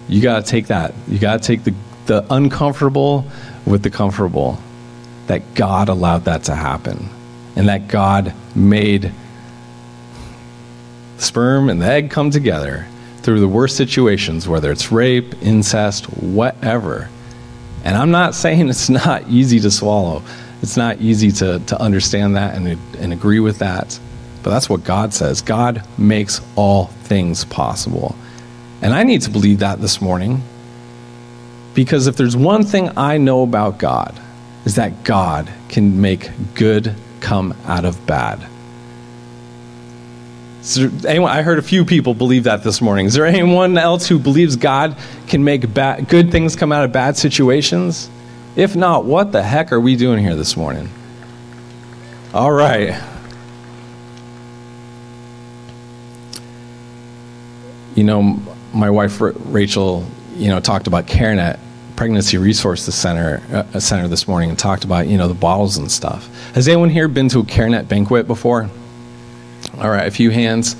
you 0.07 0.21
got 0.21 0.43
to 0.43 0.49
take 0.49 0.67
that. 0.67 0.93
You 1.07 1.19
got 1.19 1.41
to 1.41 1.47
take 1.47 1.63
the, 1.63 1.73
the 2.09 2.25
uncomfortable 2.33 3.23
with 3.65 3.83
the 3.83 3.89
comfortable. 3.89 4.57
That 5.27 5.53
God 5.53 5.89
allowed 5.89 6.25
that 6.25 6.45
to 6.45 6.55
happen. 6.55 7.07
And 7.55 7.69
that 7.69 7.87
God 7.87 8.33
made 8.55 9.11
sperm 11.19 11.69
and 11.69 11.79
the 11.79 11.85
egg 11.85 12.09
come 12.09 12.31
together 12.31 12.87
through 13.21 13.39
the 13.41 13.47
worst 13.47 13.77
situations, 13.77 14.47
whether 14.47 14.71
it's 14.71 14.91
rape, 14.91 15.39
incest, 15.43 16.05
whatever. 16.05 17.09
And 17.83 17.95
I'm 17.95 18.09
not 18.09 18.33
saying 18.33 18.69
it's 18.69 18.89
not 18.89 19.29
easy 19.29 19.59
to 19.59 19.69
swallow. 19.69 20.23
It's 20.63 20.77
not 20.77 20.99
easy 20.99 21.31
to, 21.33 21.59
to 21.59 21.79
understand 21.79 22.35
that 22.37 22.55
and, 22.55 22.67
and 22.97 23.13
agree 23.13 23.39
with 23.39 23.59
that. 23.59 23.99
But 24.41 24.49
that's 24.49 24.67
what 24.67 24.83
God 24.83 25.13
says. 25.13 25.41
God 25.41 25.85
makes 25.97 26.41
all 26.55 26.85
things 26.85 27.45
possible. 27.45 28.15
And 28.81 28.93
I 28.93 29.03
need 29.03 29.21
to 29.23 29.29
believe 29.29 29.59
that 29.59 29.79
this 29.79 30.01
morning. 30.01 30.41
Because 31.79 32.07
if 32.07 32.17
there's 32.17 32.35
one 32.35 32.65
thing 32.65 32.91
I 32.97 33.17
know 33.17 33.41
about 33.41 33.77
God, 33.77 34.13
is 34.65 34.75
that 34.75 35.05
God 35.05 35.49
can 35.69 36.01
make 36.01 36.29
good 36.53 36.93
come 37.21 37.55
out 37.65 37.85
of 37.85 38.05
bad. 38.05 38.45
Anyone, 41.07 41.31
I 41.31 41.41
heard 41.41 41.57
a 41.57 41.61
few 41.61 41.85
people 41.85 42.13
believe 42.13 42.43
that 42.43 42.63
this 42.63 42.81
morning. 42.81 43.05
Is 43.05 43.13
there 43.13 43.25
anyone 43.25 43.77
else 43.77 44.09
who 44.09 44.19
believes 44.19 44.57
God 44.57 44.97
can 45.27 45.45
make 45.45 45.73
bad, 45.73 46.09
good 46.09 46.33
things 46.33 46.57
come 46.57 46.73
out 46.73 46.83
of 46.83 46.91
bad 46.91 47.15
situations? 47.15 48.09
If 48.57 48.75
not, 48.75 49.05
what 49.05 49.31
the 49.31 49.41
heck 49.41 49.71
are 49.71 49.79
we 49.79 49.95
doing 49.95 50.19
here 50.19 50.35
this 50.35 50.57
morning? 50.57 50.89
All 52.33 52.51
right. 52.51 53.01
You 57.95 58.03
know, 58.03 58.37
my 58.73 58.89
wife 58.89 59.21
Rachel, 59.21 60.05
you 60.35 60.49
know, 60.49 60.59
talked 60.59 60.87
about 60.87 61.07
CareNet 61.07 61.57
Pregnancy 61.99 62.37
Resources 62.37 62.95
Center 62.95 63.41
uh, 63.51 63.77
center 63.77 64.07
this 64.07 64.25
morning 64.25 64.49
and 64.49 64.57
talked 64.57 64.85
about 64.85 65.09
you 65.09 65.17
know 65.17 65.27
the 65.27 65.33
bottles 65.33 65.75
and 65.75 65.91
stuff. 65.91 66.29
Has 66.53 66.65
anyone 66.69 66.89
here 66.89 67.09
been 67.09 67.27
to 67.27 67.39
a 67.39 67.43
CareNet 67.43 67.89
banquet 67.89 68.25
before? 68.25 68.69
All 69.79 69.89
right, 69.89 70.07
a 70.07 70.11
few 70.11 70.29
hands. 70.29 70.77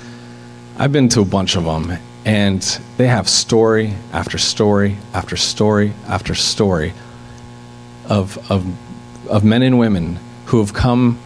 I've 0.78 0.92
been 0.92 1.10
to 1.10 1.20
a 1.20 1.26
bunch 1.26 1.56
of 1.56 1.64
them, 1.64 1.98
and 2.24 2.62
they 2.96 3.06
have 3.06 3.28
story 3.28 3.92
after 4.14 4.38
story 4.38 4.96
after 5.12 5.36
story 5.36 5.92
after 6.08 6.34
story 6.34 6.94
of, 8.06 8.50
of, 8.50 8.64
of 9.28 9.44
men 9.44 9.60
and 9.60 9.78
women 9.78 10.18
who 10.46 10.60
have 10.60 10.72
come 10.72 11.18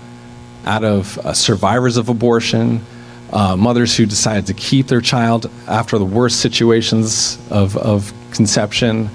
out 0.64 0.82
of 0.82 1.18
uh, 1.18 1.32
survivors 1.34 1.98
of 1.98 2.08
abortion, 2.08 2.84
uh, 3.32 3.56
mothers 3.56 3.96
who 3.96 4.06
decided 4.06 4.48
to 4.48 4.54
keep 4.54 4.88
their 4.88 5.00
child 5.00 5.48
after 5.68 5.98
the 5.98 6.04
worst 6.04 6.40
situations 6.40 7.38
of, 7.48 7.76
of 7.76 8.12
conception. 8.32 9.08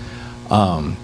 Um, 0.50 0.98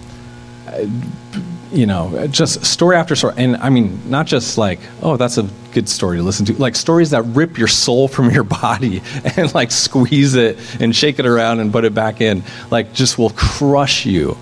you 1.71 1.85
know, 1.85 2.27
just 2.27 2.65
story 2.65 2.95
after 2.95 3.15
story. 3.15 3.33
And 3.37 3.57
I 3.57 3.69
mean, 3.69 3.99
not 4.09 4.27
just 4.27 4.57
like, 4.57 4.79
oh, 5.01 5.17
that's 5.17 5.37
a 5.37 5.47
good 5.73 5.89
story 5.89 6.17
to 6.17 6.23
listen 6.23 6.45
to, 6.45 6.53
like 6.53 6.75
stories 6.75 7.09
that 7.11 7.23
rip 7.23 7.57
your 7.57 7.67
soul 7.67 8.07
from 8.15 8.31
your 8.31 8.43
body 8.43 9.01
and 9.37 9.53
like 9.53 9.71
squeeze 9.71 10.35
it 10.35 10.57
and 10.81 10.95
shake 10.95 11.19
it 11.19 11.25
around 11.25 11.59
and 11.59 11.71
put 11.71 11.85
it 11.85 11.93
back 11.93 12.21
in, 12.21 12.43
like 12.71 12.93
just 12.93 13.17
will 13.17 13.31
crush 13.31 14.05
you. 14.05 14.37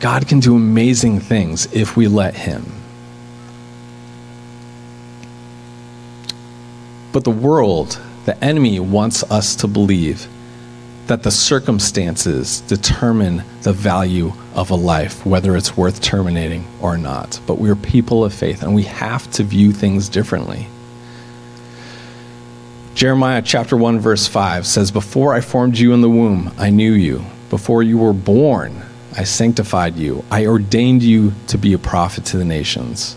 God 0.00 0.28
can 0.28 0.40
do 0.40 0.54
amazing 0.54 1.20
things 1.20 1.72
if 1.72 1.96
we 1.96 2.08
let 2.08 2.34
Him. 2.34 2.64
But 7.12 7.24
the 7.24 7.30
world, 7.30 7.98
the 8.26 8.42
enemy, 8.44 8.80
wants 8.80 9.22
us 9.24 9.56
to 9.56 9.68
believe 9.68 10.28
that 11.06 11.22
the 11.22 11.30
circumstances 11.30 12.60
determine 12.62 13.42
the 13.62 13.72
value 13.72 14.32
of 14.54 14.70
a 14.70 14.74
life, 14.74 15.24
whether 15.26 15.56
it's 15.56 15.76
worth 15.76 16.00
terminating 16.00 16.66
or 16.80 16.96
not. 16.96 17.40
But 17.46 17.58
we're 17.58 17.76
people 17.76 18.24
of 18.24 18.32
faith 18.32 18.62
and 18.62 18.74
we 18.74 18.84
have 18.84 19.30
to 19.32 19.42
view 19.42 19.72
things 19.72 20.08
differently. 20.08 20.66
Jeremiah 22.94 23.42
chapter 23.42 23.76
1 23.76 23.98
verse 23.98 24.28
5 24.28 24.66
says 24.66 24.92
before 24.92 25.34
I 25.34 25.40
formed 25.40 25.76
you 25.76 25.92
in 25.92 26.00
the 26.00 26.08
womb 26.08 26.52
I 26.56 26.70
knew 26.70 26.92
you 26.92 27.24
before 27.50 27.82
you 27.82 27.98
were 27.98 28.12
born 28.12 28.82
I 29.16 29.24
sanctified 29.24 29.96
you 29.96 30.24
I 30.30 30.46
ordained 30.46 31.02
you 31.02 31.32
to 31.48 31.58
be 31.58 31.72
a 31.72 31.78
prophet 31.78 32.24
to 32.26 32.38
the 32.38 32.44
nations. 32.44 33.16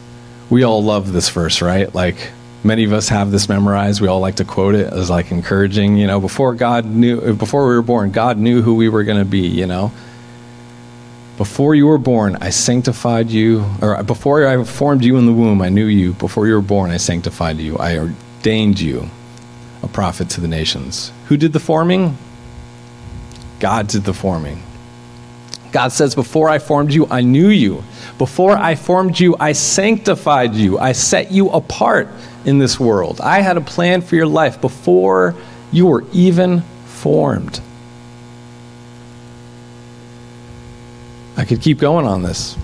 We 0.50 0.64
all 0.64 0.84
love 0.84 1.14
this 1.14 1.30
verse, 1.30 1.62
right? 1.62 1.94
Like 1.94 2.32
many 2.64 2.84
of 2.84 2.94
us 2.94 3.10
have 3.10 3.32
this 3.32 3.50
memorized. 3.50 4.02
We 4.02 4.08
all 4.08 4.20
like 4.20 4.36
to 4.36 4.46
quote 4.46 4.76
it 4.76 4.92
as 4.92 5.10
like 5.10 5.32
encouraging, 5.32 5.98
you 5.98 6.08
know, 6.08 6.20
before 6.20 6.54
God 6.54 6.86
knew, 6.86 7.34
before 7.34 7.68
we 7.68 7.76
were 7.76 7.82
born, 7.82 8.12
God 8.12 8.38
knew 8.38 8.62
who 8.62 8.76
we 8.76 8.90
were 8.90 9.04
going 9.04 9.20
to 9.20 9.26
be, 9.26 9.48
you 9.48 9.66
know. 9.66 9.92
Before 11.38 11.76
you 11.76 11.86
were 11.86 12.00
born, 12.00 12.36
I 12.42 12.50
sanctified 12.50 13.30
you, 13.30 13.64
or 13.80 14.02
before 14.02 14.48
I 14.48 14.64
formed 14.64 15.04
you 15.04 15.18
in 15.18 15.28
the 15.28 15.34
womb, 15.34 15.62
I 15.62 15.70
knew 15.70 15.86
you. 15.86 16.14
Before 16.14 16.48
you 16.48 16.56
were 16.56 16.62
born, 16.62 16.90
I 16.90 16.98
sanctified 16.98 17.58
you. 17.58 17.78
I 17.78 17.98
ordained 18.00 18.80
you 18.80 19.10
a 19.84 19.88
prophet 19.88 20.30
to 20.32 20.42
the 20.42 20.48
nations. 20.48 21.12
Who 21.28 21.38
did 21.38 21.54
the 21.54 21.60
forming? 21.60 22.18
God 23.60 23.88
did 23.88 24.04
the 24.04 24.14
forming. 24.14 24.64
God 25.78 25.92
says, 25.92 26.16
Before 26.16 26.50
I 26.50 26.58
formed 26.58 26.92
you, 26.92 27.06
I 27.08 27.22
knew 27.22 27.50
you. 27.50 27.84
Before 28.18 28.58
I 28.58 28.74
formed 28.74 29.20
you, 29.20 29.36
I 29.40 29.52
sanctified 29.52 30.56
you. 30.56 30.80
I 30.80 30.94
set 30.94 31.32
you 31.32 31.52
apart 31.52 32.10
in 32.46 32.58
this 32.58 32.80
world. 32.80 33.22
I 33.22 33.42
had 33.42 33.58
a 33.58 33.62
plan 33.62 34.02
for 34.02 34.16
your 34.16 34.26
life 34.26 34.60
before 34.60 35.36
you 35.72 35.86
were 35.86 36.04
even 36.14 36.62
formed. 36.88 37.62
I 41.38 41.46
could 41.46 41.62
keep 41.62 41.78
going 41.78 42.08
on 42.08 42.24
this. 42.24 42.58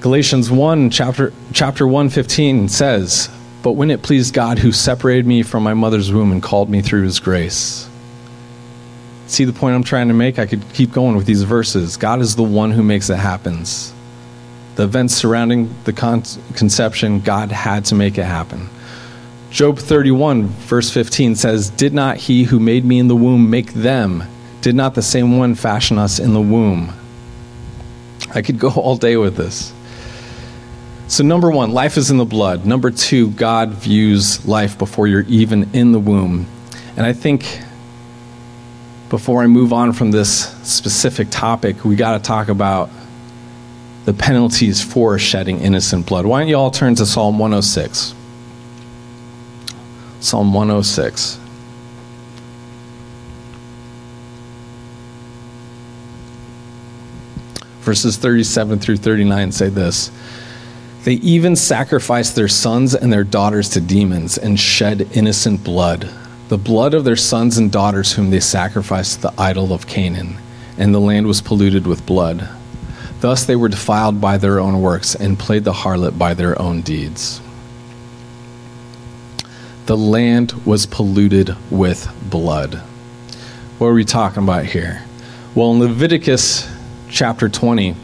Galatians 0.00 0.48
1 0.48 0.90
chapter 0.90 1.32
chapter 1.52 1.88
115 1.88 2.68
says, 2.68 3.28
"But 3.64 3.72
when 3.72 3.90
it 3.90 4.02
pleased 4.02 4.32
God 4.32 4.60
who 4.60 4.70
separated 4.70 5.26
me 5.26 5.42
from 5.42 5.64
my 5.64 5.74
mother's 5.74 6.12
womb 6.12 6.30
and 6.30 6.40
called 6.40 6.70
me 6.70 6.82
through 6.82 7.02
his 7.02 7.18
grace." 7.18 7.88
See 9.32 9.44
the 9.44 9.52
point 9.52 9.74
I'm 9.74 9.82
trying 9.82 10.08
to 10.08 10.14
make? 10.14 10.38
I 10.38 10.44
could 10.44 10.62
keep 10.74 10.92
going 10.92 11.16
with 11.16 11.24
these 11.24 11.42
verses. 11.42 11.96
God 11.96 12.20
is 12.20 12.36
the 12.36 12.42
one 12.42 12.70
who 12.70 12.82
makes 12.82 13.08
it 13.08 13.16
happen 13.16 13.64
the 14.74 14.84
events 14.84 15.14
surrounding 15.14 15.74
the 15.84 15.92
con- 15.92 16.22
conception, 16.54 17.20
God 17.20 17.52
had 17.52 17.84
to 17.86 17.94
make 17.94 18.18
it 18.18 18.24
happen. 18.24 18.68
Job 19.50 19.78
31, 19.78 20.46
verse 20.46 20.90
15 20.90 21.36
says, 21.36 21.68
Did 21.70 21.92
not 21.92 22.16
he 22.16 22.44
who 22.44 22.58
made 22.58 22.84
me 22.84 22.98
in 22.98 23.08
the 23.08 23.16
womb 23.16 23.50
make 23.50 23.72
them? 23.74 24.24
Did 24.62 24.74
not 24.74 24.94
the 24.94 25.02
same 25.02 25.38
one 25.38 25.54
fashion 25.54 25.98
us 25.98 26.18
in 26.18 26.32
the 26.32 26.40
womb? 26.40 26.92
I 28.34 28.40
could 28.40 28.58
go 28.58 28.70
all 28.70 28.96
day 28.96 29.16
with 29.16 29.36
this. 29.36 29.72
So, 31.08 31.22
number 31.22 31.50
one, 31.50 31.72
life 31.72 31.98
is 31.98 32.10
in 32.10 32.16
the 32.16 32.24
blood. 32.24 32.64
Number 32.64 32.90
two, 32.90 33.30
God 33.32 33.70
views 33.70 34.46
life 34.48 34.78
before 34.78 35.06
you're 35.06 35.26
even 35.28 35.68
in 35.74 35.92
the 35.92 35.98
womb. 35.98 36.46
And 36.96 37.04
I 37.04 37.12
think 37.12 37.60
before 39.12 39.42
I 39.42 39.46
move 39.46 39.74
on 39.74 39.92
from 39.92 40.10
this 40.10 40.48
specific 40.66 41.28
topic, 41.30 41.84
we 41.84 41.96
got 41.96 42.16
to 42.16 42.24
talk 42.24 42.48
about 42.48 42.88
the 44.06 44.14
penalties 44.14 44.82
for 44.82 45.18
shedding 45.18 45.60
innocent 45.60 46.06
blood. 46.06 46.24
Why 46.24 46.40
don't 46.40 46.48
you 46.48 46.56
all 46.56 46.70
turn 46.70 46.94
to 46.94 47.04
Psalm 47.04 47.38
106? 47.38 48.14
Psalm 50.20 50.54
106. 50.54 51.38
Verses 57.80 58.16
37 58.16 58.78
through 58.78 58.96
39 58.96 59.52
say 59.52 59.68
this 59.68 60.10
They 61.04 61.16
even 61.16 61.54
sacrificed 61.54 62.34
their 62.34 62.48
sons 62.48 62.94
and 62.94 63.12
their 63.12 63.24
daughters 63.24 63.68
to 63.70 63.80
demons 63.82 64.38
and 64.38 64.58
shed 64.58 65.06
innocent 65.12 65.62
blood, 65.62 66.08
the 66.52 66.58
blood 66.58 66.92
of 66.92 67.04
their 67.04 67.16
sons 67.16 67.56
and 67.56 67.72
daughters 67.72 68.12
whom 68.12 68.28
they 68.28 68.38
sacrificed 68.38 69.14
to 69.14 69.22
the 69.22 69.40
idol 69.40 69.72
of 69.72 69.86
Canaan, 69.86 70.36
and 70.76 70.94
the 70.94 71.00
land 71.00 71.26
was 71.26 71.40
polluted 71.40 71.86
with 71.86 72.04
blood. 72.04 72.46
Thus 73.20 73.46
they 73.46 73.56
were 73.56 73.70
defiled 73.70 74.20
by 74.20 74.36
their 74.36 74.60
own 74.60 74.82
works 74.82 75.14
and 75.14 75.38
played 75.38 75.64
the 75.64 75.72
harlot 75.72 76.18
by 76.18 76.34
their 76.34 76.60
own 76.60 76.82
deeds. 76.82 77.40
The 79.86 79.96
land 79.96 80.52
was 80.66 80.84
polluted 80.84 81.56
with 81.70 82.14
blood. 82.28 82.74
What 83.78 83.86
are 83.86 83.94
we 83.94 84.04
talking 84.04 84.42
about 84.42 84.66
here? 84.66 85.02
Well, 85.54 85.72
in 85.72 85.78
Leviticus 85.78 86.70
chapter 87.08 87.48
20, 87.48 87.96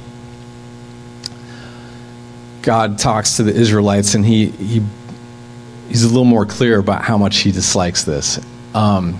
God 2.62 2.98
talks 2.98 3.36
to 3.36 3.42
the 3.42 3.52
Israelites, 3.52 4.14
and 4.14 4.24
he, 4.24 4.46
he 4.46 4.82
he's 5.88 6.04
a 6.04 6.08
little 6.08 6.24
more 6.24 6.46
clear 6.46 6.78
about 6.78 7.02
how 7.02 7.18
much 7.18 7.38
he 7.38 7.50
dislikes 7.50 8.04
this. 8.04 8.38
Um, 8.74 9.18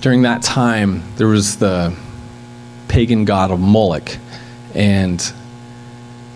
during 0.00 0.22
that 0.22 0.42
time, 0.42 1.02
there 1.16 1.28
was 1.28 1.56
the 1.58 1.96
pagan 2.88 3.24
god 3.24 3.50
of 3.50 3.60
Moloch, 3.60 4.16
and 4.74 5.20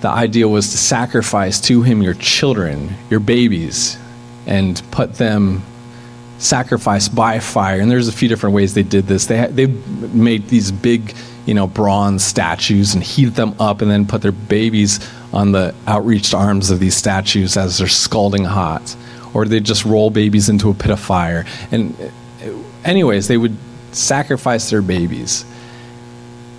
the 0.00 0.08
idea 0.08 0.46
was 0.48 0.70
to 0.70 0.78
sacrifice 0.78 1.60
to 1.62 1.82
him 1.82 2.02
your 2.02 2.14
children, 2.14 2.94
your 3.10 3.20
babies, 3.20 3.98
and 4.46 4.80
put 4.90 5.14
them 5.14 5.62
sacrificed 6.38 7.14
by 7.14 7.40
fire. 7.40 7.80
And 7.80 7.90
there's 7.90 8.08
a 8.08 8.12
few 8.12 8.28
different 8.28 8.54
ways 8.54 8.74
they 8.74 8.82
did 8.82 9.06
this. 9.06 9.26
They 9.26 9.46
they 9.46 9.66
made 9.66 10.48
these 10.48 10.70
big, 10.70 11.14
you 11.46 11.54
know, 11.54 11.66
bronze 11.66 12.24
statues 12.24 12.94
and 12.94 13.02
heated 13.02 13.34
them 13.34 13.54
up, 13.58 13.82
and 13.82 13.90
then 13.90 14.06
put 14.06 14.22
their 14.22 14.32
babies 14.32 15.00
on 15.32 15.52
the 15.52 15.74
outreached 15.86 16.34
arms 16.34 16.70
of 16.70 16.80
these 16.80 16.96
statues 16.96 17.56
as 17.56 17.78
they're 17.78 17.88
scalding 17.88 18.44
hot, 18.44 18.96
or 19.34 19.44
they 19.44 19.60
just 19.60 19.84
roll 19.84 20.10
babies 20.10 20.48
into 20.48 20.70
a 20.70 20.74
pit 20.74 20.90
of 20.90 21.00
fire. 21.00 21.44
And 21.70 21.94
uh, 22.00 22.50
anyways, 22.84 23.28
they 23.28 23.36
would 23.36 23.56
sacrifice 23.92 24.70
their 24.70 24.82
babies. 24.82 25.44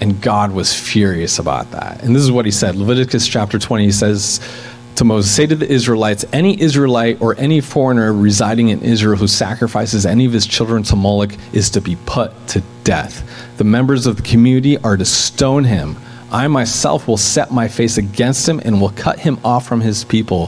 And 0.02 0.22
God 0.22 0.54
was 0.54 0.74
furious 0.74 1.40
about 1.40 1.72
that. 1.72 2.04
And 2.04 2.16
this 2.16 2.24
is 2.24 2.32
what 2.32 2.46
he 2.46 2.52
said 2.52 2.76
Leviticus 2.76 3.28
chapter 3.28 3.60
20, 3.60 3.86
he 3.86 3.92
says 3.92 4.40
to 4.96 5.04
Moses, 5.04 5.34
Say 5.34 5.48
to 5.48 5.56
the 5.56 5.70
Israelites, 5.70 6.26
any 6.32 6.60
Israelite 6.60 7.22
or 7.22 7.36
any 7.38 7.60
foreigner 7.62 8.14
residing 8.14 8.70
in 8.70 8.82
Israel 8.82 9.18
who 9.18 9.28
sacrifices 9.28 10.06
any 10.06 10.26
of 10.26 10.32
his 10.32 10.46
children 10.46 10.84
to 10.84 10.96
Moloch 10.96 11.32
is 11.54 11.70
to 11.72 11.82
be 11.82 11.98
put 12.06 12.32
to 12.50 12.62
death. 12.84 13.58
The 13.58 13.64
members 13.64 14.08
of 14.08 14.18
the 14.18 14.24
community 14.24 14.78
are 14.78 14.96
to 14.96 15.06
stone 15.06 15.64
him. 15.66 15.98
I 16.32 16.48
myself 16.48 17.08
will 17.08 17.18
set 17.18 17.52
my 17.52 17.68
face 17.68 17.98
against 17.98 18.48
him 18.48 18.62
and 18.64 18.80
will 18.80 18.92
cut 18.92 19.20
him 19.20 19.40
off 19.44 19.68
from 19.68 19.82
his 19.82 20.04
people. 20.04 20.48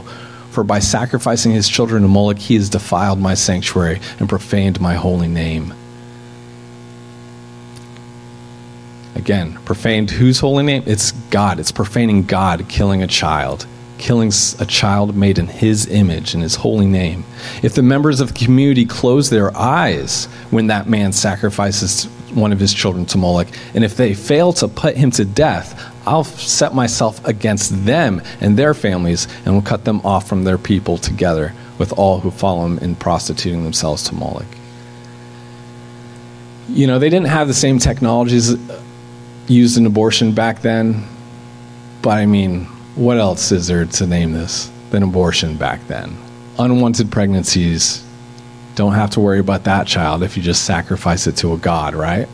For 0.50 0.62
by 0.62 0.78
sacrificing 0.78 1.52
his 1.52 1.68
children 1.68 2.02
to 2.02 2.08
Moloch, 2.08 2.38
he 2.38 2.54
has 2.54 2.68
defiled 2.68 3.18
my 3.18 3.34
sanctuary 3.34 4.00
and 4.18 4.28
profaned 4.28 4.80
my 4.80 4.94
holy 4.94 5.28
name. 5.28 5.74
Again, 9.14 9.58
profaned 9.64 10.10
whose 10.10 10.40
holy 10.40 10.62
name? 10.62 10.82
It's 10.86 11.12
God. 11.30 11.58
It's 11.58 11.72
profaning 11.72 12.24
God, 12.24 12.68
killing 12.68 13.02
a 13.02 13.06
child, 13.06 13.66
killing 13.98 14.32
a 14.58 14.66
child 14.66 15.16
made 15.16 15.38
in 15.38 15.46
his 15.46 15.86
image, 15.86 16.34
in 16.34 16.40
his 16.40 16.56
holy 16.56 16.86
name. 16.86 17.24
If 17.62 17.74
the 17.74 17.82
members 17.82 18.20
of 18.20 18.34
the 18.34 18.44
community 18.44 18.84
close 18.84 19.30
their 19.30 19.56
eyes 19.56 20.26
when 20.50 20.68
that 20.68 20.88
man 20.88 21.12
sacrifices 21.12 22.08
one 22.34 22.52
of 22.52 22.60
his 22.60 22.72
children 22.72 23.06
to 23.06 23.18
Moloch, 23.18 23.48
and 23.74 23.84
if 23.84 23.96
they 23.96 24.14
fail 24.14 24.52
to 24.54 24.68
put 24.68 24.96
him 24.96 25.10
to 25.12 25.24
death, 25.24 25.92
I'll 26.06 26.24
set 26.24 26.74
myself 26.74 27.24
against 27.26 27.84
them 27.84 28.22
and 28.40 28.56
their 28.56 28.74
families 28.74 29.28
and 29.44 29.54
will 29.54 29.62
cut 29.62 29.84
them 29.84 30.00
off 30.04 30.28
from 30.28 30.44
their 30.44 30.58
people 30.58 30.98
together 30.98 31.54
with 31.78 31.92
all 31.98 32.20
who 32.20 32.30
follow 32.30 32.62
them 32.62 32.78
in 32.78 32.96
prostituting 32.96 33.64
themselves 33.64 34.02
to 34.04 34.14
Moloch. 34.14 34.46
You 36.68 36.86
know, 36.86 36.98
they 36.98 37.10
didn't 37.10 37.28
have 37.28 37.48
the 37.48 37.54
same 37.54 37.78
technologies 37.78 38.56
used 39.48 39.76
in 39.76 39.86
abortion 39.86 40.32
back 40.32 40.62
then. 40.62 41.06
But 42.00 42.18
I 42.18 42.26
mean, 42.26 42.64
what 42.94 43.18
else 43.18 43.52
is 43.52 43.66
there 43.66 43.84
to 43.84 44.06
name 44.06 44.32
this 44.32 44.70
than 44.90 45.02
abortion 45.02 45.56
back 45.56 45.86
then? 45.86 46.16
Unwanted 46.58 47.10
pregnancies. 47.10 48.04
Don't 48.74 48.94
have 48.94 49.10
to 49.10 49.20
worry 49.20 49.38
about 49.38 49.64
that 49.64 49.86
child 49.86 50.22
if 50.22 50.36
you 50.36 50.42
just 50.42 50.64
sacrifice 50.64 51.26
it 51.26 51.36
to 51.38 51.52
a 51.52 51.58
God, 51.58 51.94
right? 51.94 52.28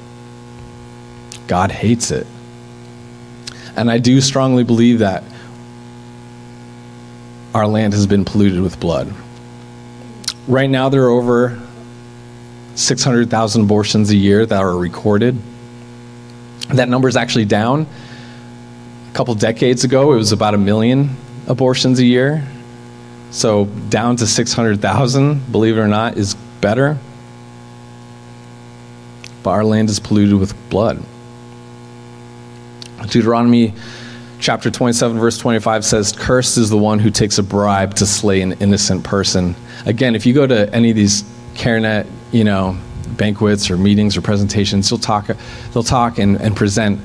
God 1.46 1.72
hates 1.72 2.10
it. 2.10 2.26
And 3.76 3.90
I 3.90 3.98
do 3.98 4.20
strongly 4.20 4.64
believe 4.64 5.00
that 5.00 5.24
our 7.54 7.66
land 7.66 7.92
has 7.92 8.06
been 8.06 8.24
polluted 8.24 8.60
with 8.60 8.78
blood. 8.78 9.12
Right 10.46 10.70
now, 10.70 10.88
there 10.88 11.04
are 11.04 11.10
over 11.10 11.60
600,000 12.74 13.62
abortions 13.62 14.10
a 14.10 14.16
year 14.16 14.46
that 14.46 14.60
are 14.60 14.76
recorded. 14.76 15.36
That 16.68 16.88
number 16.88 17.08
is 17.08 17.16
actually 17.16 17.46
down. 17.46 17.86
A 19.10 19.14
couple 19.14 19.34
decades 19.34 19.84
ago, 19.84 20.12
it 20.12 20.16
was 20.16 20.32
about 20.32 20.54
a 20.54 20.58
million 20.58 21.16
abortions 21.48 21.98
a 21.98 22.04
year. 22.04 22.46
So 23.30 23.66
down 23.66 24.16
to 24.16 24.26
600,000, 24.26 25.52
believe 25.52 25.76
it 25.76 25.80
or 25.80 25.88
not, 25.88 26.16
is 26.16 26.34
better. 26.60 26.98
But 29.42 29.50
our 29.50 29.64
land 29.64 29.90
is 29.90 30.00
polluted 30.00 30.38
with 30.38 30.54
blood. 30.70 31.02
Deuteronomy 33.08 33.74
chapter 34.40 34.70
27, 34.70 35.18
verse 35.18 35.38
25 35.38 35.84
says, 35.84 36.12
Cursed 36.12 36.58
is 36.58 36.70
the 36.70 36.78
one 36.78 36.98
who 36.98 37.10
takes 37.10 37.38
a 37.38 37.42
bribe 37.42 37.94
to 37.96 38.06
slay 38.06 38.40
an 38.40 38.52
innocent 38.54 39.04
person. 39.04 39.54
Again, 39.86 40.14
if 40.14 40.26
you 40.26 40.34
go 40.34 40.46
to 40.46 40.72
any 40.74 40.90
of 40.90 40.96
these 40.96 41.22
CareNet, 41.54 42.06
you 42.32 42.44
know, 42.44 42.78
banquets 43.16 43.70
or 43.70 43.76
meetings 43.76 44.16
or 44.16 44.20
presentations, 44.20 44.90
they'll 44.90 44.98
talk, 44.98 45.30
they'll 45.72 45.82
talk 45.82 46.18
and, 46.18 46.40
and 46.40 46.56
present 46.56 47.00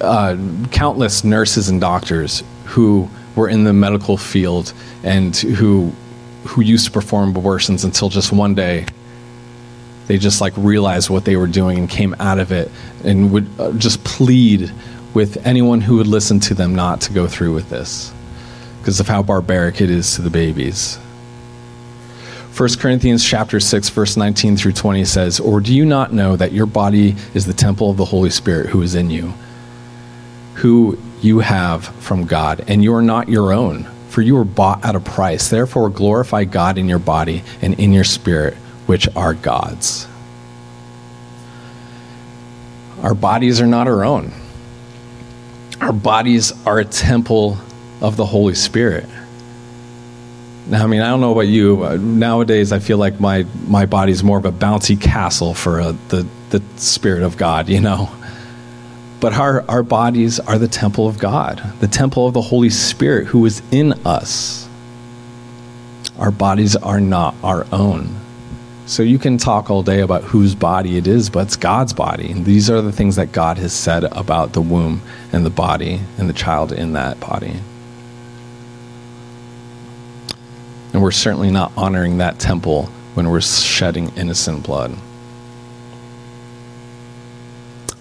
uh, 0.00 0.36
countless 0.70 1.24
nurses 1.24 1.68
and 1.68 1.80
doctors 1.80 2.42
who 2.66 3.08
were 3.36 3.48
in 3.48 3.64
the 3.64 3.72
medical 3.72 4.16
field 4.16 4.72
and 5.02 5.36
who 5.36 5.92
who 6.44 6.62
used 6.62 6.86
to 6.86 6.90
perform 6.90 7.36
abortions 7.36 7.84
until 7.84 8.08
just 8.08 8.32
one 8.32 8.54
day 8.54 8.86
they 10.10 10.18
just 10.18 10.40
like 10.40 10.52
realized 10.56 11.08
what 11.08 11.24
they 11.24 11.36
were 11.36 11.46
doing 11.46 11.78
and 11.78 11.88
came 11.88 12.16
out 12.18 12.40
of 12.40 12.50
it 12.50 12.68
and 13.04 13.30
would 13.30 13.48
uh, 13.60 13.70
just 13.72 14.02
plead 14.02 14.72
with 15.14 15.46
anyone 15.46 15.80
who 15.80 15.98
would 15.98 16.06
listen 16.08 16.40
to 16.40 16.54
them 16.54 16.74
not 16.74 17.00
to 17.02 17.12
go 17.12 17.28
through 17.28 17.54
with 17.54 17.70
this 17.70 18.12
because 18.80 18.98
of 18.98 19.06
how 19.06 19.22
barbaric 19.22 19.80
it 19.80 19.88
is 19.88 20.16
to 20.16 20.22
the 20.22 20.30
babies. 20.30 20.96
1 22.56 22.68
Corinthians 22.80 23.24
chapter 23.24 23.60
6 23.60 23.88
verse 23.90 24.16
19 24.16 24.56
through 24.56 24.72
20 24.72 25.04
says, 25.04 25.38
"Or 25.38 25.60
do 25.60 25.72
you 25.72 25.84
not 25.84 26.12
know 26.12 26.34
that 26.34 26.52
your 26.52 26.66
body 26.66 27.14
is 27.32 27.46
the 27.46 27.52
temple 27.52 27.90
of 27.90 27.96
the 27.96 28.06
Holy 28.06 28.30
Spirit 28.30 28.70
who 28.70 28.82
is 28.82 28.96
in 28.96 29.10
you, 29.10 29.32
who 30.60 30.98
you 31.20 31.40
have 31.40 31.84
from 32.02 32.24
God, 32.24 32.64
and 32.68 32.82
you 32.82 32.94
are 32.94 33.02
not 33.02 33.28
your 33.28 33.52
own, 33.52 33.84
for 34.08 34.22
you 34.22 34.34
were 34.34 34.44
bought 34.44 34.84
at 34.84 34.96
a 34.96 35.00
price. 35.00 35.48
Therefore 35.48 35.90
glorify 35.90 36.44
God 36.44 36.78
in 36.78 36.88
your 36.88 36.98
body 36.98 37.42
and 37.60 37.78
in 37.78 37.92
your 37.92 38.04
spirit, 38.04 38.54
which 38.86 39.08
are 39.16 39.34
God's." 39.34 40.06
Our 43.02 43.14
bodies 43.14 43.60
are 43.60 43.66
not 43.66 43.88
our 43.88 44.04
own. 44.04 44.32
Our 45.80 45.92
bodies 45.92 46.52
are 46.66 46.78
a 46.78 46.84
temple 46.84 47.56
of 48.02 48.16
the 48.16 48.26
Holy 48.26 48.54
Spirit. 48.54 49.06
Now, 50.66 50.84
I 50.84 50.86
mean, 50.86 51.00
I 51.00 51.08
don't 51.08 51.20
know 51.20 51.32
about 51.32 51.48
you. 51.48 51.98
nowadays, 51.98 52.70
I 52.70 52.78
feel 52.78 52.98
like 52.98 53.18
my, 53.18 53.46
my 53.66 53.86
body's 53.86 54.22
more 54.22 54.38
of 54.38 54.44
a 54.44 54.52
bouncy 54.52 55.00
castle 55.00 55.54
for 55.54 55.80
uh, 55.80 55.94
the, 56.08 56.26
the 56.50 56.62
Spirit 56.76 57.22
of 57.22 57.36
God, 57.36 57.68
you 57.68 57.80
know? 57.80 58.10
But 59.20 59.34
our, 59.34 59.64
our 59.68 59.82
bodies 59.82 60.40
are 60.40 60.58
the 60.58 60.68
temple 60.68 61.06
of 61.06 61.18
God, 61.18 61.62
the 61.80 61.88
temple 61.88 62.26
of 62.26 62.32
the 62.32 62.40
Holy 62.40 62.70
Spirit 62.70 63.26
who 63.26 63.44
is 63.44 63.62
in 63.70 63.92
us. 64.06 64.68
Our 66.18 66.30
bodies 66.30 66.74
are 66.74 67.00
not 67.00 67.34
our 67.42 67.66
own. 67.70 68.16
So 68.86 69.02
you 69.02 69.18
can 69.18 69.38
talk 69.38 69.70
all 69.70 69.82
day 69.82 70.00
about 70.00 70.24
whose 70.24 70.54
body 70.54 70.96
it 70.96 71.06
is, 71.06 71.30
but 71.30 71.46
it's 71.46 71.56
God's 71.56 71.92
body. 71.92 72.32
And 72.32 72.44
these 72.44 72.68
are 72.68 72.80
the 72.80 72.90
things 72.92 73.16
that 73.16 73.30
God 73.30 73.58
has 73.58 73.72
said 73.72 74.04
about 74.04 74.52
the 74.52 74.60
womb 74.60 75.02
and 75.32 75.46
the 75.46 75.50
body 75.50 76.00
and 76.18 76.28
the 76.28 76.32
child 76.32 76.72
in 76.72 76.94
that 76.94 77.20
body. 77.20 77.60
And 80.92 81.02
we're 81.02 81.12
certainly 81.12 81.50
not 81.50 81.72
honoring 81.76 82.18
that 82.18 82.40
temple 82.40 82.86
when 83.14 83.30
we're 83.30 83.40
shedding 83.40 84.10
innocent 84.16 84.64
blood. 84.64 84.96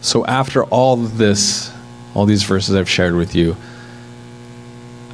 So, 0.01 0.25
after 0.25 0.63
all 0.65 0.95
this, 0.95 1.71
all 2.13 2.25
these 2.25 2.43
verses 2.43 2.75
I've 2.75 2.89
shared 2.89 3.15
with 3.15 3.35
you, 3.35 3.57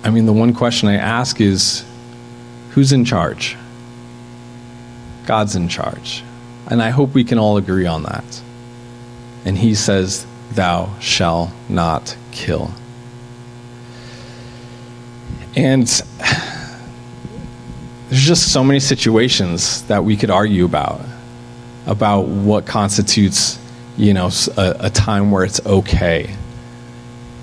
I 0.03 0.11
mean, 0.11 0.25
the 0.27 0.33
one 0.33 0.53
question 0.53 0.87
I 0.87 0.95
ask 0.95 1.41
is 1.41 1.83
who's 2.71 2.91
in 2.91 3.05
charge? 3.05 3.57
God's 5.25 5.55
in 5.55 5.67
charge. 5.67 6.23
And 6.67 6.81
I 6.81 6.89
hope 6.89 7.13
we 7.13 7.23
can 7.23 7.39
all 7.39 7.57
agree 7.57 7.87
on 7.87 8.03
that. 8.03 8.41
And 9.45 9.57
he 9.57 9.73
says, 9.75 10.25
Thou 10.51 10.97
shalt 10.99 11.49
not 11.69 12.15
kill. 12.31 12.71
And 15.55 15.87
there's 18.09 18.21
just 18.21 18.51
so 18.53 18.63
many 18.63 18.79
situations 18.79 19.83
that 19.83 20.03
we 20.03 20.17
could 20.17 20.29
argue 20.29 20.65
about 20.65 21.01
about 21.87 22.21
what 22.27 22.65
constitutes 22.65 23.59
you 23.97 24.13
know 24.13 24.29
a, 24.57 24.75
a 24.81 24.89
time 24.89 25.31
where 25.31 25.43
it's 25.43 25.65
okay 25.65 26.35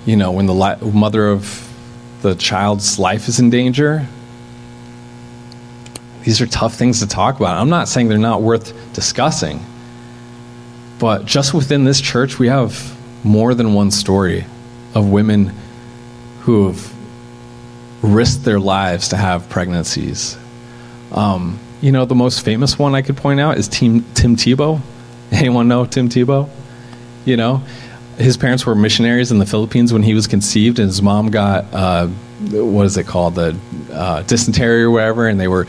you 0.05 0.15
know 0.15 0.31
when 0.31 0.45
the 0.45 0.53
li- 0.53 0.91
mother 0.91 1.29
of 1.29 1.59
the 2.21 2.35
child's 2.35 2.99
life 2.99 3.27
is 3.27 3.39
in 3.39 3.49
danger 3.49 4.07
these 6.23 6.39
are 6.39 6.47
tough 6.47 6.75
things 6.75 6.99
to 6.99 7.07
talk 7.07 7.37
about 7.37 7.57
i'm 7.57 7.69
not 7.69 7.87
saying 7.87 8.07
they're 8.07 8.17
not 8.17 8.41
worth 8.41 8.73
discussing 8.93 9.59
but 10.99 11.25
just 11.25 11.53
within 11.53 11.83
this 11.83 11.99
church 11.99 12.39
we 12.39 12.47
have 12.47 12.93
more 13.25 13.53
than 13.53 13.73
one 13.73 13.91
story 13.91 14.45
of 14.93 15.09
women 15.09 15.51
who 16.41 16.67
have 16.67 16.93
risked 18.03 18.43
their 18.43 18.59
lives 18.59 19.09
to 19.09 19.17
have 19.17 19.49
pregnancies. 19.49 20.37
Um, 21.11 21.59
you 21.81 21.91
know, 21.91 22.05
the 22.05 22.15
most 22.15 22.43
famous 22.43 22.77
one 22.77 22.95
I 22.95 23.01
could 23.01 23.17
point 23.17 23.39
out 23.39 23.57
is 23.57 23.67
Tim, 23.67 24.03
Tim 24.13 24.35
Tebow. 24.35 24.81
Anyone 25.39 25.67
know 25.67 25.85
Tim 25.85 26.09
Tebow? 26.09 26.49
You 27.25 27.37
know, 27.37 27.63
his 28.17 28.37
parents 28.37 28.65
were 28.65 28.75
missionaries 28.75 29.31
in 29.31 29.39
the 29.39 29.45
Philippines 29.45 29.91
when 29.91 30.03
he 30.03 30.13
was 30.13 30.27
conceived, 30.27 30.77
and 30.77 30.87
his 30.87 31.01
mom 31.01 31.31
got 31.31 31.65
uh, 31.73 32.07
what 32.51 32.85
is 32.85 32.97
it 32.97 33.07
called, 33.07 33.35
the 33.35 33.57
uh, 33.91 34.21
dysentery 34.23 34.83
or 34.83 34.91
whatever, 34.91 35.27
and 35.27 35.39
they 35.39 35.47
were 35.47 35.65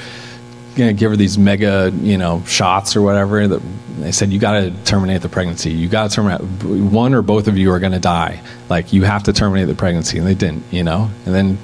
going 0.76 0.94
to 0.94 0.98
give 0.98 1.10
her 1.10 1.16
these 1.16 1.38
mega, 1.38 1.92
you 2.00 2.18
know, 2.18 2.42
shots 2.44 2.96
or 2.96 3.02
whatever. 3.02 3.46
That 3.46 3.62
they 4.00 4.12
said 4.12 4.32
you 4.32 4.38
got 4.38 4.60
to 4.60 4.70
terminate 4.84 5.22
the 5.22 5.28
pregnancy. 5.28 5.70
You 5.70 5.88
got 5.88 6.10
to 6.10 6.14
terminate. 6.14 6.42
One 6.42 7.14
or 7.14 7.22
both 7.22 7.48
of 7.48 7.56
you 7.56 7.70
are 7.72 7.78
going 7.78 7.92
to 7.92 8.00
die. 8.00 8.42
Like 8.68 8.92
you 8.92 9.04
have 9.04 9.22
to 9.24 9.32
terminate 9.32 9.68
the 9.68 9.74
pregnancy, 9.74 10.18
and 10.18 10.26
they 10.26 10.34
didn't. 10.34 10.64
You 10.70 10.82
know, 10.82 11.10
and 11.24 11.34
then 11.34 11.58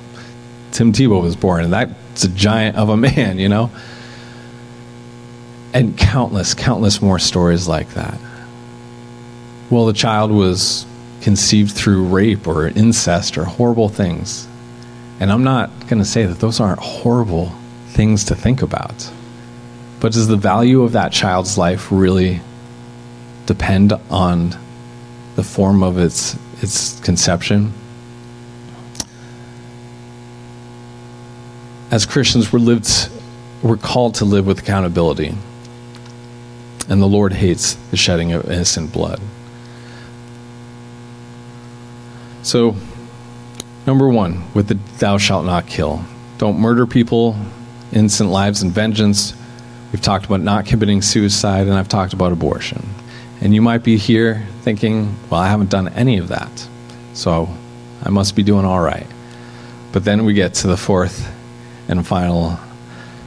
Tim 0.72 0.92
Tebow 0.92 1.20
was 1.20 1.36
born, 1.36 1.64
and 1.64 1.72
that's 1.72 2.24
a 2.24 2.28
giant 2.28 2.76
of 2.76 2.88
a 2.88 2.96
man. 3.08 3.38
You 3.38 3.48
know, 3.48 3.70
and 5.72 5.96
countless, 5.96 6.54
countless 6.54 7.00
more 7.00 7.18
stories 7.18 7.68
like 7.68 7.90
that. 7.90 8.18
Well, 9.70 9.86
the 9.86 9.92
child 9.92 10.30
was 10.32 10.84
conceived 11.20 11.72
through 11.72 12.06
rape 12.06 12.46
or 12.46 12.68
incest 12.68 13.38
or 13.38 13.44
horrible 13.44 13.88
things. 13.88 14.48
And 15.20 15.30
I'm 15.30 15.44
not 15.44 15.70
going 15.86 15.98
to 15.98 16.04
say 16.04 16.24
that 16.24 16.40
those 16.40 16.60
aren't 16.60 16.80
horrible 16.80 17.52
things 17.88 18.24
to 18.24 18.34
think 18.34 18.62
about. 18.62 19.10
But 20.00 20.12
does 20.12 20.28
the 20.28 20.36
value 20.36 20.82
of 20.82 20.92
that 20.92 21.12
child's 21.12 21.58
life 21.58 21.92
really 21.92 22.40
depend 23.46 23.92
on 24.10 24.56
the 25.36 25.44
form 25.44 25.82
of 25.82 25.98
its 25.98 26.36
its 26.62 26.98
conception? 27.00 27.72
As 31.90 32.06
Christians, 32.06 32.52
we're 32.52 32.60
lived 32.60 33.10
we're 33.62 33.76
called 33.76 34.14
to 34.16 34.24
live 34.24 34.46
with 34.46 34.60
accountability. 34.60 35.34
And 36.90 37.00
the 37.00 37.06
Lord 37.06 37.32
hates 37.32 37.74
the 37.90 37.96
shedding 37.96 38.32
of 38.32 38.44
innocent 38.50 38.92
blood. 38.92 39.20
So, 42.42 42.74
number 43.86 44.08
one, 44.08 44.42
with 44.54 44.68
the 44.68 44.74
thou 44.98 45.16
shalt 45.16 45.46
not 45.46 45.66
kill. 45.66 46.04
Don't 46.38 46.58
murder 46.58 46.86
people, 46.86 47.36
innocent 47.92 48.30
lives, 48.30 48.60
and 48.62 48.72
vengeance. 48.72 49.34
We've 49.92 50.02
talked 50.02 50.24
about 50.24 50.40
not 50.40 50.66
committing 50.66 51.00
suicide, 51.00 51.68
and 51.68 51.74
I've 51.74 51.88
talked 51.88 52.12
about 52.12 52.32
abortion. 52.32 52.88
And 53.40 53.54
you 53.54 53.62
might 53.62 53.82
be 53.84 53.96
here 53.96 54.46
thinking, 54.62 55.14
well, 55.30 55.40
I 55.40 55.48
haven't 55.48 55.70
done 55.70 55.88
any 55.88 56.18
of 56.18 56.28
that, 56.28 56.68
so 57.14 57.48
I 58.02 58.10
must 58.10 58.34
be 58.34 58.42
doing 58.42 58.64
all 58.64 58.80
right. 58.80 59.06
But 59.92 60.04
then 60.04 60.24
we 60.24 60.34
get 60.34 60.54
to 60.54 60.66
the 60.66 60.76
fourth 60.76 61.32
and 61.88 62.06
final 62.06 62.58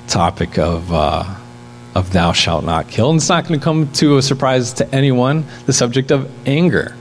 topic 0.07 0.57
of, 0.57 0.91
uh, 0.91 1.23
of 1.95 2.11
thou 2.11 2.31
shalt 2.31 2.65
not 2.65 2.89
kill. 2.89 3.09
And 3.09 3.17
it's 3.17 3.29
not 3.29 3.47
going 3.47 3.59
to 3.59 3.63
come 3.63 3.91
to 3.93 4.17
a 4.17 4.21
surprise 4.21 4.73
to 4.73 4.95
anyone 4.95 5.45
the 5.65 5.73
subject 5.73 6.11
of 6.11 6.29
anger 6.47 6.95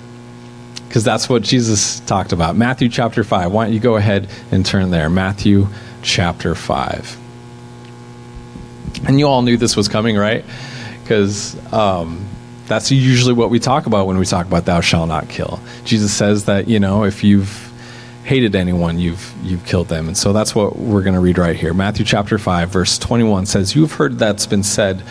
because 0.92 1.04
that's 1.04 1.26
what 1.26 1.40
Jesus 1.40 2.00
talked 2.00 2.32
about. 2.32 2.54
Matthew 2.54 2.90
chapter 2.90 3.24
5. 3.24 3.50
Why 3.50 3.64
don't 3.64 3.72
you 3.72 3.80
go 3.80 3.96
ahead 3.96 4.28
and 4.50 4.64
turn 4.64 4.90
there? 4.90 5.08
Matthew 5.08 5.68
chapter 6.02 6.54
5. 6.54 7.16
And 9.06 9.18
you 9.18 9.26
all 9.26 9.40
knew 9.40 9.56
this 9.56 9.74
was 9.74 9.88
coming, 9.88 10.18
right? 10.18 10.44
Because 11.02 11.56
um, 11.72 12.28
that's 12.66 12.90
usually 12.90 13.32
what 13.32 13.48
we 13.48 13.58
talk 13.58 13.86
about 13.86 14.06
when 14.06 14.18
we 14.18 14.26
talk 14.26 14.46
about 14.46 14.66
thou 14.66 14.82
shalt 14.82 15.08
not 15.08 15.30
kill. 15.30 15.60
Jesus 15.84 16.12
says 16.12 16.44
that, 16.44 16.68
you 16.68 16.78
know, 16.78 17.04
if 17.04 17.24
you've 17.24 17.71
hated 18.24 18.54
anyone, 18.54 18.98
you've 18.98 19.34
you've 19.42 19.64
killed 19.64 19.88
them. 19.88 20.08
And 20.08 20.16
so 20.16 20.32
that's 20.32 20.54
what 20.54 20.76
we're 20.76 21.02
going 21.02 21.14
to 21.14 21.20
read 21.20 21.38
right 21.38 21.56
here. 21.56 21.74
Matthew 21.74 22.04
chapter 22.04 22.38
5 22.38 22.70
verse 22.70 22.98
21 22.98 23.46
says, 23.46 23.74
"You've 23.74 23.92
heard 23.92 24.18
that's 24.18 24.46
been 24.46 24.62
said 24.62 25.02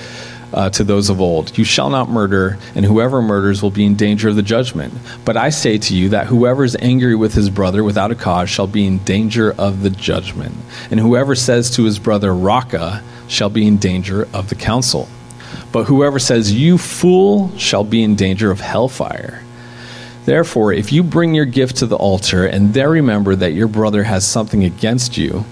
uh, 0.53 0.69
to 0.71 0.83
those 0.83 1.09
of 1.09 1.21
old. 1.21 1.57
You 1.57 1.63
shall 1.63 1.89
not 1.89 2.09
murder, 2.09 2.57
and 2.75 2.85
whoever 2.85 3.21
murders 3.21 3.61
will 3.61 3.71
be 3.71 3.85
in 3.85 3.95
danger 3.95 4.29
of 4.29 4.35
the 4.35 4.41
judgment. 4.41 4.93
But 5.25 5.37
I 5.37 5.49
say 5.49 5.77
to 5.77 5.95
you 5.95 6.09
that 6.09 6.27
whoever 6.27 6.63
is 6.63 6.75
angry 6.79 7.15
with 7.15 7.33
his 7.33 7.49
brother 7.49 7.83
without 7.83 8.11
a 8.11 8.15
cause 8.15 8.49
shall 8.49 8.67
be 8.67 8.85
in 8.85 8.99
danger 8.99 9.53
of 9.57 9.83
the 9.83 9.89
judgment. 9.89 10.55
And 10.89 10.99
whoever 10.99 11.35
says 11.35 11.69
to 11.71 11.83
his 11.83 11.99
brother, 11.99 12.33
Raca, 12.33 13.03
shall 13.27 13.49
be 13.49 13.65
in 13.65 13.77
danger 13.77 14.27
of 14.33 14.49
the 14.49 14.55
council. 14.55 15.07
But 15.71 15.85
whoever 15.85 16.19
says, 16.19 16.53
You 16.53 16.77
fool, 16.77 17.57
shall 17.57 17.83
be 17.83 18.03
in 18.03 18.15
danger 18.15 18.51
of 18.51 18.59
hellfire. 18.59 19.43
Therefore, 20.25 20.71
if 20.73 20.91
you 20.91 21.03
bring 21.03 21.33
your 21.33 21.45
gift 21.45 21.77
to 21.77 21.85
the 21.85 21.95
altar 21.95 22.45
and 22.45 22.73
there 22.73 22.89
remember 22.89 23.35
that 23.35 23.53
your 23.53 23.67
brother 23.67 24.03
has 24.03 24.25
something 24.25 24.63
against 24.63 25.17
you, 25.17 25.45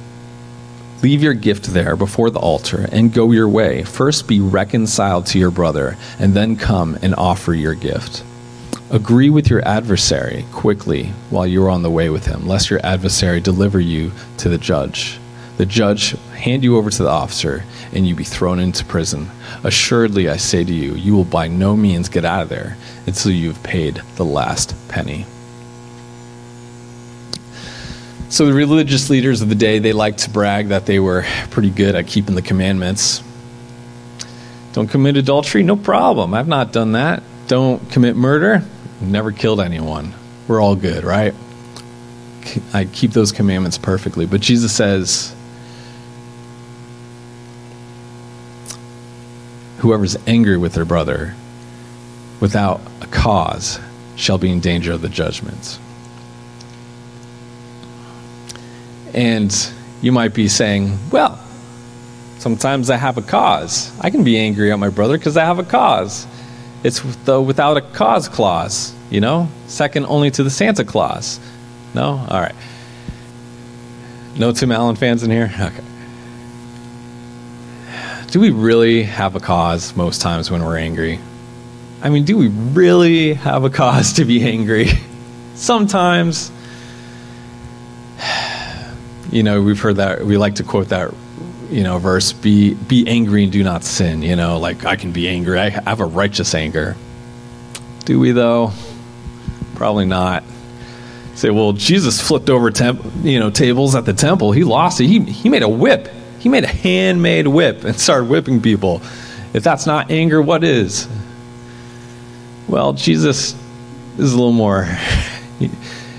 Leave 1.02 1.24
your 1.24 1.34
gift 1.34 1.68
there 1.68 1.96
before 1.96 2.30
the 2.30 2.40
altar 2.40 2.90
and 2.92 3.14
go 3.14 3.32
your 3.32 3.48
way. 3.48 3.84
First 3.84 4.28
be 4.28 4.42
reconciled 4.42 5.26
to 5.28 5.40
your 5.40 5.52
brother, 5.52 5.96
and 6.20 6.34
then 6.34 6.58
come 6.58 6.98
and 7.02 7.16
offer 7.16 7.54
your 7.54 7.74
gift. 7.74 8.22
Agree 8.90 9.30
with 9.30 9.50
your 9.50 9.66
adversary 9.66 10.46
quickly 10.52 11.14
while 11.30 11.48
you 11.48 11.64
are 11.64 11.70
on 11.70 11.84
the 11.84 11.92
way 11.92 12.10
with 12.10 12.26
him, 12.26 12.48
lest 12.48 12.70
your 12.70 12.86
adversary 12.86 13.40
deliver 13.40 13.80
you 13.80 14.12
to 14.38 14.50
the 14.50 14.58
judge. 14.58 15.20
The 15.60 15.66
judge 15.66 16.12
hand 16.38 16.64
you 16.64 16.78
over 16.78 16.90
to 16.90 17.04
the 17.04 17.10
officer, 17.10 17.66
and 17.92 18.08
you 18.08 18.16
be 18.16 18.24
thrown 18.24 18.60
into 18.60 18.86
prison. 18.86 19.30
Assuredly, 19.62 20.30
I 20.30 20.38
say 20.38 20.64
to 20.64 20.74
you, 20.74 20.94
you 20.94 21.14
will 21.14 21.26
by 21.26 21.50
no 21.50 21.76
means 21.76 22.08
get 22.08 22.24
out 22.24 22.44
of 22.44 22.48
there 22.48 22.78
until 23.06 23.34
you 23.34 23.50
have 23.50 23.62
paid 23.62 23.96
the 24.16 24.24
last 24.24 24.74
penny. 24.88 25.26
So 28.30 28.46
the 28.46 28.54
religious 28.54 29.10
leaders 29.10 29.42
of 29.42 29.50
the 29.50 29.56
day, 29.56 29.80
they 29.80 29.92
liked 29.92 30.20
to 30.20 30.30
brag 30.30 30.70
that 30.70 30.86
they 30.86 30.98
were 30.98 31.26
pretty 31.50 31.72
good 31.72 31.94
at 31.94 32.08
keeping 32.08 32.36
the 32.36 32.42
commandments. 32.42 33.22
Don't 34.72 34.88
commit 34.88 35.18
adultery? 35.18 35.62
No 35.62 35.76
problem. 35.76 36.34
I've 36.34 36.48
not 36.48 36.72
done 36.72 36.94
that. 36.94 37.22
Don't 37.48 37.92
commit 37.92 38.16
murder? 38.16 38.64
Never 39.02 39.34
killed 39.34 39.60
anyone. 39.60 40.14
We're 40.48 40.62
all 40.62 40.78
good, 40.78 41.04
right? 41.04 41.34
I 42.74 42.86
keep 42.86 43.12
those 43.12 43.34
commandments 43.34 43.78
perfectly. 43.78 44.26
But 44.26 44.40
Jesus 44.40 44.74
says, 44.74 45.36
whoever's 49.80 50.18
angry 50.28 50.58
with 50.58 50.74
their 50.74 50.86
brother 50.86 51.34
without 52.40 52.82
a 53.02 53.08
cause 53.08 53.80
shall 54.16 54.38
be 54.38 54.52
in 54.52 54.60
danger 54.60 54.92
of 54.92 55.02
the 55.02 55.10
judgments. 55.10 55.80
And 59.14 59.56
you 60.02 60.12
might 60.12 60.34
be 60.34 60.48
saying, 60.48 60.98
well, 61.12 61.40
sometimes 62.38 62.90
I 62.90 62.98
have 62.98 63.18
a 63.18 63.22
cause. 63.22 63.92
I 64.00 64.10
can 64.10 64.24
be 64.24 64.38
angry 64.38 64.72
at 64.72 64.80
my 64.80 64.90
brother 64.90 65.18
because 65.18 65.38
I 65.38 65.46
have 65.46 65.60
a 65.60 65.64
cause. 65.64 66.28
It's 66.84 67.02
the 67.26 67.42
without 67.42 67.78
a 67.78 67.82
cause 67.82 68.30
clause, 68.30 68.94
you 69.10 69.20
know? 69.20 69.50
Second 69.68 70.06
only 70.06 70.32
to 70.32 70.44
the 70.44 70.50
Santa 70.50 70.86
Claus. 70.86 71.40
No? 71.94 72.26
All 72.30 72.40
right. 72.40 72.56
No 74.38 74.52
Tim 74.52 74.72
Allen 74.72 74.96
fans 74.96 75.24
in 75.24 75.32
here? 75.32 75.52
Okay. 75.54 75.84
Do 78.32 78.40
we 78.40 78.52
really 78.52 79.04
have 79.04 79.36
a 79.36 79.40
cause 79.40 79.96
most 79.96 80.22
times 80.22 80.52
when 80.52 80.64
we're 80.64 80.78
angry? 80.78 81.20
I 82.02 82.10
mean, 82.10 82.26
do 82.26 82.38
we 82.38 82.48
really 82.48 83.34
have 83.34 83.64
a 83.64 83.70
cause 83.70 84.14
to 84.14 84.26
be 84.26 84.44
angry? 84.44 84.90
Sometimes 85.56 86.52
you 89.32 89.44
know, 89.44 89.62
we've 89.62 89.80
heard 89.80 89.98
that. 89.98 90.26
We 90.26 90.38
like 90.38 90.56
to 90.56 90.64
quote 90.64 90.90
that, 90.90 91.14
you 91.70 91.84
know, 91.84 91.98
verse: 92.00 92.34
"Be 92.34 92.74
be 92.74 93.08
angry 93.08 93.44
and 93.44 93.52
do 93.52 93.64
not 93.64 93.84
sin." 93.84 94.22
You 94.22 94.36
know, 94.36 94.60
like 94.60 94.86
I 94.86 94.96
can 94.96 95.12
be 95.12 95.28
angry. 95.28 95.60
I 95.60 95.70
have 95.70 96.00
a 96.00 96.06
righteous 96.06 96.54
anger. 96.54 96.96
Do 98.06 98.20
we 98.20 98.32
though? 98.32 98.72
Probably 99.76 100.06
not. 100.06 100.44
Say, 101.36 101.52
well, 101.52 101.72
Jesus 101.72 102.20
flipped 102.20 102.50
over 102.50 102.70
temp, 102.70 103.02
you 103.24 103.40
know, 103.40 103.50
tables 103.50 103.96
at 103.96 104.06
the 104.06 104.12
temple. 104.12 104.52
He 104.52 104.64
lost 104.64 105.00
it. 105.00 105.08
He 105.08 105.20
he 105.20 105.50
made 105.50 105.64
a 105.64 105.70
whip. 105.70 106.10
He 106.40 106.50
made 106.50 106.64
a 106.64 106.68
handmade 106.68 107.48
whip 107.48 107.84
and 107.84 108.00
started 108.00 108.30
whipping 108.30 108.62
people. 108.62 109.02
If 109.54 109.64
that's 109.64 109.86
not 109.86 110.10
anger, 110.10 110.42
what 110.42 110.64
is? 110.64 111.08
Well, 112.68 112.94
Jesus 112.94 113.56
is 114.18 114.34
a 114.34 114.36
little 114.36 114.52
more. 114.52 114.86
He, 115.58 115.70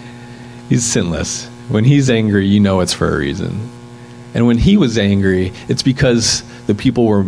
he's 0.68 0.84
sinless. 0.84 1.46
When 1.68 1.84
he's 1.84 2.10
angry, 2.10 2.46
you 2.46 2.60
know 2.60 2.80
it's 2.80 2.92
for 2.92 3.14
a 3.14 3.18
reason. 3.18 3.70
And 4.34 4.46
when 4.46 4.58
he 4.58 4.76
was 4.76 4.98
angry, 4.98 5.52
it's 5.68 5.82
because 5.82 6.42
the 6.66 6.74
people 6.74 7.06
were, 7.06 7.24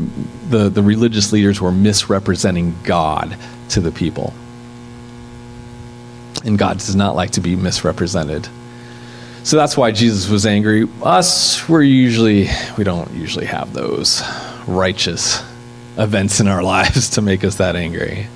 the, 0.50 0.68
the 0.68 0.82
religious 0.82 1.32
leaders 1.32 1.60
were 1.60 1.72
misrepresenting 1.72 2.76
God 2.84 3.36
to 3.70 3.80
the 3.80 3.92
people. 3.92 4.32
And 6.44 6.58
God 6.58 6.78
does 6.78 6.96
not 6.96 7.14
like 7.14 7.32
to 7.32 7.40
be 7.40 7.56
misrepresented. 7.56 8.48
So 9.44 9.56
that's 9.56 9.76
why 9.76 9.90
Jesus 9.90 10.28
was 10.28 10.46
angry. 10.46 10.86
Us, 11.02 11.68
we're 11.68 11.82
usually, 11.82 12.48
we 12.78 12.84
don't 12.84 13.10
usually 13.12 13.46
have 13.46 13.72
those 13.72 14.22
righteous 14.68 15.42
events 15.98 16.38
in 16.38 16.46
our 16.46 16.62
lives 16.74 17.10
to 17.10 17.22
make 17.22 17.42
us 17.42 17.56
that 17.56 17.74
angry. 17.74 18.28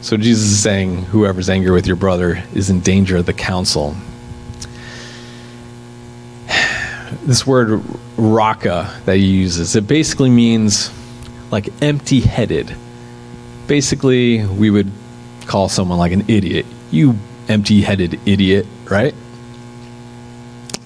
So 0.00 0.16
Jesus 0.16 0.46
is 0.46 0.60
saying, 0.60 1.04
whoever's 1.04 1.48
angry 1.48 1.70
with 1.70 1.86
your 1.86 1.96
brother 1.96 2.42
is 2.52 2.68
in 2.68 2.80
danger 2.80 3.16
of 3.18 3.26
the 3.26 3.32
council. 3.32 3.96
This 7.22 7.46
word 7.46 7.82
raca 8.16 9.00
that 9.06 9.16
he 9.16 9.24
uses, 9.24 9.76
it 9.76 9.86
basically 9.86 10.30
means 10.30 10.90
like 11.50 11.68
empty 11.82 12.20
headed. 12.20 12.74
Basically, 13.66 14.44
we 14.44 14.70
would 14.70 14.90
call 15.46 15.68
someone 15.68 15.98
like 15.98 16.12
an 16.12 16.24
idiot. 16.28 16.66
You 16.90 17.18
empty 17.48 17.80
headed 17.80 18.20
idiot, 18.26 18.66
right? 18.90 19.14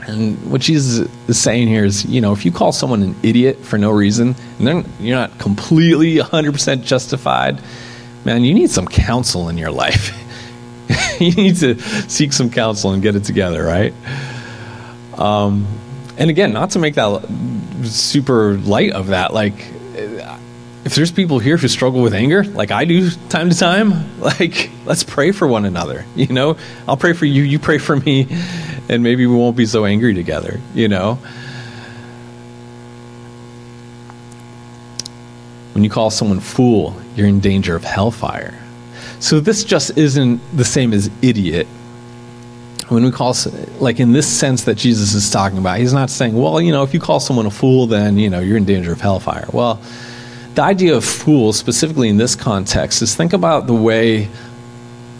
And 0.06 0.50
what 0.50 0.60
Jesus 0.60 1.08
is 1.28 1.40
saying 1.40 1.68
here 1.68 1.84
is, 1.84 2.04
you 2.04 2.20
know, 2.20 2.32
if 2.32 2.44
you 2.44 2.50
call 2.50 2.72
someone 2.72 3.02
an 3.02 3.14
idiot 3.22 3.58
for 3.58 3.78
no 3.78 3.90
reason, 3.90 4.34
and 4.58 4.66
then 4.66 4.84
you're 4.98 5.16
not 5.16 5.38
completely 5.38 6.16
100% 6.16 6.82
justified, 6.82 7.60
man, 8.24 8.42
you 8.42 8.52
need 8.52 8.70
some 8.70 8.86
counsel 8.86 9.48
in 9.48 9.56
your 9.56 9.70
life. 9.70 10.18
you 11.20 11.32
need 11.32 11.56
to 11.56 11.78
seek 12.08 12.32
some 12.32 12.50
counsel 12.50 12.92
and 12.92 13.02
get 13.02 13.14
it 13.14 13.24
together, 13.24 13.62
right? 13.62 13.94
Um, 15.16 15.66
and 16.18 16.30
again, 16.30 16.52
not 16.52 16.70
to 16.70 16.78
make 16.78 16.94
that 16.96 17.24
super 17.84 18.54
light 18.54 18.92
of 18.92 19.08
that, 19.08 19.32
like, 19.32 19.71
if 20.84 20.96
there's 20.96 21.12
people 21.12 21.38
here 21.38 21.56
who 21.56 21.68
struggle 21.68 22.02
with 22.02 22.12
anger, 22.12 22.42
like 22.42 22.70
I 22.70 22.84
do 22.84 23.10
time 23.28 23.50
to 23.50 23.56
time, 23.56 24.20
like, 24.20 24.70
let's 24.84 25.04
pray 25.04 25.32
for 25.32 25.46
one 25.46 25.64
another. 25.64 26.04
You 26.16 26.28
know, 26.28 26.56
I'll 26.88 26.96
pray 26.96 27.12
for 27.12 27.24
you, 27.24 27.42
you 27.42 27.58
pray 27.58 27.78
for 27.78 27.96
me, 27.96 28.26
and 28.88 29.02
maybe 29.02 29.26
we 29.26 29.36
won't 29.36 29.56
be 29.56 29.66
so 29.66 29.84
angry 29.84 30.14
together, 30.14 30.60
you 30.74 30.88
know? 30.88 31.18
When 35.74 35.84
you 35.84 35.90
call 35.90 36.10
someone 36.10 36.40
fool, 36.40 36.94
you're 37.16 37.26
in 37.26 37.40
danger 37.40 37.76
of 37.76 37.84
hellfire. 37.84 38.58
So 39.20 39.40
this 39.40 39.64
just 39.64 39.96
isn't 39.96 40.40
the 40.54 40.64
same 40.64 40.92
as 40.92 41.08
idiot. 41.22 41.66
When 42.88 43.04
we 43.04 43.12
call, 43.12 43.34
like 43.78 44.00
in 44.00 44.12
this 44.12 44.26
sense 44.26 44.64
that 44.64 44.74
Jesus 44.74 45.14
is 45.14 45.30
talking 45.30 45.58
about, 45.58 45.78
he's 45.78 45.94
not 45.94 46.10
saying, 46.10 46.34
well, 46.34 46.60
you 46.60 46.72
know, 46.72 46.82
if 46.82 46.92
you 46.92 47.00
call 47.00 47.20
someone 47.20 47.46
a 47.46 47.50
fool, 47.50 47.86
then, 47.86 48.18
you 48.18 48.28
know, 48.28 48.40
you're 48.40 48.56
in 48.56 48.64
danger 48.64 48.92
of 48.92 49.00
hellfire. 49.00 49.46
Well, 49.52 49.80
the 50.54 50.62
idea 50.62 50.94
of 50.96 51.04
fool, 51.04 51.52
specifically 51.52 52.08
in 52.08 52.16
this 52.16 52.34
context, 52.34 53.02
is 53.02 53.14
think 53.14 53.32
about 53.32 53.66
the 53.66 53.74
way 53.74 54.28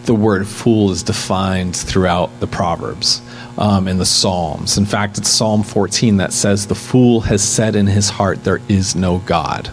the 0.05 0.13
word 0.13 0.47
fool 0.47 0.91
is 0.91 1.01
defined 1.01 1.75
throughout 1.75 2.39
the 2.39 2.47
Proverbs 2.47 3.21
um, 3.57 3.87
and 3.87 3.99
the 3.99 4.05
Psalms. 4.05 4.77
In 4.77 4.85
fact, 4.85 5.17
it's 5.17 5.29
Psalm 5.29 5.63
14 5.63 6.17
that 6.17 6.33
says, 6.33 6.67
The 6.67 6.75
fool 6.75 7.21
has 7.21 7.41
said 7.41 7.75
in 7.75 7.87
his 7.87 8.09
heart, 8.09 8.43
There 8.43 8.61
is 8.67 8.95
no 8.95 9.19
God. 9.19 9.71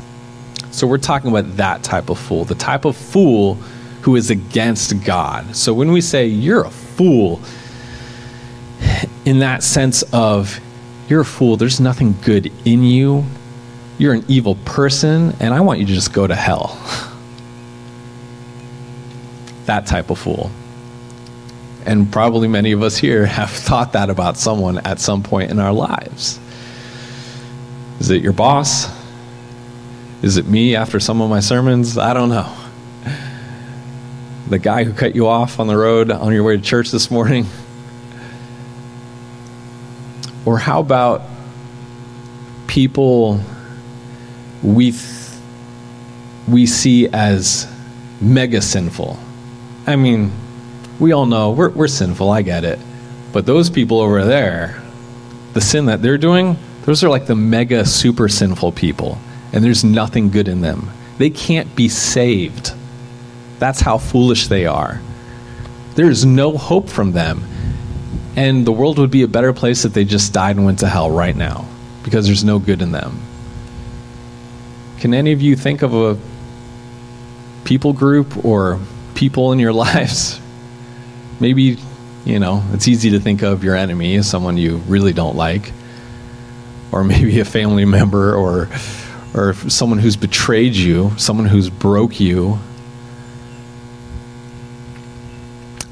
So 0.70 0.86
we're 0.86 0.98
talking 0.98 1.30
about 1.30 1.56
that 1.56 1.82
type 1.82 2.10
of 2.10 2.18
fool, 2.18 2.44
the 2.44 2.54
type 2.54 2.84
of 2.84 2.96
fool 2.96 3.54
who 4.02 4.16
is 4.16 4.30
against 4.30 5.04
God. 5.04 5.54
So 5.56 5.74
when 5.74 5.92
we 5.92 6.00
say 6.00 6.26
you're 6.26 6.64
a 6.64 6.70
fool, 6.70 7.40
in 9.24 9.40
that 9.40 9.62
sense 9.62 10.02
of 10.12 10.58
you're 11.08 11.22
a 11.22 11.24
fool, 11.24 11.56
there's 11.56 11.80
nothing 11.80 12.14
good 12.22 12.52
in 12.64 12.84
you, 12.84 13.24
you're 14.00 14.14
an 14.14 14.24
evil 14.28 14.54
person, 14.64 15.36
and 15.40 15.52
I 15.52 15.60
want 15.60 15.78
you 15.78 15.84
to 15.84 15.92
just 15.92 16.14
go 16.14 16.26
to 16.26 16.34
hell. 16.34 16.80
that 19.66 19.86
type 19.86 20.08
of 20.08 20.18
fool. 20.18 20.50
And 21.84 22.10
probably 22.10 22.48
many 22.48 22.72
of 22.72 22.82
us 22.82 22.96
here 22.96 23.26
have 23.26 23.50
thought 23.68 23.92
that 23.92 24.08
about 24.08 24.38
someone 24.38 24.78
at 24.78 25.00
some 25.00 25.22
point 25.22 25.50
in 25.50 25.58
our 25.58 25.74
lives. 25.74 26.40
Is 28.00 28.08
it 28.10 28.22
your 28.22 28.32
boss? 28.32 28.88
Is 30.22 30.38
it 30.38 30.46
me 30.46 30.76
after 30.76 30.98
some 30.98 31.20
of 31.20 31.28
my 31.28 31.40
sermons? 31.40 31.98
I 31.98 32.14
don't 32.14 32.30
know. 32.30 32.56
The 34.48 34.58
guy 34.58 34.84
who 34.84 34.94
cut 34.94 35.14
you 35.14 35.28
off 35.28 35.60
on 35.60 35.66
the 35.66 35.76
road 35.76 36.10
on 36.10 36.32
your 36.32 36.42
way 36.42 36.56
to 36.56 36.62
church 36.62 36.90
this 36.90 37.10
morning? 37.10 37.46
Or 40.46 40.56
how 40.56 40.80
about 40.80 41.20
people 42.66 43.42
we, 44.62 44.92
th- 44.92 45.30
we 46.48 46.66
see 46.66 47.08
as 47.08 47.70
mega 48.20 48.60
sinful? 48.60 49.18
I 49.86 49.96
mean, 49.96 50.32
we 50.98 51.12
all 51.12 51.26
know 51.26 51.52
we're, 51.52 51.70
we're 51.70 51.88
sinful, 51.88 52.30
I 52.30 52.42
get 52.42 52.64
it. 52.64 52.78
But 53.32 53.46
those 53.46 53.70
people 53.70 54.00
over 54.00 54.24
there, 54.24 54.82
the 55.52 55.60
sin 55.60 55.86
that 55.86 56.02
they're 56.02 56.18
doing, 56.18 56.56
those 56.82 57.04
are 57.04 57.08
like 57.08 57.26
the 57.26 57.36
mega 57.36 57.84
super 57.84 58.28
sinful 58.28 58.72
people 58.72 59.18
and 59.52 59.64
there's 59.64 59.84
nothing 59.84 60.30
good 60.30 60.48
in 60.48 60.60
them. 60.60 60.90
They 61.18 61.30
can't 61.30 61.74
be 61.74 61.88
saved. 61.88 62.72
That's 63.58 63.80
how 63.80 63.98
foolish 63.98 64.48
they 64.48 64.66
are. 64.66 65.00
There's 65.94 66.24
no 66.24 66.56
hope 66.56 66.88
from 66.88 67.12
them. 67.12 67.44
And 68.36 68.66
the 68.66 68.72
world 68.72 68.98
would 68.98 69.10
be 69.10 69.22
a 69.22 69.28
better 69.28 69.52
place 69.52 69.84
if 69.84 69.92
they 69.92 70.04
just 70.04 70.32
died 70.32 70.56
and 70.56 70.64
went 70.64 70.78
to 70.80 70.88
hell 70.88 71.10
right 71.10 71.36
now 71.36 71.66
because 72.04 72.26
there's 72.26 72.44
no 72.44 72.58
good 72.58 72.80
in 72.80 72.92
them. 72.92 73.20
Can 75.00 75.14
any 75.14 75.32
of 75.32 75.40
you 75.40 75.56
think 75.56 75.80
of 75.80 75.94
a 75.94 76.18
people 77.64 77.94
group 77.94 78.44
or 78.44 78.78
people 79.14 79.52
in 79.52 79.58
your 79.58 79.72
lives? 79.86 80.38
Maybe, 81.40 81.78
you 82.26 82.38
know, 82.38 82.62
it's 82.72 82.86
easy 82.86 83.10
to 83.10 83.20
think 83.20 83.42
of 83.42 83.64
your 83.64 83.74
enemy 83.74 84.16
as 84.16 84.28
someone 84.28 84.58
you 84.58 84.76
really 84.86 85.14
don't 85.14 85.36
like, 85.36 85.72
or 86.92 87.02
maybe 87.02 87.40
a 87.40 87.44
family 87.44 87.86
member 87.86 88.34
or 88.34 88.68
or 89.32 89.54
someone 89.54 89.98
who's 89.98 90.16
betrayed 90.16 90.74
you, 90.74 91.12
someone 91.16 91.46
who's 91.46 91.70
broke 91.70 92.18
you. 92.18 92.58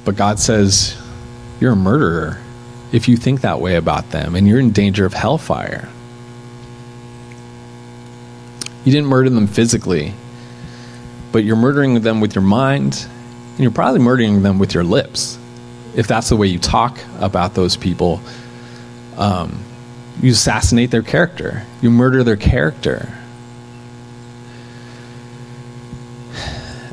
But 0.04 0.16
God 0.16 0.38
says, 0.38 1.00
You're 1.60 1.72
a 1.72 1.76
murderer 1.76 2.40
if 2.92 3.08
you 3.08 3.16
think 3.16 3.42
that 3.42 3.60
way 3.60 3.76
about 3.76 4.10
them, 4.10 4.34
and 4.34 4.46
you're 4.46 4.58
in 4.58 4.72
danger 4.72 5.06
of 5.06 5.12
hellfire. 5.12 5.88
You 8.88 8.92
didn't 8.92 9.08
murder 9.08 9.28
them 9.28 9.46
physically, 9.46 10.14
but 11.30 11.44
you're 11.44 11.56
murdering 11.56 12.00
them 12.00 12.22
with 12.22 12.34
your 12.34 12.40
mind, 12.40 13.06
and 13.50 13.60
you're 13.60 13.70
probably 13.70 14.00
murdering 14.00 14.42
them 14.42 14.58
with 14.58 14.72
your 14.72 14.82
lips. 14.82 15.38
If 15.94 16.06
that's 16.06 16.30
the 16.30 16.36
way 16.36 16.46
you 16.46 16.58
talk 16.58 16.98
about 17.20 17.52
those 17.52 17.76
people, 17.76 18.22
um, 19.18 19.62
you 20.22 20.30
assassinate 20.30 20.90
their 20.90 21.02
character, 21.02 21.66
you 21.82 21.90
murder 21.90 22.24
their 22.24 22.38
character. 22.38 23.12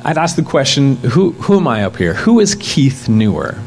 I'd 0.04 0.18
ask 0.18 0.36
the 0.36 0.44
question 0.44 0.98
who, 0.98 1.32
who 1.32 1.56
am 1.56 1.66
I 1.66 1.86
up 1.86 1.96
here? 1.96 2.14
Who 2.14 2.42
is 2.42 2.56
Keith 2.56 3.08
Newer? 3.08 3.58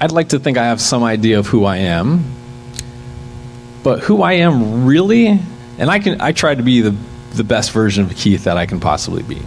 I'd 0.00 0.10
like 0.10 0.30
to 0.30 0.40
think 0.40 0.58
I 0.58 0.64
have 0.64 0.80
some 0.80 1.04
idea 1.04 1.38
of 1.38 1.46
who 1.46 1.64
I 1.66 1.76
am, 1.76 2.24
but 3.84 4.00
who 4.00 4.22
I 4.22 4.32
am 4.32 4.86
really, 4.86 5.28
and 5.78 5.90
I 5.90 6.00
can 6.00 6.20
I 6.20 6.32
try 6.32 6.54
to 6.54 6.62
be 6.62 6.80
the, 6.80 6.96
the 7.34 7.44
best 7.44 7.70
version 7.70 8.04
of 8.04 8.16
Keith 8.16 8.44
that 8.44 8.56
I 8.56 8.66
can 8.66 8.80
possibly 8.80 9.22
be. 9.22 9.40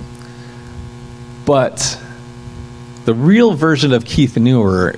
But 1.45 1.99
the 3.03 3.13
real 3.13 3.53
version 3.53 3.91
of 3.91 4.05
Keith 4.05 4.38
Newer 4.38 4.95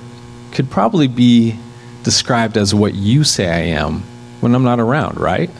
could 0.52 0.70
probably 0.70 1.08
be 1.08 1.58
described 2.02 2.56
as 2.56 2.74
what 2.74 2.94
you 2.94 3.24
say 3.24 3.48
I 3.48 3.78
am 3.78 4.02
when 4.40 4.54
I'm 4.54 4.64
not 4.64 4.78
around, 4.78 5.18
right? 5.18 5.50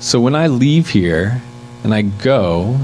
So 0.00 0.20
when 0.20 0.34
I 0.34 0.48
leave 0.48 0.90
here 0.90 1.42
and 1.82 1.94
I 1.94 2.02
go, 2.02 2.78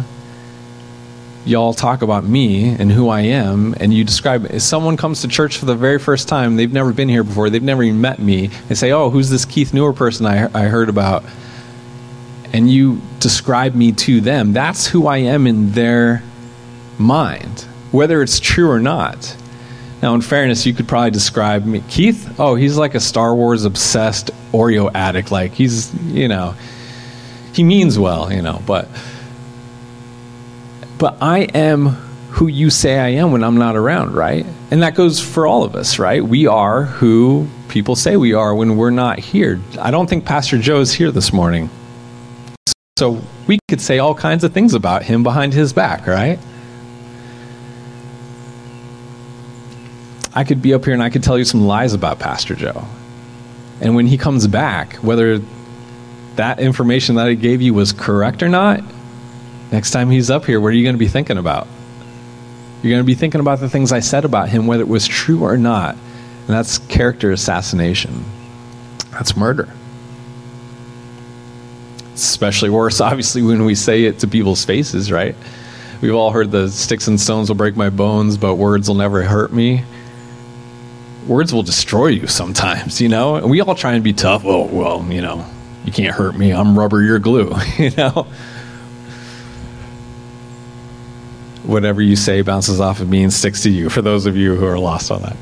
y'all 1.45 1.75
talk 1.75 2.03
about 2.03 2.25
me 2.25 2.71
and 2.71 2.91
who 2.91 3.09
I 3.09 3.23
am, 3.23 3.75
and 3.79 3.93
you 3.93 4.05
describe 4.05 4.47
if 4.47 4.63
someone 4.63 4.97
comes 4.97 5.21
to 5.23 5.29
church 5.29 5.59
for 5.59 5.67
the 5.67 5.75
very 5.75 5.99
first 5.99 6.29
time, 6.29 6.57
they've 6.57 6.73
never 6.73 6.93
been 6.93 7.09
here 7.09 7.25
before, 7.25 7.51
they've 7.51 7.63
never 7.63 7.83
even 7.83 8.01
met 8.01 8.19
me, 8.19 8.49
they 8.69 8.75
say, 8.75 8.93
Oh, 8.93 9.11
who's 9.11 9.31
this 9.31 9.45
Keith 9.45 9.75
Newer 9.75 9.93
person 9.93 10.27
I, 10.27 10.51
I 10.55 10.65
heard 10.69 10.89
about? 10.89 11.25
And 12.53 12.71
you 12.71 13.01
describe 13.21 13.75
me 13.75 13.93
to 13.93 14.21
them, 14.21 14.53
that's 14.53 14.87
who 14.87 15.07
I 15.07 15.19
am 15.19 15.47
in 15.47 15.73
their 15.73 16.23
mind, 16.99 17.63
whether 17.91 18.23
it's 18.23 18.41
true 18.41 18.71
or 18.71 18.81
not. 18.81 19.37
Now, 20.03 20.15
in 20.15 20.21
fairness, 20.21 20.67
you 20.67 20.75
could 20.75 20.87
probably 20.87 21.11
describe 21.11 21.65
me, 21.65 21.83
Keith. 21.89 22.39
Oh, 22.39 22.55
he's 22.57 22.77
like 22.77 22.95
a 22.95 23.01
Star 23.01 23.35
Wars 23.35 23.65
obsessed 23.65 24.31
Oreo 24.53 24.91
addict. 24.95 25.33
Like 25.33 25.53
he's, 25.53 25.95
you 26.05 26.29
know, 26.29 26.55
he 27.55 27.65
means 27.65 27.99
well, 27.99 28.31
you 28.33 28.43
know, 28.43 28.63
but 28.67 28.89
but 31.05 31.19
I 31.21 31.41
am 31.41 31.89
who 32.31 32.47
you 32.47 32.71
say 32.71 32.99
I 32.99 33.09
am 33.09 33.31
when 33.31 33.45
I'm 33.45 33.59
not 33.59 33.77
around, 33.77 34.15
right? 34.15 34.47
And 34.71 34.83
that 34.83 34.95
goes 34.95 35.21
for 35.21 35.47
all 35.47 35.63
of 35.63 35.77
us, 35.77 35.99
right? 35.99 36.25
We 36.25 36.47
are 36.47 36.85
who 36.85 37.47
people 37.69 37.95
say 37.95 38.17
we 38.17 38.33
are 38.33 38.55
when 38.55 38.79
we're 38.79 38.89
not 38.89 39.19
here. 39.19 39.61
I 39.79 39.91
don't 39.91 40.09
think 40.09 40.25
Pastor 40.25 40.57
Joe 40.57 40.81
is 40.81 40.95
here 40.95 41.11
this 41.11 41.31
morning. 41.31 41.69
So 42.99 43.21
we 43.47 43.59
could 43.69 43.83
say 43.83 43.99
all 43.99 44.15
kinds 44.15 44.45
of 44.45 44.55
things 44.55 44.73
about 44.73 45.03
him 45.03 45.23
behind 45.23 45.53
his 45.53 45.75
back, 45.75 46.07
right? 46.07 46.39
I 50.33 50.43
could 50.43 50.63
be 50.63 50.73
up 50.73 50.87
here 50.87 50.95
and 50.95 51.03
I 51.03 51.11
could 51.11 51.23
tell 51.23 51.37
you 51.37 51.45
some 51.45 51.67
lies 51.67 51.93
about 51.93 52.19
Pastor 52.19 52.55
Joe. 52.55 52.83
And 53.83 53.95
when 53.95 54.07
he 54.07 54.17
comes 54.17 54.47
back, 54.47 54.95
whether 55.03 55.43
that 56.37 56.61
information 56.61 57.17
that 57.17 57.27
I 57.27 57.35
gave 57.35 57.61
you 57.61 57.75
was 57.75 57.93
correct 57.93 58.43
or 58.43 58.49
not, 58.49 58.83
Next 59.75 59.91
time 59.91 60.09
he's 60.09 60.31
up 60.31 60.45
here, 60.45 60.61
what 60.61 60.69
are 60.69 60.77
you 60.77 60.85
going 60.85 60.95
to 60.95 61.01
be 61.01 61.09
thinking 61.09 61.37
about? 61.37 61.67
You're 62.81 62.93
going 62.93 63.03
to 63.03 63.05
be 63.05 63.17
thinking 63.17 63.41
about 63.41 63.59
the 63.59 63.69
things 63.69 63.91
I 63.91 63.99
said 63.99 64.25
about 64.25 64.49
him, 64.49 64.69
whether 64.69 64.85
it 64.85 64.89
was 64.89 65.05
true 65.05 65.43
or 65.43 65.57
not. 65.57 65.97
And 65.97 66.47
that's 66.47 66.79
character 66.79 67.33
assassination. 67.33 68.25
That's 69.11 69.37
murder. 69.37 69.69
It's 72.13 72.23
especially 72.23 72.71
worse, 72.71 73.01
obviously, 73.01 73.43
when 73.43 73.65
we 73.65 73.75
say 73.75 74.05
it 74.05 74.21
to 74.21 74.29
people's 74.29 74.65
faces, 74.65 75.11
right? 75.11 75.35
We've 76.01 76.15
all 76.15 76.31
heard 76.31 76.53
the 76.53 76.69
sticks 76.69 77.09
and 77.09 77.21
stones 77.21 77.49
will 77.49 77.57
break 77.57 77.75
my 77.75 77.91
bones, 77.91 78.37
but 78.37 78.55
words 78.55 78.87
will 78.87 78.95
never 78.95 79.25
hurt 79.25 79.53
me. 79.53 79.83
Words 81.27 81.53
will 81.53 81.65
destroy 81.65 82.07
you 82.07 82.29
sometimes, 82.29 83.01
you 83.01 83.09
know? 83.09 83.35
And 83.35 83.51
we 83.51 83.61
all 83.61 83.75
try 83.75 83.95
and 83.95 84.05
be 84.05 84.13
tough. 84.13 84.45
Oh, 84.45 84.67
well, 84.67 85.05
you 85.13 85.21
know, 85.21 85.45
you 85.85 85.91
can't 85.91 86.15
hurt 86.15 86.39
me. 86.39 86.53
I'm 86.53 86.79
rubber, 86.79 87.03
you're 87.03 87.19
glue, 87.19 87.53
you 87.77 87.91
know? 87.91 88.29
Whatever 91.65 92.03
you 92.03 92.17
say 92.17 92.43
bounces 92.43 92.81
off 92.81 93.01
of 93.01 93.09
me 93.09 93.23
and 93.23 93.33
sticks 93.33 93.63
to 93.63 93.71
you, 93.71 93.89
for 93.89 94.03
those 94.03 94.27
of 94.27 94.37
you 94.37 94.55
who 94.55 94.67
are 94.67 94.79
lost 94.79 95.11
on 95.11 95.23
that. 95.23 95.37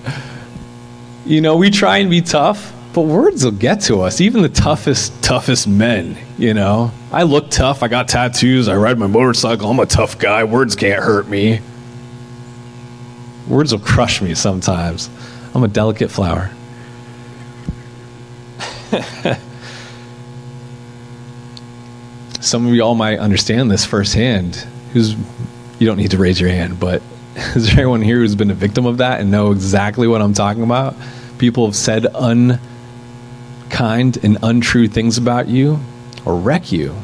You 1.26 1.40
know, 1.40 1.56
we 1.56 1.70
try 1.70 1.98
and 1.98 2.10
be 2.10 2.20
tough, 2.20 2.72
but 2.92 3.02
words 3.02 3.44
will 3.44 3.52
get 3.52 3.82
to 3.82 4.02
us, 4.02 4.20
even 4.20 4.42
the 4.42 4.48
toughest, 4.48 5.22
toughest 5.22 5.66
men, 5.66 6.16
you 6.38 6.54
know. 6.54 6.90
I 7.10 7.22
look 7.24 7.50
tough, 7.50 7.82
I 7.82 7.88
got 7.88 8.08
tattoos, 8.08 8.68
I 8.68 8.76
ride 8.76 8.98
my 8.98 9.06
motorcycle, 9.06 9.70
I'm 9.70 9.78
a 9.80 9.86
tough 9.86 10.18
guy, 10.18 10.44
words 10.44 10.76
can't 10.76 11.02
hurt 11.02 11.28
me. 11.28 11.60
Words 13.48 13.72
will 13.72 13.80
crush 13.80 14.22
me 14.22 14.34
sometimes. 14.34 15.10
I'm 15.54 15.64
a 15.64 15.68
delicate 15.68 16.10
flower. 16.10 16.50
Some 22.40 22.66
of 22.66 22.74
you 22.74 22.82
all 22.82 22.94
might 22.94 23.18
understand 23.18 23.70
this 23.70 23.84
firsthand. 23.84 24.56
Who's 24.92 25.16
you 25.82 25.88
don't 25.88 25.96
need 25.96 26.12
to 26.12 26.18
raise 26.18 26.40
your 26.40 26.48
hand, 26.48 26.78
but 26.78 27.02
is 27.36 27.66
there 27.66 27.78
anyone 27.78 28.02
here 28.02 28.18
who's 28.18 28.36
been 28.36 28.52
a 28.52 28.54
victim 28.54 28.86
of 28.86 28.98
that 28.98 29.20
and 29.20 29.32
know 29.32 29.50
exactly 29.50 30.06
what 30.06 30.22
I'm 30.22 30.32
talking 30.32 30.62
about? 30.62 30.94
People 31.38 31.66
have 31.66 31.74
said 31.74 32.06
unkind 32.14 32.60
and 34.22 34.38
untrue 34.44 34.86
things 34.86 35.18
about 35.18 35.48
you 35.48 35.80
or 36.24 36.36
wreck 36.36 36.70
you. 36.70 36.94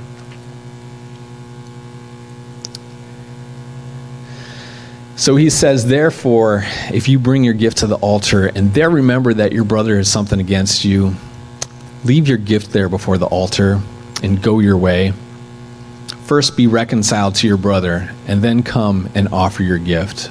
So 5.16 5.35
he 5.35 5.51
says, 5.51 5.89
therefore, 5.89 6.62
if 6.93 7.09
you 7.09 7.18
bring 7.18 7.43
your 7.43 7.55
gift 7.55 7.79
to 7.79 7.89
the 7.89 7.97
altar 7.97 8.47
and 8.47 8.72
there 8.72 8.89
remember 8.89 9.35
that 9.35 9.51
your 9.51 9.64
brother 9.64 9.97
has 9.97 10.09
something 10.09 10.39
against 10.39 10.85
you, 10.85 11.16
leave 12.05 12.29
your 12.29 12.39
gift 12.39 12.70
there 12.72 12.89
before 12.89 13.18
the 13.18 13.26
altar 13.26 13.81
and 14.22 14.41
go 14.41 14.61
your 14.61 14.76
way. 14.76 15.12
First 16.29 16.59
be 16.59 16.66
reconciled 16.66 17.37
to 17.37 17.47
your 17.47 17.57
brother, 17.57 18.11
and 18.26 18.43
then 18.43 18.62
come 18.62 19.09
and 19.14 19.29
offer 19.29 19.62
your 19.62 19.79
gift. 19.79 20.31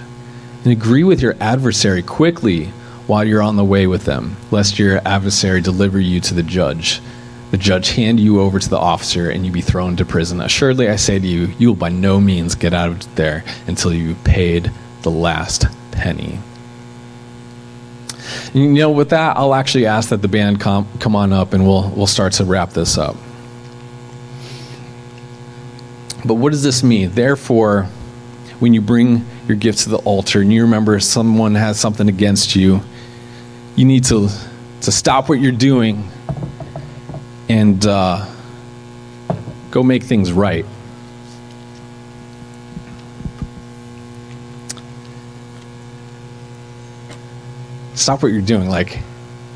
And 0.64 0.72
agree 0.72 1.04
with 1.04 1.24
your 1.24 1.36
adversary 1.40 2.04
quickly 2.04 2.66
while 3.08 3.24
you're 3.24 3.42
on 3.42 3.56
the 3.56 3.66
way 3.66 3.88
with 3.88 4.06
them, 4.06 4.36
lest 4.52 4.78
your 4.78 5.02
adversary 5.04 5.60
deliver 5.60 6.00
you 6.00 6.20
to 6.22 6.36
the 6.36 6.44
judge. 6.44 7.02
The 7.50 7.58
judge 7.58 7.94
hand 7.94 8.20
you 8.20 8.40
over 8.40 8.60
to 8.60 8.70
the 8.70 8.78
officer, 8.78 9.32
and 9.32 9.44
you 9.44 9.52
be 9.52 9.62
thrown 9.62 9.96
to 9.96 10.06
prison. 10.06 10.40
Assuredly, 10.40 10.88
I 10.88 10.98
say 10.98 11.18
to 11.18 11.26
you, 11.26 11.48
you 11.58 11.70
will 11.70 11.76
by 11.76 11.90
no 11.90 12.22
means 12.22 12.54
get 12.54 12.76
out 12.76 12.90
of 12.90 13.16
there 13.16 13.44
until 13.66 13.92
you've 13.92 14.24
paid 14.24 14.72
the 15.02 15.10
last 15.10 15.66
penny. 15.90 16.38
You 18.54 18.68
know, 18.68 18.92
with 18.92 19.10
that, 19.10 19.36
I'll 19.36 19.56
actually 19.56 19.88
ask 19.88 20.10
that 20.10 20.22
the 20.22 20.28
band 20.28 20.62
come, 20.62 20.88
come 21.00 21.16
on 21.16 21.34
up, 21.34 21.54
and 21.54 21.66
we'll, 21.66 21.90
we'll 21.90 22.06
start 22.06 22.34
to 22.34 22.46
wrap 22.46 22.70
this 22.70 23.00
up. 23.00 23.16
But 26.28 26.34
what 26.36 26.52
does 26.52 26.62
this 26.62 26.84
mean? 26.84 27.12
Therefore, 27.12 27.84
when 28.60 28.74
you 28.74 28.82
bring 28.82 29.26
your 29.48 29.56
gift 29.56 29.80
to 29.80 29.90
the 29.90 29.98
altar 30.00 30.42
and 30.42 30.52
you 30.52 30.64
remember 30.64 31.00
someone 31.00 31.56
has 31.56 31.80
something 31.80 32.10
against 32.10 32.54
you, 32.54 32.82
you 33.78 33.86
need 33.86 34.04
to, 34.06 34.28
to 34.82 34.92
stop 34.92 35.30
what 35.30 35.40
you're 35.40 35.54
doing 35.54 36.10
and 37.48 37.86
uh, 37.86 38.26
go 39.72 39.84
make 39.84 40.04
things 40.04 40.34
right. 40.34 40.66
Stop 47.96 48.22
what 48.22 48.34
you're 48.34 48.42
doing. 48.42 48.70
Like, 48.70 49.00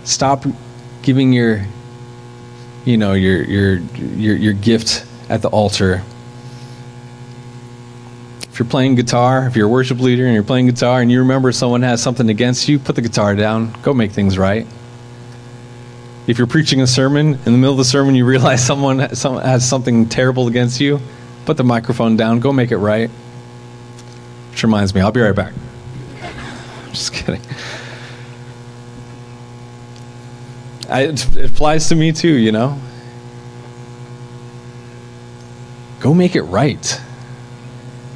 stop 0.06 0.46
giving 1.02 1.34
your, 1.34 1.66
you 2.86 2.98
know, 2.98 3.14
your 3.14 3.44
your 3.44 3.76
your 3.98 4.36
your 4.36 4.54
gift 4.54 5.06
at 5.30 5.42
the 5.42 5.50
altar 5.50 6.04
you're 8.62 8.70
playing 8.70 8.94
guitar, 8.94 9.48
if 9.48 9.56
you're 9.56 9.66
a 9.66 9.70
worship 9.70 10.00
leader 10.00 10.24
and 10.24 10.36
you're 10.36 10.44
playing 10.44 10.68
guitar 10.68 11.02
and 11.02 11.10
you 11.10 11.22
remember 11.22 11.52
someone 11.52 11.82
has 11.82 12.00
something 12.00 12.30
against 12.30 12.70
you, 12.70 12.78
put 12.78 12.96
the 12.96 13.02
guitar 13.02 13.36
down. 13.36 13.76
Go 13.82 13.92
make 13.92 14.12
things 14.12 14.38
right. 14.38 14.68
If 16.28 16.38
you're 16.38 16.46
preaching 16.46 16.80
a 16.80 16.86
sermon, 16.86 17.30
in 17.34 17.44
the 17.44 17.58
middle 17.58 17.72
of 17.72 17.80
the 17.80 17.86
sermon 17.86 18.14
you 18.14 18.24
realize 18.24 18.64
someone 18.68 19.00
has 19.00 19.68
something 19.68 20.08
terrible 20.08 20.48
against 20.48 20.80
you, 20.80 21.00
put 21.46 21.58
the 21.58 21.64
microphone 21.64 22.18
down. 22.18 22.40
Go 22.40 22.54
make 22.54 22.70
it 22.70 22.78
right. 22.78 23.10
Which 24.52 24.62
reminds 24.62 24.94
me, 24.94 25.02
I'll 25.02 25.12
be 25.12 25.22
right 25.22 25.36
back. 25.36 25.54
Just 26.92 27.14
kidding. 27.14 27.42
I, 30.88 31.02
it, 31.06 31.36
it 31.36 31.50
applies 31.50 31.90
to 31.90 31.96
me 31.96 32.12
too, 32.12 32.32
you 32.32 32.52
know. 32.52 32.80
Go 36.00 36.14
make 36.14 36.36
it 36.36 36.44
right. 36.44 37.02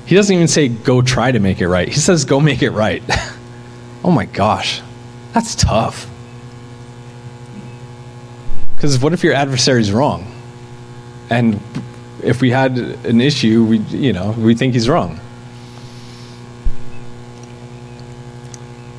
He 0.06 0.16
doesn't 0.16 0.34
even 0.34 0.48
say, 0.48 0.68
go 0.68 1.02
try 1.02 1.32
to 1.32 1.40
make 1.40 1.62
it 1.62 1.68
right. 1.68 1.88
He 1.88 1.96
says, 1.96 2.26
go 2.26 2.40
make 2.40 2.62
it 2.62 2.72
right. 2.72 3.04
oh 4.04 4.12
my 4.12 4.26
gosh, 4.26 4.82
that's 5.34 5.56
tough. 5.56 6.10
Because 8.76 9.00
what 9.00 9.14
if 9.14 9.24
your 9.24 9.34
adversary's 9.34 9.92
wrong? 9.92 10.32
And 11.30 11.60
if 12.24 12.42
we 12.42 12.52
had 12.52 12.78
an 12.78 13.20
issue, 13.20 13.64
we, 13.64 13.78
you 13.78 14.14
know, 14.14 14.32
we 14.32 14.54
think 14.54 14.74
he's 14.74 14.88
wrong. 14.88 15.20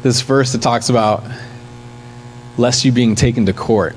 This 0.02 0.20
verse 0.22 0.52
that 0.52 0.62
talks 0.62 0.88
about 0.88 1.24
lest 2.56 2.84
you 2.84 2.92
being 2.92 3.14
taken 3.14 3.46
to 3.46 3.52
court. 3.52 3.94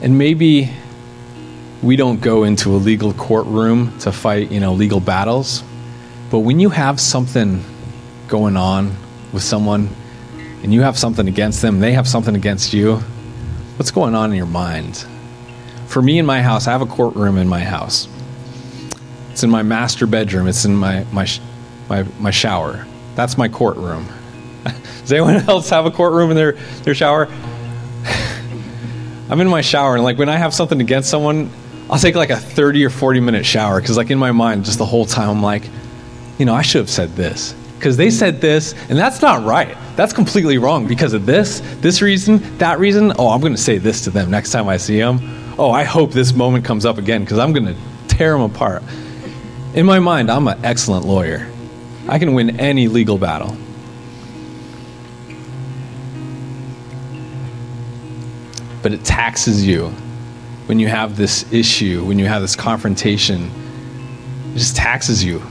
And 0.00 0.18
maybe 0.18 0.72
we 1.82 1.96
don't 1.96 2.20
go 2.20 2.44
into 2.44 2.74
a 2.74 2.78
legal 2.78 3.12
courtroom 3.12 3.96
to 4.00 4.12
fight, 4.12 4.50
you 4.50 4.60
know, 4.60 4.74
legal 4.74 5.00
battles. 5.00 5.62
But 6.30 6.40
when 6.40 6.60
you 6.60 6.70
have 6.70 7.00
something 7.00 7.64
going 8.28 8.56
on 8.56 8.94
with 9.32 9.42
someone 9.42 9.88
and 10.62 10.74
you 10.74 10.82
have 10.82 10.98
something 10.98 11.28
against 11.28 11.62
them, 11.62 11.80
they 11.80 11.92
have 11.92 12.06
something 12.06 12.34
against 12.34 12.72
you, 12.72 12.96
what's 13.76 13.90
going 13.90 14.14
on 14.14 14.30
in 14.30 14.36
your 14.36 14.46
mind? 14.46 15.06
For 15.86 16.02
me 16.02 16.18
in 16.18 16.26
my 16.26 16.42
house, 16.42 16.66
I 16.66 16.72
have 16.72 16.82
a 16.82 16.86
courtroom 16.86 17.38
in 17.38 17.48
my 17.48 17.60
house. 17.60 18.08
It's 19.30 19.42
in 19.42 19.50
my 19.50 19.62
master 19.62 20.06
bedroom. 20.06 20.48
It's 20.48 20.64
in 20.64 20.74
my 20.74 21.04
my 21.12 21.26
my, 21.88 22.02
my 22.18 22.30
shower. 22.30 22.86
That's 23.14 23.38
my 23.38 23.48
courtroom. 23.48 24.06
Does 24.64 25.12
anyone 25.12 25.36
else 25.48 25.70
have 25.70 25.86
a 25.86 25.90
courtroom 25.90 26.30
in 26.30 26.36
their, 26.36 26.52
their 26.82 26.94
shower? 26.94 27.26
I'm 29.30 29.40
in 29.40 29.48
my 29.48 29.60
shower, 29.60 29.94
and 29.94 30.04
like 30.04 30.18
when 30.18 30.28
I 30.28 30.36
have 30.36 30.54
something 30.54 30.80
against 30.80 31.08
someone, 31.08 31.50
I'll 31.90 31.98
take 31.98 32.14
like 32.14 32.30
a 32.30 32.36
30 32.36 32.84
or 32.84 32.90
40 32.90 33.20
minute 33.20 33.46
shower 33.46 33.80
because, 33.80 33.96
like, 33.96 34.10
in 34.10 34.18
my 34.18 34.32
mind, 34.32 34.66
just 34.66 34.78
the 34.78 34.84
whole 34.84 35.06
time, 35.06 35.30
I'm 35.30 35.42
like, 35.42 35.68
you 36.38 36.44
know, 36.44 36.54
I 36.54 36.62
should 36.62 36.80
have 36.80 36.90
said 36.90 37.10
this 37.10 37.54
because 37.78 37.96
they 37.96 38.10
said 38.10 38.40
this, 38.40 38.74
and 38.88 38.98
that's 38.98 39.22
not 39.22 39.44
right. 39.44 39.76
That's 39.96 40.12
completely 40.12 40.58
wrong 40.58 40.86
because 40.86 41.12
of 41.12 41.26
this, 41.26 41.60
this 41.80 42.02
reason, 42.02 42.58
that 42.58 42.78
reason. 42.78 43.12
Oh, 43.18 43.28
I'm 43.28 43.40
going 43.40 43.54
to 43.54 43.60
say 43.60 43.78
this 43.78 44.02
to 44.04 44.10
them 44.10 44.30
next 44.30 44.50
time 44.50 44.68
I 44.68 44.76
see 44.76 44.98
them. 44.98 45.20
Oh, 45.58 45.70
I 45.70 45.84
hope 45.84 46.12
this 46.12 46.32
moment 46.32 46.64
comes 46.64 46.84
up 46.84 46.98
again 46.98 47.22
because 47.22 47.38
I'm 47.38 47.52
going 47.52 47.66
to 47.66 47.76
tear 48.08 48.32
them 48.32 48.42
apart. 48.42 48.82
In 49.74 49.86
my 49.86 49.98
mind, 49.98 50.30
I'm 50.30 50.46
an 50.48 50.64
excellent 50.64 51.04
lawyer. 51.04 51.48
I 52.08 52.18
can 52.18 52.34
win 52.34 52.58
any 52.58 52.88
legal 52.88 53.18
battle. 53.18 53.56
But 58.82 58.92
it 58.92 59.04
taxes 59.04 59.66
you 59.66 59.88
when 60.66 60.78
you 60.78 60.88
have 60.88 61.16
this 61.16 61.52
issue, 61.52 62.04
when 62.04 62.18
you 62.18 62.26
have 62.26 62.42
this 62.42 62.54
confrontation. 62.54 63.50
It 64.54 64.58
just 64.58 64.76
taxes 64.76 65.22
you 65.22 65.42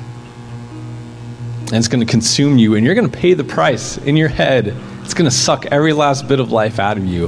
and 1.68 1.76
it's 1.76 1.90
going 1.90 2.00
to 2.00 2.10
consume 2.10 2.58
you, 2.58 2.76
and 2.76 2.86
you're 2.86 2.96
going 2.96 3.10
to 3.10 3.18
pay 3.18 3.34
the 3.34 3.44
price 3.44 3.98
in 3.98 4.16
your 4.16 4.30
head. 4.30 4.74
It's 5.04 5.14
going 5.14 5.30
to 5.30 5.36
suck 5.36 5.66
every 5.66 5.92
last 5.92 6.28
bit 6.28 6.40
of 6.40 6.52
life 6.52 6.80
out 6.80 6.98
of 6.98 7.06
you 7.06 7.28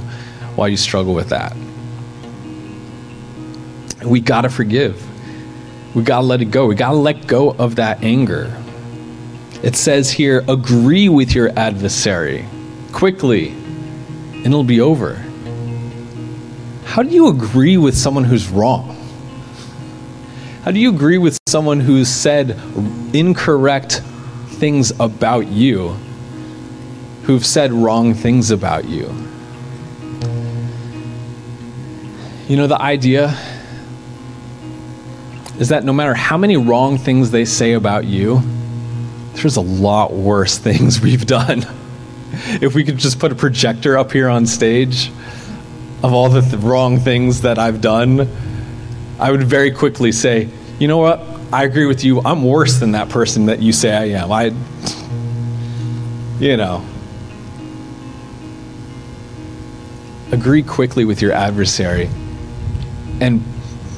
while 0.55 0.69
you 0.69 0.77
struggle 0.77 1.13
with 1.13 1.29
that. 1.29 1.55
We 4.05 4.21
got 4.21 4.41
to 4.41 4.49
forgive. 4.49 5.05
We 5.93 6.03
got 6.03 6.21
to 6.21 6.25
let 6.25 6.41
it 6.41 6.51
go. 6.51 6.67
We 6.67 6.75
got 6.75 6.91
to 6.91 6.95
let 6.95 7.27
go 7.27 7.51
of 7.51 7.75
that 7.75 8.01
anger. 8.01 8.55
It 9.61 9.75
says 9.75 10.09
here, 10.09 10.45
agree 10.47 11.09
with 11.09 11.35
your 11.35 11.49
adversary 11.59 12.45
quickly, 12.93 13.49
and 13.49 14.45
it'll 14.45 14.63
be 14.63 14.79
over. 14.79 15.15
How 16.85 17.03
do 17.03 17.09
you 17.09 17.27
agree 17.27 17.75
with 17.75 17.97
someone 17.97 18.23
who's 18.23 18.47
wrong? 18.47 18.95
How 20.63 20.71
do 20.71 20.79
you 20.79 20.89
agree 20.89 21.17
with 21.17 21.37
someone 21.47 21.81
who's 21.81 22.07
said 22.07 22.51
incorrect 23.13 24.01
things 24.59 24.91
about 24.99 25.47
you, 25.47 25.89
who've 27.23 27.45
said 27.45 27.71
wrong 27.71 28.13
things 28.13 28.51
about 28.51 28.85
you. 28.85 29.07
You 32.47 32.57
know, 32.57 32.67
the 32.67 32.81
idea 32.81 33.37
is 35.59 35.69
that 35.69 35.83
no 35.83 35.93
matter 35.93 36.13
how 36.13 36.37
many 36.37 36.57
wrong 36.57 36.97
things 36.97 37.31
they 37.31 37.45
say 37.45 37.73
about 37.73 38.05
you, 38.05 38.41
there's 39.33 39.57
a 39.57 39.61
lot 39.61 40.11
worse 40.11 40.57
things 40.67 40.99
we've 40.99 41.25
done. 41.25 41.65
if 42.61 42.73
we 42.75 42.83
could 42.83 42.97
just 42.97 43.19
put 43.19 43.31
a 43.31 43.35
projector 43.35 43.97
up 43.97 44.11
here 44.11 44.29
on 44.29 44.45
stage 44.45 45.09
of 46.01 46.13
all 46.13 46.29
the 46.29 46.41
th- 46.41 46.55
wrong 46.55 46.97
things 46.97 47.41
that 47.41 47.59
I've 47.59 47.81
done, 47.81 48.27
I 49.19 49.31
would 49.31 49.43
very 49.43 49.71
quickly 49.71 50.11
say, 50.11 50.49
you 50.79 50.87
know 50.87 50.97
what? 50.97 51.28
I 51.51 51.63
agree 51.63 51.87
with 51.87 52.03
you. 52.03 52.21
I'm 52.21 52.43
worse 52.43 52.79
than 52.79 52.91
that 52.91 53.09
person 53.09 53.47
that 53.47 53.59
you 53.59 53.73
say 53.73 53.91
I 53.91 54.21
am. 54.21 54.31
I, 54.31 54.53
you 56.39 56.57
know, 56.57 56.85
agree 60.31 60.61
quickly 60.61 61.05
with 61.05 61.23
your 61.23 61.31
adversary 61.31 62.07
and 63.19 63.43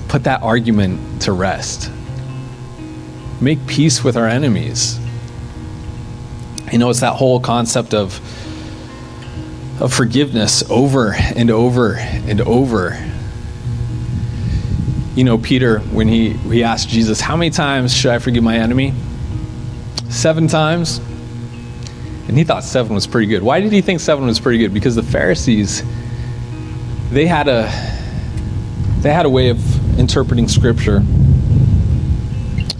put 0.07 0.23
that 0.23 0.41
argument 0.43 1.23
to 1.23 1.33
rest. 1.33 1.91
Make 3.41 3.67
peace 3.67 4.01
with 4.01 4.15
our 4.15 4.27
enemies. 4.27 4.97
You 6.71 6.77
know, 6.77 6.89
it's 6.89 7.01
that 7.01 7.15
whole 7.15 7.41
concept 7.41 7.93
of 7.93 8.19
of 9.81 9.91
forgiveness 9.91 10.63
over 10.69 11.13
and 11.13 11.49
over 11.49 11.95
and 11.95 12.39
over. 12.41 13.10
You 15.15 15.23
know, 15.23 15.37
Peter, 15.37 15.79
when 15.79 16.07
he, 16.07 16.29
he 16.29 16.63
asked 16.63 16.89
Jesus, 16.89 17.19
How 17.19 17.35
many 17.35 17.51
times 17.51 17.93
should 17.93 18.11
I 18.11 18.19
forgive 18.19 18.43
my 18.43 18.57
enemy? 18.57 18.93
Seven 20.09 20.47
times. 20.47 20.99
And 22.27 22.37
he 22.37 22.43
thought 22.43 22.63
seven 22.63 22.93
was 22.93 23.07
pretty 23.07 23.27
good. 23.27 23.43
Why 23.43 23.59
did 23.59 23.71
he 23.71 23.81
think 23.81 23.99
seven 23.99 24.25
was 24.25 24.39
pretty 24.39 24.59
good? 24.59 24.73
Because 24.73 24.95
the 24.95 25.03
Pharisees, 25.03 25.83
they 27.09 27.25
had 27.25 27.47
a 27.47 27.63
they 29.01 29.11
had 29.11 29.25
a 29.25 29.29
way 29.29 29.49
of 29.49 29.99
interpreting 29.99 30.47
scripture. 30.47 31.03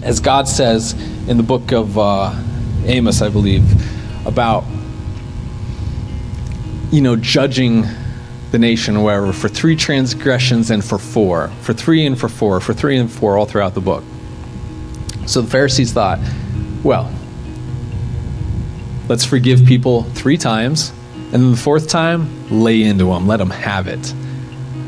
As 0.02 0.20
God 0.20 0.48
says 0.48 0.92
in 1.28 1.36
the 1.36 1.42
book 1.42 1.72
of 1.72 1.98
uh, 1.98 2.32
Amos, 2.84 3.20
I 3.20 3.28
believe, 3.28 3.64
about 4.26 4.64
you 6.92 7.00
know, 7.00 7.16
judging 7.16 7.86
the 8.52 8.58
nation 8.58 8.96
or 8.98 9.04
whatever 9.04 9.32
for 9.32 9.48
three 9.48 9.74
transgressions 9.74 10.70
and 10.70 10.84
for 10.84 10.98
four, 10.98 11.48
for 11.62 11.72
three 11.72 12.06
and 12.06 12.20
for 12.20 12.28
four, 12.28 12.60
for 12.60 12.74
three 12.74 12.98
and 12.98 13.10
four, 13.10 13.38
all 13.38 13.46
throughout 13.46 13.74
the 13.74 13.80
book. 13.80 14.04
So 15.26 15.40
the 15.40 15.50
Pharisees 15.50 15.92
thought, 15.92 16.18
well, 16.84 17.10
let's 19.08 19.24
forgive 19.24 19.64
people 19.64 20.02
three 20.02 20.36
times, 20.36 20.92
and 21.14 21.42
then 21.42 21.50
the 21.52 21.56
fourth 21.56 21.88
time, 21.88 22.28
lay 22.50 22.82
into 22.82 23.06
them, 23.06 23.26
let 23.26 23.38
them 23.38 23.50
have 23.50 23.88
it. 23.88 24.14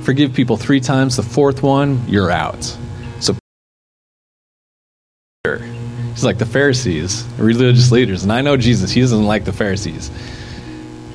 Forgive 0.03 0.35
people 0.35 0.59
three 0.59 0.81
times, 0.81 1.17
the 1.17 1.23
fourth 1.23 1.63
one, 1.63 2.07
you're 2.07 2.31
out. 2.31 2.63
So 3.21 3.35
he's 6.13 6.25
like 6.25 6.37
the 6.37 6.45
Pharisees, 6.45 7.25
religious 7.39 7.91
leaders, 7.91 8.25
and 8.25 8.33
I 8.33 8.43
know 8.43 8.59
Jesus, 8.59 8.91
he 8.91 9.01
doesn't 9.01 9.25
like 9.25 9.47
the 9.47 9.55
Pharisees. 9.55 10.11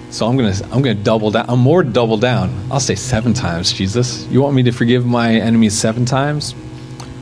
So 0.10 0.26
I'm 0.26 0.36
gonna 0.38 0.56
I'm 0.72 0.82
gonna 0.82 0.96
double 0.96 1.32
down. 1.32 1.46
I'm 1.48 1.60
more 1.60 1.84
double 1.84 2.18
down. 2.18 2.54
I'll 2.72 2.80
say 2.80 2.96
seven 2.96 3.34
times, 3.34 3.72
Jesus. 3.72 4.26
You 4.28 4.42
want 4.42 4.56
me 4.56 4.64
to 4.64 4.72
forgive 4.72 5.06
my 5.06 5.36
enemies 5.36 5.78
seven 5.78 6.06
times? 6.06 6.54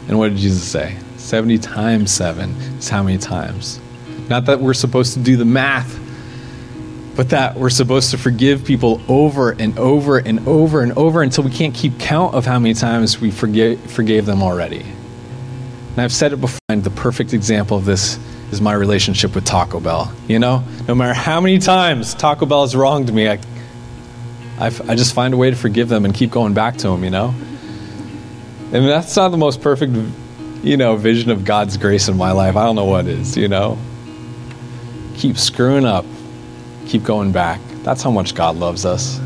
And 0.07 0.17
what 0.17 0.29
did 0.29 0.37
Jesus 0.37 0.63
say? 0.63 0.95
Seventy 1.17 1.57
times 1.57 2.11
seven 2.11 2.51
is 2.77 2.87
how 2.87 3.03
many 3.03 3.17
times? 3.17 3.79
Not 4.29 4.45
that 4.45 4.61
we're 4.61 4.73
supposed 4.73 5.13
to 5.15 5.19
do 5.19 5.35
the 5.35 5.45
math, 5.45 5.99
but 7.17 7.29
that 7.29 7.55
we're 7.55 7.69
supposed 7.69 8.11
to 8.11 8.17
forgive 8.17 8.63
people 8.63 9.01
over 9.09 9.51
and 9.51 9.77
over 9.77 10.19
and 10.19 10.47
over 10.47 10.81
and 10.81 10.93
over 10.93 11.21
until 11.23 11.43
we 11.43 11.51
can't 11.51 11.73
keep 11.73 11.99
count 11.99 12.35
of 12.35 12.45
how 12.45 12.59
many 12.59 12.73
times 12.73 13.19
we 13.19 13.31
forgave, 13.31 13.79
forgave 13.91 14.25
them 14.25 14.41
already. 14.41 14.81
And 14.81 15.99
I've 16.01 16.13
said 16.13 16.31
it 16.31 16.37
before, 16.37 16.59
and 16.69 16.83
the 16.83 16.91
perfect 16.91 17.33
example 17.33 17.75
of 17.75 17.85
this 17.85 18.19
is 18.51 18.61
my 18.61 18.73
relationship 18.73 19.35
with 19.35 19.45
Taco 19.45 19.79
Bell. 19.79 20.11
You 20.27 20.39
know, 20.39 20.63
no 20.87 20.95
matter 20.95 21.13
how 21.13 21.41
many 21.41 21.59
times 21.59 22.13
Taco 22.13 22.45
Bell 22.45 22.61
has 22.61 22.75
wronged 22.75 23.13
me, 23.13 23.29
I, 23.29 23.39
I, 24.59 24.67
I 24.67 24.95
just 24.95 25.13
find 25.13 25.33
a 25.33 25.37
way 25.37 25.49
to 25.49 25.55
forgive 25.55 25.89
them 25.89 26.05
and 26.05 26.13
keep 26.13 26.31
going 26.31 26.53
back 26.53 26.77
to 26.77 26.87
them. 26.87 27.03
You 27.03 27.09
know, 27.09 27.35
and 28.71 28.87
that's 28.87 29.15
not 29.15 29.29
the 29.29 29.37
most 29.37 29.61
perfect, 29.61 29.93
you 30.63 30.77
know, 30.77 30.95
vision 30.95 31.31
of 31.31 31.45
God's 31.45 31.77
grace 31.77 32.07
in 32.07 32.17
my 32.17 32.31
life. 32.31 32.55
I 32.55 32.65
don't 32.65 32.75
know 32.75 32.85
what 32.85 33.07
is. 33.07 33.35
You 33.35 33.47
know, 33.47 33.77
keep 35.15 35.37
screwing 35.37 35.85
up, 35.85 36.05
keep 36.85 37.03
going 37.03 37.31
back. 37.31 37.59
That's 37.83 38.01
how 38.01 38.11
much 38.11 38.33
God 38.35 38.55
loves 38.55 38.85
us. 38.85 39.19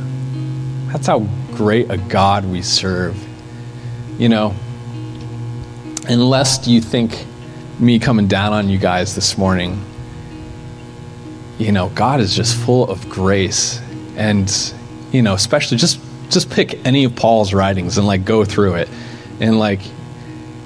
That's 0.87 1.07
how 1.07 1.19
great 1.53 1.89
a 1.89 1.97
God 1.97 2.45
we 2.45 2.61
serve. 2.61 3.17
You 4.17 4.29
know, 4.29 4.55
unless 6.07 6.67
you 6.67 6.81
think 6.81 7.25
me 7.81 7.97
coming 7.97 8.27
down 8.27 8.53
on 8.53 8.69
you 8.69 8.77
guys 8.77 9.15
this 9.15 9.37
morning, 9.37 9.83
you 11.57 11.71
know, 11.71 11.89
God 11.89 12.19
is 12.19 12.35
just 12.35 12.55
full 12.55 12.89
of 12.89 13.09
grace. 13.09 13.81
And, 14.15 14.73
you 15.11 15.21
know, 15.21 15.33
especially 15.33 15.77
just 15.77 15.99
just 16.29 16.49
pick 16.49 16.85
any 16.85 17.03
of 17.03 17.15
Paul's 17.15 17.53
writings 17.53 17.97
and 17.97 18.07
like 18.07 18.23
go 18.23 18.45
through 18.45 18.75
it. 18.75 18.89
And 19.39 19.59
like 19.59 19.81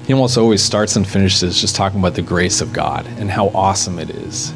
he 0.06 0.14
almost 0.14 0.38
always 0.38 0.62
starts 0.62 0.96
and 0.96 1.08
finishes 1.08 1.60
just 1.60 1.76
talking 1.76 2.00
about 2.00 2.14
the 2.14 2.22
grace 2.22 2.62
of 2.62 2.74
God 2.74 3.08
and 3.18 3.32
how 3.32 3.48
awesome 3.50 3.98
it 3.98 4.10
is. 4.10 4.54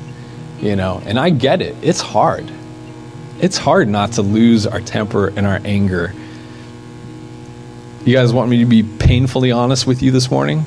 You 0.60 0.76
know, 0.76 1.02
and 1.06 1.18
I 1.18 1.30
get 1.30 1.62
it. 1.62 1.76
It's 1.82 2.02
hard. 2.02 2.52
It's 3.40 3.58
hard 3.58 3.88
not 3.88 4.14
to 4.14 4.22
lose 4.22 4.68
our 4.68 4.82
temper 4.82 5.30
and 5.30 5.48
our 5.48 5.62
anger. 5.64 6.14
You 8.06 8.14
guys 8.14 8.34
want 8.34 8.50
me 8.50 8.60
to 8.60 8.66
be 8.66 8.84
painfully 8.84 9.52
honest 9.52 9.88
with 9.88 10.02
you 10.02 10.12
this 10.12 10.30
morning? 10.30 10.66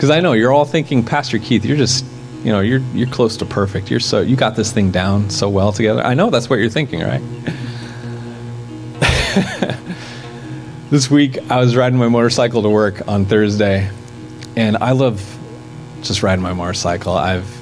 Because 0.00 0.08
I 0.08 0.20
know 0.20 0.32
you're 0.32 0.50
all 0.50 0.64
thinking, 0.64 1.04
Pastor 1.04 1.38
Keith, 1.38 1.62
you're 1.62 1.76
just, 1.76 2.06
you 2.42 2.50
know, 2.50 2.60
you're 2.60 2.80
you're 2.94 3.06
close 3.06 3.36
to 3.36 3.44
perfect. 3.44 3.90
You're 3.90 4.00
so 4.00 4.22
you 4.22 4.34
got 4.34 4.56
this 4.56 4.72
thing 4.72 4.90
down 4.90 5.28
so 5.28 5.46
well 5.50 5.72
together. 5.72 6.00
I 6.00 6.14
know 6.14 6.30
that's 6.30 6.48
what 6.48 6.58
you're 6.58 6.70
thinking, 6.70 7.00
right? 7.00 7.20
this 10.88 11.10
week 11.10 11.36
I 11.50 11.60
was 11.60 11.76
riding 11.76 11.98
my 11.98 12.08
motorcycle 12.08 12.62
to 12.62 12.70
work 12.70 13.06
on 13.08 13.26
Thursday, 13.26 13.90
and 14.56 14.78
I 14.78 14.92
love 14.92 15.22
just 16.00 16.22
riding 16.22 16.42
my 16.42 16.54
motorcycle. 16.54 17.12
I've 17.12 17.60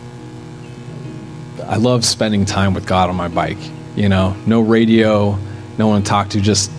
I 1.65 1.75
love 1.75 2.05
spending 2.05 2.45
time 2.45 2.73
with 2.73 2.87
God 2.87 3.11
on 3.11 3.17
my 3.17 3.27
bike. 3.27 3.59
You 3.97 4.09
know, 4.09 4.37
no 4.47 4.61
radio, 4.61 5.37
no 5.77 5.89
one 5.89 6.05
to 6.05 6.09
talk 6.09 6.29
to, 6.29 6.41
just 6.41 6.71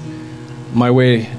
my 0.73 0.89
way 0.89 1.29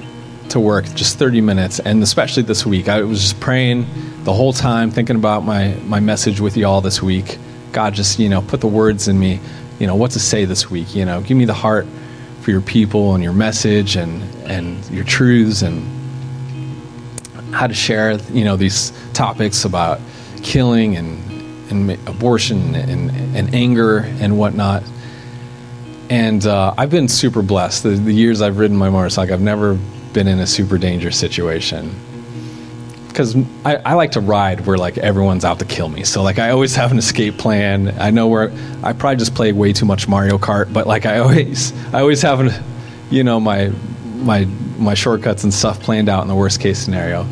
to 0.49 0.59
work, 0.59 0.85
just 0.93 1.17
30 1.17 1.41
minutes. 1.41 1.79
And 1.79 2.03
especially 2.03 2.43
this 2.43 2.67
week, 2.67 2.87
I 2.87 3.01
was 3.01 3.19
just 3.19 3.39
praying 3.39 3.87
the 4.23 4.33
whole 4.33 4.53
time 4.53 4.91
thinking 4.91 5.15
about 5.15 5.43
my, 5.43 5.73
my 5.85 5.99
message 5.99 6.39
with 6.39 6.55
you 6.55 6.65
all 6.65 6.81
this 6.81 7.01
week. 7.01 7.39
God, 7.71 7.93
just, 7.93 8.19
you 8.19 8.29
know, 8.29 8.41
put 8.41 8.61
the 8.61 8.67
words 8.67 9.07
in 9.07 9.19
me, 9.19 9.39
you 9.79 9.87
know, 9.87 9.95
what 9.95 10.11
to 10.11 10.19
say 10.19 10.45
this 10.45 10.69
week, 10.69 10.95
you 10.95 11.05
know, 11.05 11.21
give 11.21 11.37
me 11.37 11.45
the 11.45 11.53
heart 11.53 11.87
for 12.41 12.51
your 12.51 12.61
people 12.61 13.15
and 13.15 13.23
your 13.23 13.33
message 13.33 13.95
and, 13.95 14.21
and 14.45 14.87
your 14.91 15.03
truths 15.03 15.63
and 15.63 15.83
how 17.53 17.65
to 17.65 17.73
share, 17.73 18.13
you 18.31 18.43
know, 18.43 18.55
these 18.55 18.93
topics 19.13 19.65
about 19.65 19.99
killing 20.43 20.97
and, 20.97 21.71
and 21.71 22.07
abortion 22.07 22.75
and, 22.75 23.09
and 23.35 23.55
anger 23.55 23.99
and 24.19 24.37
whatnot. 24.37 24.83
And 26.09 26.45
uh, 26.45 26.75
I've 26.77 26.91
been 26.91 27.07
super 27.07 27.41
blessed. 27.41 27.83
The, 27.83 27.89
the 27.91 28.13
years 28.13 28.41
I've 28.41 28.57
ridden 28.59 28.77
my 28.77 28.89
motorcycle, 28.89 29.33
I've 29.33 29.41
never 29.41 29.79
been 30.13 30.27
in 30.27 30.39
a 30.39 30.47
super 30.47 30.77
dangerous 30.77 31.17
situation 31.17 31.95
because 33.11 33.35
I, 33.65 33.75
I, 33.77 33.93
like 33.93 34.11
to 34.11 34.19
ride 34.19 34.65
where 34.65 34.77
like 34.77 34.97
everyone's 34.97 35.45
out 35.45 35.59
to 35.59 35.65
kill 35.65 35.89
me. 35.89 36.03
So 36.03 36.23
like 36.23 36.39
I 36.39 36.51
always 36.51 36.75
have 36.81 36.91
an 36.91 36.97
escape 36.97 37.37
plan. 37.37 37.99
I 37.99 38.11
know 38.11 38.27
where 38.27 38.51
I 38.83 38.93
probably 38.93 39.17
just 39.17 39.35
play 39.35 39.51
way 39.51 39.73
too 39.73 39.85
much 39.85 40.07
Mario 40.07 40.37
Kart, 40.37 40.71
but 40.71 40.87
like 40.87 41.05
I 41.05 41.19
always 41.19 41.73
I 41.93 42.01
always 42.01 42.21
have 42.21 42.39
an, 42.39 42.51
you 43.09 43.23
know 43.23 43.39
my 43.39 43.71
my 44.15 44.45
my 44.77 44.93
shortcuts 44.93 45.43
and 45.43 45.53
stuff 45.53 45.79
planned 45.79 46.09
out 46.09 46.21
in 46.21 46.27
the 46.27 46.35
worst 46.35 46.59
case 46.59 46.79
scenario. 46.79 47.25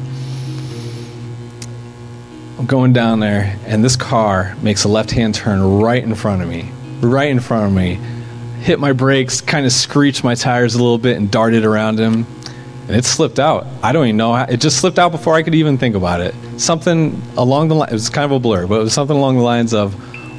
I'm 2.57 2.65
going 2.65 2.91
down 2.91 3.21
there 3.21 3.57
and 3.65 3.83
this 3.83 3.95
car 3.95 4.55
makes 4.61 4.83
a 4.83 4.89
left 4.89 5.11
hand 5.11 5.33
turn 5.33 5.61
right 5.79 6.03
in 6.03 6.13
front 6.13 6.41
of 6.41 6.49
me. 6.49 6.69
Right 6.99 7.29
in 7.29 7.39
front 7.39 7.67
of 7.67 7.73
me. 7.73 7.97
Hit 8.61 8.79
my 8.79 8.91
brakes, 8.91 9.39
kind 9.39 9.65
of 9.65 9.71
screeched 9.71 10.23
my 10.23 10.35
tires 10.35 10.75
a 10.75 10.77
little 10.77 10.97
bit 10.97 11.15
and 11.15 11.31
darted 11.31 11.63
around 11.63 11.97
him 11.97 12.25
and 12.89 12.97
it 12.97 13.05
slipped 13.05 13.37
out. 13.37 13.67
I 13.83 13.91
don't 13.91 14.05
even 14.05 14.17
know 14.17 14.33
how. 14.33 14.45
It 14.45 14.59
just 14.59 14.79
slipped 14.79 14.97
out 14.97 15.11
before 15.11 15.35
I 15.35 15.43
could 15.43 15.53
even 15.53 15.77
think 15.77 15.95
about 15.95 16.21
it. 16.21 16.33
Something 16.57 17.21
along 17.37 17.67
the 17.67 17.75
line. 17.75 17.89
It 17.89 17.93
was 17.93 18.09
kind 18.09 18.25
of 18.25 18.31
a 18.31 18.39
blur, 18.39 18.65
but 18.65 18.79
it 18.79 18.83
was 18.83 18.93
something 18.93 19.15
along 19.15 19.37
the 19.37 19.43
lines 19.43 19.75
of, 19.75 19.93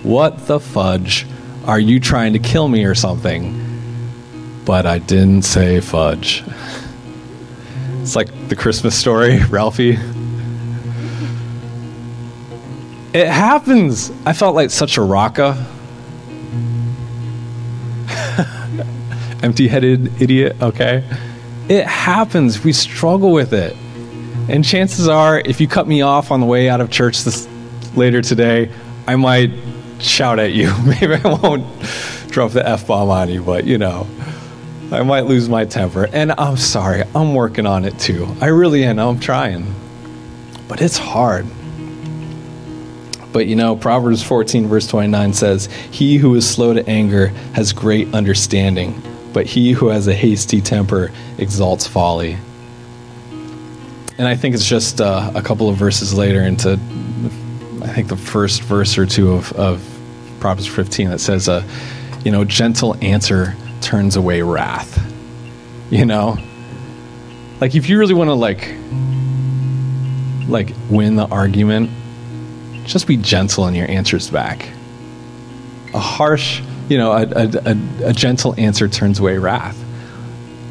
"What 0.04 0.48
the 0.48 0.58
fudge? 0.58 1.28
Are 1.64 1.78
you 1.78 2.00
trying 2.00 2.32
to 2.32 2.40
kill 2.40 2.66
me 2.66 2.84
or 2.84 2.96
something?" 2.96 3.54
But 4.64 4.84
I 4.84 4.98
didn't 4.98 5.42
say 5.42 5.80
fudge. 5.80 6.44
It's 8.02 8.16
like 8.16 8.48
the 8.48 8.56
Christmas 8.56 8.98
story, 8.98 9.38
Ralphie. 9.50 9.98
It 13.12 13.26
happens. 13.28 14.10
I 14.24 14.32
felt 14.32 14.56
like 14.56 14.70
such 14.70 14.96
a 14.96 15.02
raca. 15.02 15.66
Empty 19.42 19.68
headed 19.68 20.20
idiot, 20.20 20.56
okay? 20.62 21.04
It 21.70 21.86
happens. 21.86 22.64
We 22.64 22.72
struggle 22.72 23.30
with 23.30 23.52
it. 23.52 23.76
And 24.48 24.64
chances 24.64 25.06
are, 25.06 25.38
if 25.38 25.60
you 25.60 25.68
cut 25.68 25.86
me 25.86 26.02
off 26.02 26.32
on 26.32 26.40
the 26.40 26.46
way 26.46 26.68
out 26.68 26.80
of 26.80 26.90
church 26.90 27.22
this 27.22 27.48
later 27.94 28.20
today, 28.20 28.72
I 29.06 29.14
might 29.14 29.52
shout 30.00 30.40
at 30.40 30.52
you. 30.52 30.74
Maybe 30.84 31.14
I 31.14 31.38
won't 31.40 31.64
drop 32.26 32.50
the 32.50 32.68
F 32.68 32.88
bomb 32.88 33.08
on 33.08 33.28
you, 33.28 33.44
but 33.44 33.66
you 33.66 33.78
know, 33.78 34.08
I 34.90 35.04
might 35.04 35.26
lose 35.26 35.48
my 35.48 35.64
temper. 35.64 36.08
And 36.12 36.32
I'm 36.32 36.56
sorry, 36.56 37.04
I'm 37.14 37.36
working 37.36 37.66
on 37.66 37.84
it 37.84 37.96
too. 38.00 38.26
I 38.40 38.46
really 38.46 38.82
am. 38.82 38.98
I'm 38.98 39.20
trying. 39.20 39.72
But 40.66 40.82
it's 40.82 40.98
hard. 40.98 41.46
But 43.32 43.46
you 43.46 43.54
know, 43.54 43.76
Proverbs 43.76 44.24
14, 44.24 44.66
verse 44.66 44.88
29 44.88 45.34
says, 45.34 45.66
He 45.92 46.16
who 46.16 46.34
is 46.34 46.50
slow 46.50 46.74
to 46.74 46.84
anger 46.90 47.28
has 47.54 47.72
great 47.72 48.12
understanding, 48.12 49.00
but 49.32 49.46
he 49.46 49.72
who 49.72 49.88
has 49.88 50.06
a 50.06 50.14
hasty 50.14 50.60
temper 50.60 51.10
exalts 51.38 51.86
folly. 51.86 52.38
And 54.18 54.28
I 54.28 54.36
think 54.36 54.54
it's 54.54 54.66
just 54.66 55.00
uh, 55.00 55.32
a 55.34 55.42
couple 55.42 55.68
of 55.68 55.76
verses 55.76 56.12
later 56.12 56.42
into, 56.42 56.72
I 56.72 57.88
think, 57.88 58.08
the 58.08 58.16
first 58.16 58.62
verse 58.62 58.98
or 58.98 59.06
two 59.06 59.32
of, 59.32 59.52
of 59.52 59.82
Proverbs 60.40 60.66
15 60.66 61.10
that 61.10 61.20
says, 61.20 61.48
uh, 61.48 61.66
you 62.24 62.30
know, 62.30 62.44
gentle 62.44 62.96
answer 63.02 63.56
turns 63.80 64.16
away 64.16 64.42
wrath. 64.42 65.06
You 65.90 66.06
know? 66.06 66.38
Like, 67.60 67.74
if 67.74 67.88
you 67.88 67.98
really 67.98 68.14
want 68.14 68.28
to, 68.28 68.34
like, 68.34 68.72
like, 70.48 70.72
win 70.88 71.16
the 71.16 71.26
argument, 71.26 71.90
just 72.84 73.08
be 73.08 73.16
gentle 73.16 73.66
in 73.66 73.74
your 73.74 73.90
answers 73.90 74.30
back. 74.30 74.68
A 75.92 75.98
harsh, 75.98 76.62
you 76.90 76.98
know, 76.98 77.12
a, 77.12 77.22
a, 77.22 77.48
a, 77.64 78.08
a, 78.08 78.12
gentle 78.12 78.52
answer 78.58 78.88
turns 78.88 79.20
away 79.20 79.38
wrath. 79.38 79.78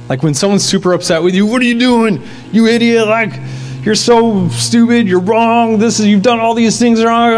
Like 0.09 0.21
when 0.21 0.33
someone's 0.33 0.65
super 0.65 0.91
upset 0.91 1.23
with 1.23 1.33
you, 1.33 1.45
what 1.45 1.61
are 1.61 1.65
you 1.65 1.79
doing? 1.79 2.21
You 2.51 2.67
idiot. 2.67 3.07
Like, 3.07 3.39
you're 3.83 3.95
so 3.95 4.49
stupid. 4.49 5.07
You're 5.07 5.21
wrong. 5.21 5.79
This 5.79 5.99
is, 6.01 6.07
you've 6.07 6.21
done 6.21 6.41
all 6.41 6.55
these 6.55 6.77
things 6.77 7.01
wrong. 7.01 7.31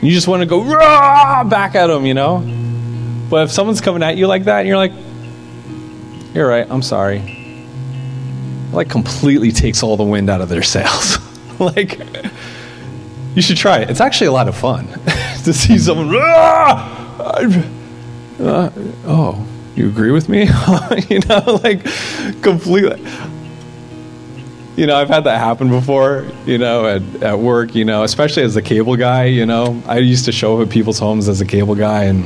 You 0.00 0.12
just 0.12 0.28
want 0.28 0.42
to 0.42 0.46
go 0.46 0.64
back 0.64 1.74
at 1.74 1.88
them, 1.88 2.06
you 2.06 2.14
know? 2.14 2.38
But 3.28 3.44
if 3.44 3.50
someone's 3.50 3.80
coming 3.80 4.04
at 4.04 4.16
you 4.16 4.28
like 4.28 4.44
that 4.44 4.60
and 4.60 4.68
you're 4.68 4.76
like, 4.76 4.92
you're 6.34 6.48
right, 6.48 6.66
I'm 6.70 6.82
sorry. 6.82 7.66
Like 8.72 8.88
completely 8.88 9.50
takes 9.50 9.82
all 9.82 9.96
the 9.96 10.04
wind 10.04 10.30
out 10.30 10.40
of 10.40 10.48
their 10.48 10.62
sails. 10.62 11.18
like, 11.58 12.00
you 13.34 13.42
should 13.42 13.56
try 13.56 13.80
it. 13.80 13.90
It's 13.90 14.00
actually 14.00 14.28
a 14.28 14.32
lot 14.32 14.46
of 14.46 14.56
fun 14.56 14.86
to 15.44 15.52
see 15.52 15.78
someone. 15.78 16.14
Uh, 18.40 18.70
oh, 19.06 19.46
you 19.74 19.88
agree 19.88 20.10
with 20.10 20.28
me? 20.28 20.40
you 21.08 21.20
know, 21.20 21.60
like 21.62 21.84
completely. 22.42 23.04
You 24.76 24.86
know, 24.86 24.96
I've 24.96 25.08
had 25.08 25.24
that 25.24 25.38
happen 25.38 25.68
before. 25.68 26.26
You 26.46 26.58
know, 26.58 26.86
at 26.86 27.22
at 27.22 27.38
work. 27.38 27.74
You 27.74 27.84
know, 27.84 28.02
especially 28.02 28.42
as 28.42 28.56
a 28.56 28.62
cable 28.62 28.96
guy. 28.96 29.24
You 29.26 29.46
know, 29.46 29.82
I 29.86 29.98
used 29.98 30.24
to 30.26 30.32
show 30.32 30.58
up 30.58 30.66
at 30.66 30.72
people's 30.72 30.98
homes 30.98 31.28
as 31.28 31.40
a 31.40 31.46
cable 31.46 31.74
guy, 31.74 32.04
and 32.04 32.24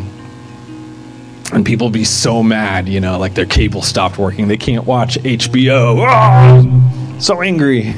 and 1.52 1.66
people 1.66 1.90
be 1.90 2.04
so 2.04 2.42
mad. 2.42 2.88
You 2.88 3.00
know, 3.00 3.18
like 3.18 3.34
their 3.34 3.46
cable 3.46 3.82
stopped 3.82 4.18
working. 4.18 4.48
They 4.48 4.56
can't 4.56 4.86
watch 4.86 5.16
HBO. 5.18 6.06
Oh, 6.08 7.18
so 7.18 7.42
angry 7.42 7.94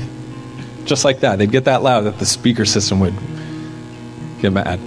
just 0.86 1.04
like 1.04 1.20
that. 1.20 1.38
They'd 1.38 1.50
get 1.50 1.64
that 1.64 1.82
loud 1.82 2.02
that 2.02 2.18
the 2.18 2.26
speaker 2.26 2.64
system 2.64 3.00
would 3.00 3.14
get 4.40 4.52
mad. 4.52 4.78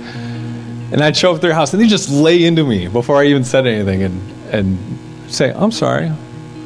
And 0.92 1.02
I'd 1.02 1.16
show 1.16 1.32
up 1.32 1.36
at 1.36 1.42
their 1.42 1.54
house 1.54 1.74
and 1.74 1.82
they'd 1.82 1.90
just 1.90 2.10
lay 2.10 2.44
into 2.44 2.64
me 2.64 2.88
before 2.88 3.18
I 3.18 3.26
even 3.26 3.44
said 3.44 3.68
anything 3.68 4.04
and, 4.04 4.32
and 4.52 5.32
say, 5.32 5.52
I'm 5.54 5.72
sorry. 5.72 6.12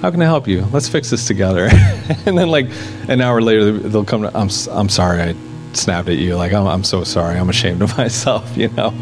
How 0.02 0.12
can 0.12 0.22
I 0.22 0.26
help 0.26 0.48
you? 0.48 0.66
Let's 0.72 0.88
fix 0.88 1.10
this 1.10 1.28
together. 1.28 1.70
and 2.26 2.38
then, 2.38 2.50
like, 2.50 2.68
an 3.08 3.22
hour 3.22 3.42
later, 3.42 3.72
they'll 3.72 4.06
come 4.06 4.24
to, 4.24 4.28
I'm, 4.30 4.50
I'm 4.72 4.90
sorry 4.90 5.22
I 5.22 5.36
snapped 5.74 6.10
at 6.10 6.18
you. 6.18 6.36
Like, 6.36 6.54
I'm, 6.54 6.68
I'm 6.68 6.84
so 6.84 7.04
sorry. 7.04 7.38
I'm 7.38 7.50
ashamed 7.50 7.82
of 7.82 7.98
myself, 7.98 8.56
you 8.58 8.70
know? 8.70 8.94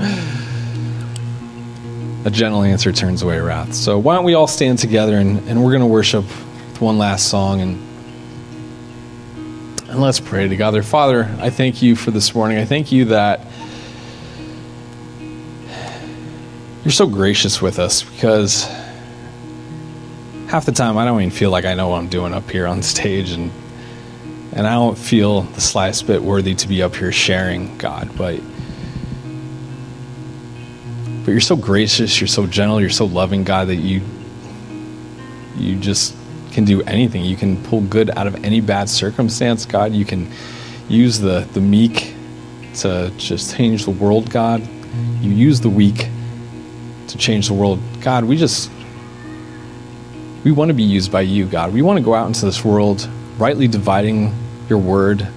A 2.25 2.29
gentle 2.29 2.63
answer 2.63 2.91
turns 2.91 3.23
away 3.23 3.39
wrath. 3.39 3.73
So, 3.73 3.97
why 3.97 4.15
don't 4.15 4.25
we 4.25 4.35
all 4.35 4.47
stand 4.47 4.79
together 4.79 5.17
and, 5.17 5.39
and 5.49 5.63
we're 5.63 5.71
going 5.71 5.81
to 5.81 5.87
worship 5.87 6.23
with 6.23 6.81
one 6.81 6.97
last 6.97 7.29
song 7.29 7.61
and 7.61 7.87
and 9.91 9.99
let's 9.99 10.21
pray 10.21 10.47
together. 10.47 10.83
Father, 10.83 11.29
I 11.39 11.49
thank 11.49 11.81
you 11.81 11.97
for 11.97 12.11
this 12.11 12.33
morning. 12.33 12.57
I 12.57 12.63
thank 12.63 12.93
you 12.93 13.05
that 13.05 13.41
you're 16.83 16.91
so 16.91 17.07
gracious 17.07 17.61
with 17.61 17.77
us 17.77 18.01
because 18.01 18.63
half 20.47 20.65
the 20.65 20.71
time 20.71 20.97
I 20.97 21.05
don't 21.05 21.21
even 21.21 21.31
feel 21.31 21.51
like 21.51 21.65
I 21.65 21.75
know 21.75 21.89
what 21.89 21.97
I'm 21.97 22.07
doing 22.07 22.33
up 22.33 22.49
here 22.49 22.65
on 22.65 22.81
stage 22.81 23.31
and 23.31 23.51
and 24.53 24.67
I 24.67 24.73
don't 24.73 24.97
feel 24.97 25.43
the 25.43 25.61
slightest 25.61 26.07
bit 26.07 26.21
worthy 26.21 26.55
to 26.55 26.67
be 26.67 26.83
up 26.83 26.95
here 26.95 27.11
sharing 27.11 27.77
God, 27.77 28.09
but 28.17 28.41
but 31.23 31.31
you're 31.31 31.39
so 31.39 31.55
gracious, 31.55 32.19
you're 32.19 32.27
so 32.27 32.47
gentle, 32.47 32.81
you're 32.81 32.89
so 32.89 33.05
loving, 33.05 33.43
God, 33.43 33.67
that 33.67 33.75
you 33.75 34.01
you 35.55 35.77
just 35.77 36.15
can 36.51 36.65
do 36.65 36.81
anything. 36.81 37.23
You 37.23 37.37
can 37.37 37.61
pull 37.63 37.81
good 37.81 38.09
out 38.09 38.27
of 38.27 38.43
any 38.43 38.59
bad 38.59 38.89
circumstance, 38.89 39.65
God. 39.65 39.93
You 39.93 40.03
can 40.03 40.29
use 40.89 41.19
the, 41.19 41.47
the 41.53 41.61
meek 41.61 42.15
to 42.75 43.11
just 43.17 43.55
change 43.55 43.85
the 43.85 43.91
world, 43.91 44.29
God. 44.29 44.67
You 45.21 45.31
use 45.31 45.61
the 45.61 45.69
weak 45.69 46.09
to 47.11 47.17
change 47.17 47.47
the 47.47 47.53
world. 47.53 47.79
God, 48.01 48.25
we 48.25 48.37
just, 48.37 48.71
we 50.43 50.51
want 50.51 50.69
to 50.69 50.73
be 50.73 50.83
used 50.83 51.11
by 51.11 51.21
you, 51.21 51.45
God. 51.45 51.73
We 51.73 51.81
want 51.81 51.97
to 51.97 52.03
go 52.03 52.13
out 52.13 52.27
into 52.27 52.45
this 52.45 52.63
world 52.63 53.07
rightly 53.37 53.67
dividing 53.67 54.33
your 54.69 54.79
word, 54.79 55.27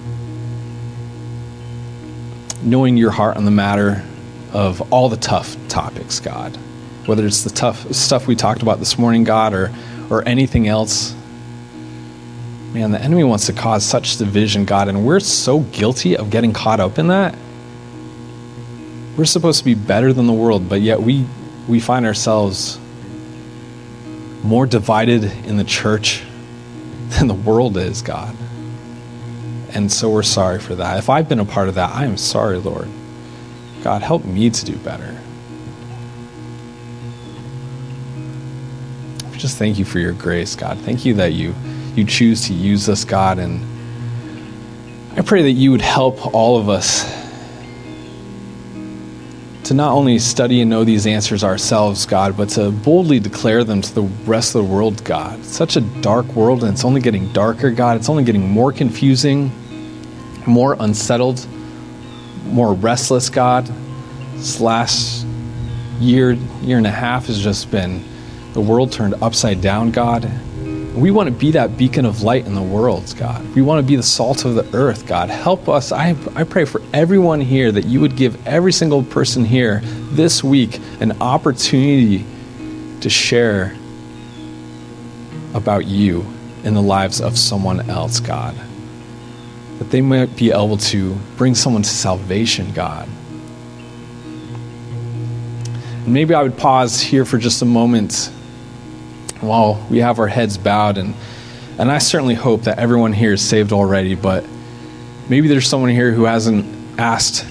knowing 2.63 2.97
your 2.97 3.11
heart 3.11 3.37
on 3.37 3.45
the 3.45 3.51
matter 3.51 4.05
of 4.53 4.93
all 4.93 5.09
the 5.09 5.17
tough 5.17 5.57
topics, 5.69 6.21
God. 6.21 6.57
Whether 7.07 7.27
it's 7.27 7.45
the 7.45 7.51
tough 7.51 7.93
stuff 7.93 8.27
we 8.27 8.35
talked 8.35 8.63
about 8.63 8.79
this 8.79 8.99
morning, 8.99 9.25
God, 9.25 9.53
or 9.53 9.71
or 10.11 10.27
anything 10.27 10.69
else. 10.69 11.15
Man, 12.73 12.91
the 12.91 13.01
enemy 13.01 13.25
wants 13.25 13.47
to 13.47 13.53
cause 13.53 13.85
such 13.85 14.17
division, 14.17 14.65
God, 14.65 14.89
and 14.89 15.07
we're 15.07 15.21
so 15.21 15.61
guilty 15.61 16.17
of 16.17 16.31
getting 16.31 16.53
caught 16.53 16.81
up 16.81 16.99
in 16.99 17.09
that. 17.09 17.37
We're 19.17 19.27
supposed 19.27 19.61
to 19.61 19.65
be 19.65 19.75
better 19.75 20.13
than 20.13 20.27
the 20.27 20.33
world, 20.33 20.69
but 20.69 20.81
yet 20.81 21.01
we, 21.01 21.25
we 21.69 21.81
find 21.81 22.07
ourselves 22.07 22.79
more 24.43 24.67
divided 24.67 25.25
in 25.47 25.57
the 25.57 25.65
church 25.65 26.25
than 27.09 27.29
the 27.29 27.35
world 27.35 27.77
is, 27.77 28.03
God. 28.03 28.37
And 29.71 29.91
so 29.91 30.11
we're 30.11 30.23
sorry 30.23 30.61
for 30.61 30.75
that. 30.77 30.99
If 30.99 31.11
I've 31.11 31.29
been 31.29 31.41
a 31.41 31.45
part 31.45 31.69
of 31.69 31.75
that, 31.75 31.91
I 31.91 32.05
am 32.05 32.17
sorry, 32.17 32.59
Lord. 32.59 32.89
God, 33.83 34.03
help 34.03 34.25
me 34.25 34.51
to 34.51 34.65
do 34.65 34.77
better. 34.77 35.21
just 39.45 39.59
thank 39.59 39.79
you 39.79 39.85
for 39.85 39.99
your 39.99 40.13
grace, 40.13 40.57
God. 40.57 40.79
Thank 40.79 41.05
you 41.05 41.13
that 41.17 41.35
you 41.35 41.55
you 41.95 42.07
choose 42.07 42.47
to 42.47 42.55
use 42.55 42.89
us, 42.89 43.05
God, 43.05 43.39
and 43.39 43.61
I 45.19 45.21
pray 45.21 45.43
that 45.43 45.51
you 45.51 45.71
would 45.71 45.83
help 45.83 46.35
all 46.35 46.57
of 46.57 46.71
us 46.71 47.05
to 49.65 49.75
not 49.75 49.93
only 49.93 50.19
study 50.19 50.61
and 50.61 50.69
know 50.69 50.85
these 50.85 51.07
answers 51.07 51.43
ourselves, 51.43 52.05
God, 52.05 52.37
but 52.37 52.51
to 52.51 52.71
boldly 52.71 53.19
declare 53.19 53.65
them 53.65 53.81
to 53.81 53.95
the 53.95 54.03
rest 54.27 54.55
of 54.55 54.67
the 54.67 54.73
world, 54.73 55.03
God. 55.05 55.39
It's 55.39 55.49
such 55.49 55.77
a 55.77 55.81
dark 55.81 56.27
world 56.35 56.63
and 56.63 56.73
it's 56.73 56.85
only 56.85 57.01
getting 57.01 57.33
darker, 57.33 57.71
God. 57.71 57.97
It's 57.97 58.11
only 58.11 58.25
getting 58.25 58.49
more 58.49 58.73
confusing, 58.73 59.51
more 60.47 60.77
unsettled, 60.79 61.47
more 62.45 62.75
restless, 62.75 63.31
God. 63.31 63.67
This 64.35 64.61
last 64.61 65.27
year, 65.99 66.33
year 66.61 66.77
and 66.77 66.87
a 66.87 66.91
half 66.91 67.27
has 67.27 67.43
just 67.43 67.71
been 67.71 68.05
the 68.53 68.61
world 68.61 68.93
turned 68.93 69.15
upside 69.23 69.63
down, 69.63 69.91
God. 69.91 70.31
We 70.95 71.11
want 71.11 71.29
to 71.29 71.35
be 71.35 71.51
that 71.53 71.77
beacon 71.77 72.07
of 72.07 72.23
light 72.23 72.47
in 72.47 72.55
the 72.55 72.63
world, 72.63 73.13
God. 73.19 73.45
We 73.55 73.63
want 73.63 73.85
to 73.85 73.87
be 73.87 73.97
the 73.97 74.03
salt 74.03 74.45
of 74.45 74.55
the 74.55 74.77
earth, 74.77 75.07
God. 75.07 75.29
Help 75.29 75.69
us. 75.69 75.91
I, 75.91 76.17
I 76.37 76.45
pray 76.45 76.65
for 76.65 76.81
everyone 76.93 77.41
here 77.41 77.73
that 77.73 77.85
you 77.85 78.01
would 78.01 78.17
give 78.17 78.47
every 78.47 78.73
single 78.73 79.03
person 79.03 79.45
here 79.45 79.81
this 79.83 80.45
week 80.45 80.81
an 81.01 81.21
opportunity 81.21 82.25
to 83.01 83.11
share 83.11 83.77
about 85.53 85.87
you 85.87 86.25
in 86.63 86.75
the 86.75 86.83
lives 86.83 87.21
of 87.21 87.37
someone 87.37 87.91
else, 87.91 88.21
God. 88.21 88.55
That 89.79 89.91
they 89.91 90.01
might 90.01 90.37
be 90.37 90.53
able 90.53 90.77
to 90.77 91.15
bring 91.37 91.57
someone 91.57 91.83
to 91.83 91.89
salvation, 91.89 92.73
God. 92.73 93.09
maybe 96.07 96.35
I 96.35 96.43
would 96.43 96.57
pause 96.57 97.01
here 97.01 97.25
for 97.25 97.39
just 97.39 97.63
a 97.63 97.65
moment 97.65 98.31
while 99.47 99.85
we 99.91 99.99
have 99.99 100.19
our 100.19 100.29
heads 100.29 100.59
bowed 100.59 100.99
and 100.99 101.15
and 101.77 101.91
I 101.91 101.99
certainly 101.99 102.37
hope 102.37 102.63
that 102.63 102.79
everyone 102.79 103.13
here 103.13 103.33
is 103.33 103.43
saved 103.43 103.73
already, 103.73 104.15
but 104.15 104.45
Maybe 105.29 105.49
there's 105.49 105.67
someone 105.67 105.91
here 105.91 106.13
who 106.13 106.25
hasn't 106.25 106.67
asked 106.99 107.47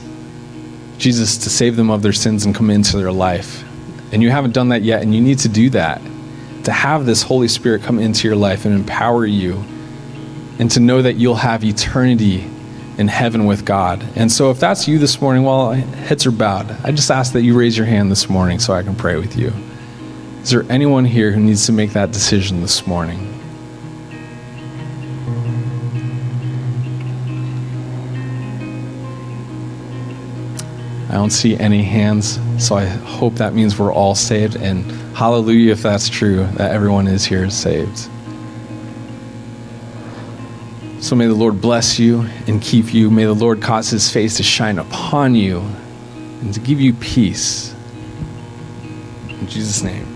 Jesus 0.99 1.39
to 1.39 1.49
save 1.49 1.75
them 1.75 1.89
of 1.89 2.03
their 2.03 2.13
sins 2.13 2.45
and 2.45 2.53
come 2.53 2.69
into 2.69 2.97
their 2.97 3.11
life. 3.11 3.63
And 4.11 4.21
you 4.21 4.29
haven't 4.29 4.53
done 4.53 4.69
that 4.69 4.83
yet, 4.83 5.01
and 5.01 5.13
you 5.13 5.21
need 5.21 5.39
to 5.39 5.49
do 5.49 5.71
that. 5.71 5.99
To 6.65 6.71
have 6.71 7.05
this 7.05 7.23
Holy 7.23 7.47
Spirit 7.47 7.81
come 7.81 7.97
into 7.97 8.27
your 8.27 8.37
life 8.37 8.65
and 8.65 8.75
empower 8.75 9.25
you, 9.25 9.63
and 10.59 10.69
to 10.71 10.79
know 10.79 11.01
that 11.01 11.15
you'll 11.15 11.35
have 11.35 11.63
eternity 11.63 12.47
in 12.99 13.07
heaven 13.07 13.47
with 13.47 13.65
God. 13.65 14.05
And 14.15 14.31
so, 14.31 14.51
if 14.51 14.59
that's 14.59 14.87
you 14.87 14.99
this 14.99 15.19
morning, 15.19 15.43
while 15.43 15.71
heads 15.71 16.27
are 16.27 16.31
bowed, 16.31 16.69
I 16.83 16.91
just 16.91 17.09
ask 17.09 17.33
that 17.33 17.41
you 17.41 17.57
raise 17.57 17.75
your 17.75 17.87
hand 17.87 18.11
this 18.11 18.29
morning 18.29 18.59
so 18.59 18.71
I 18.73 18.83
can 18.83 18.95
pray 18.95 19.17
with 19.17 19.35
you. 19.35 19.51
Is 20.43 20.49
there 20.49 20.65
anyone 20.69 21.05
here 21.05 21.31
who 21.31 21.39
needs 21.39 21.67
to 21.67 21.71
make 21.71 21.93
that 21.93 22.11
decision 22.11 22.59
this 22.61 22.85
morning? 22.85 23.29
I 31.09 31.13
don't 31.13 31.29
see 31.29 31.57
any 31.57 31.81
hands, 31.81 32.39
so 32.57 32.75
I 32.75 32.83
hope 32.83 33.35
that 33.35 33.53
means 33.53 33.79
we're 33.79 33.93
all 33.93 34.15
saved. 34.15 34.57
And 34.57 34.83
hallelujah, 35.15 35.71
if 35.71 35.81
that's 35.81 36.09
true, 36.09 36.45
that 36.55 36.71
everyone 36.71 37.07
is 37.07 37.23
here 37.23 37.49
saved. 37.49 38.09
So 40.99 41.15
may 41.15 41.27
the 41.27 41.35
Lord 41.35 41.61
bless 41.61 41.99
you 41.99 42.27
and 42.47 42.61
keep 42.61 42.93
you. 42.93 43.09
May 43.09 43.23
the 43.23 43.33
Lord 43.33 43.61
cause 43.61 43.89
his 43.89 44.11
face 44.11 44.35
to 44.37 44.43
shine 44.43 44.77
upon 44.77 45.35
you 45.35 45.59
and 46.41 46.53
to 46.53 46.59
give 46.59 46.81
you 46.81 46.93
peace. 46.93 47.73
In 49.29 49.47
Jesus' 49.47 49.81
name. 49.83 50.12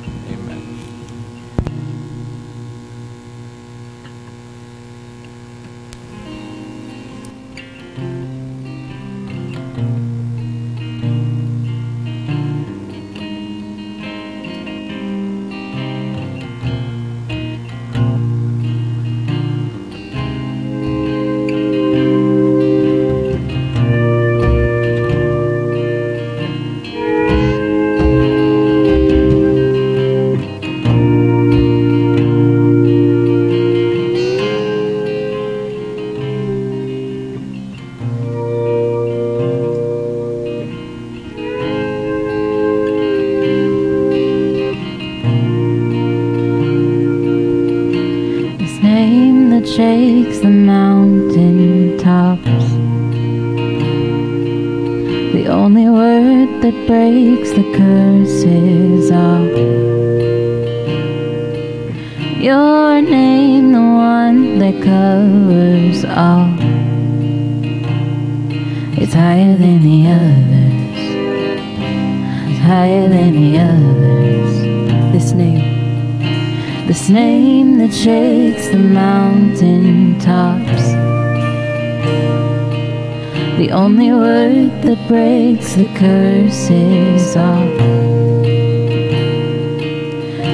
Breaks 85.08 85.76
the 85.76 85.86
curses 85.96 87.36
off. 87.36 87.82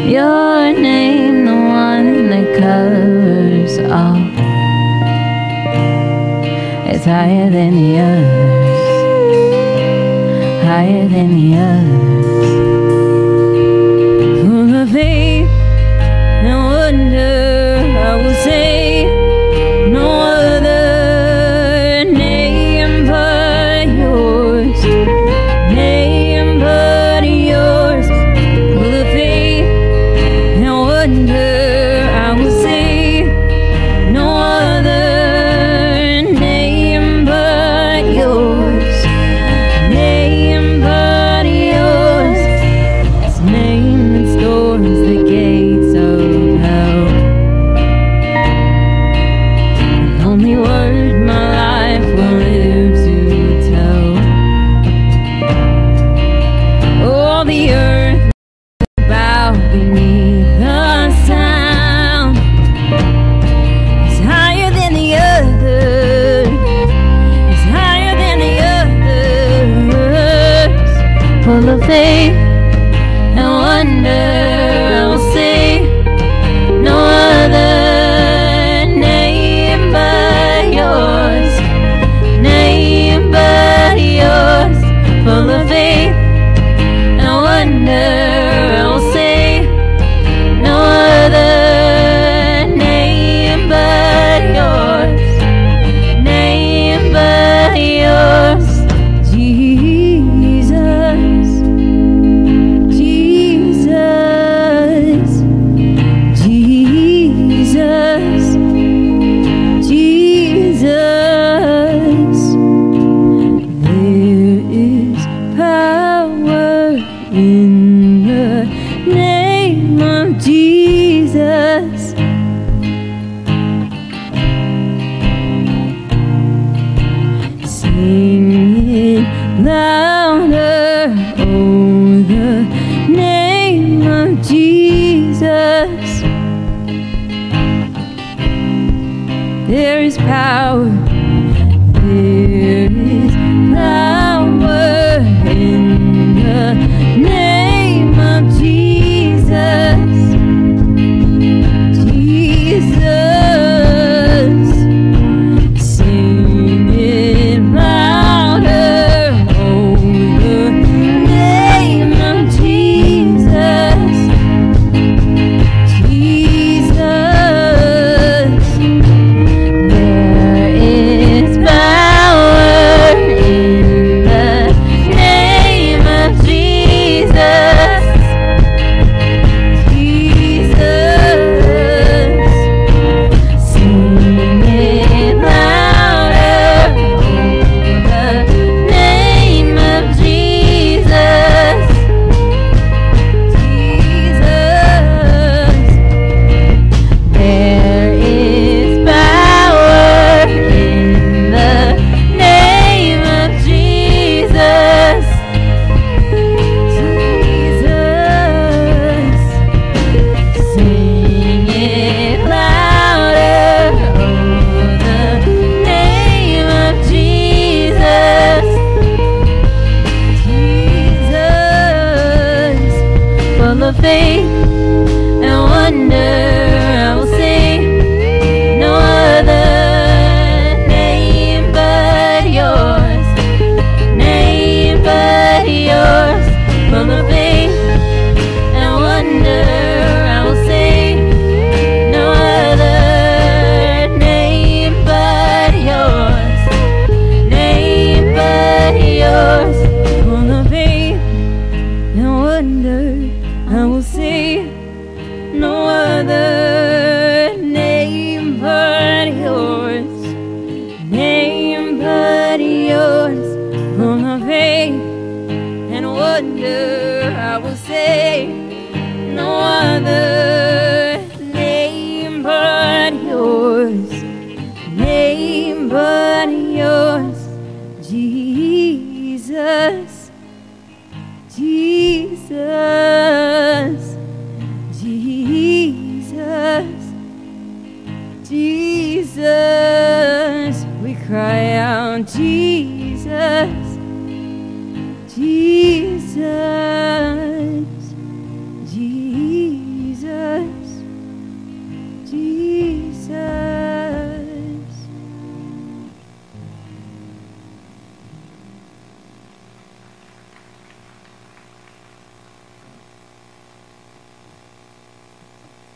Your 0.06 0.72
name, 0.74 1.46
the 1.46 1.54
one 1.54 2.30
that 2.30 2.60
covers 2.60 3.80
all, 3.80 4.18
is 6.94 7.04
higher 7.06 7.50
than 7.50 7.76
the 7.76 8.00
others, 8.00 8.94
higher 10.64 11.08
than 11.08 11.30
the 11.36 11.58
others. 11.58 12.13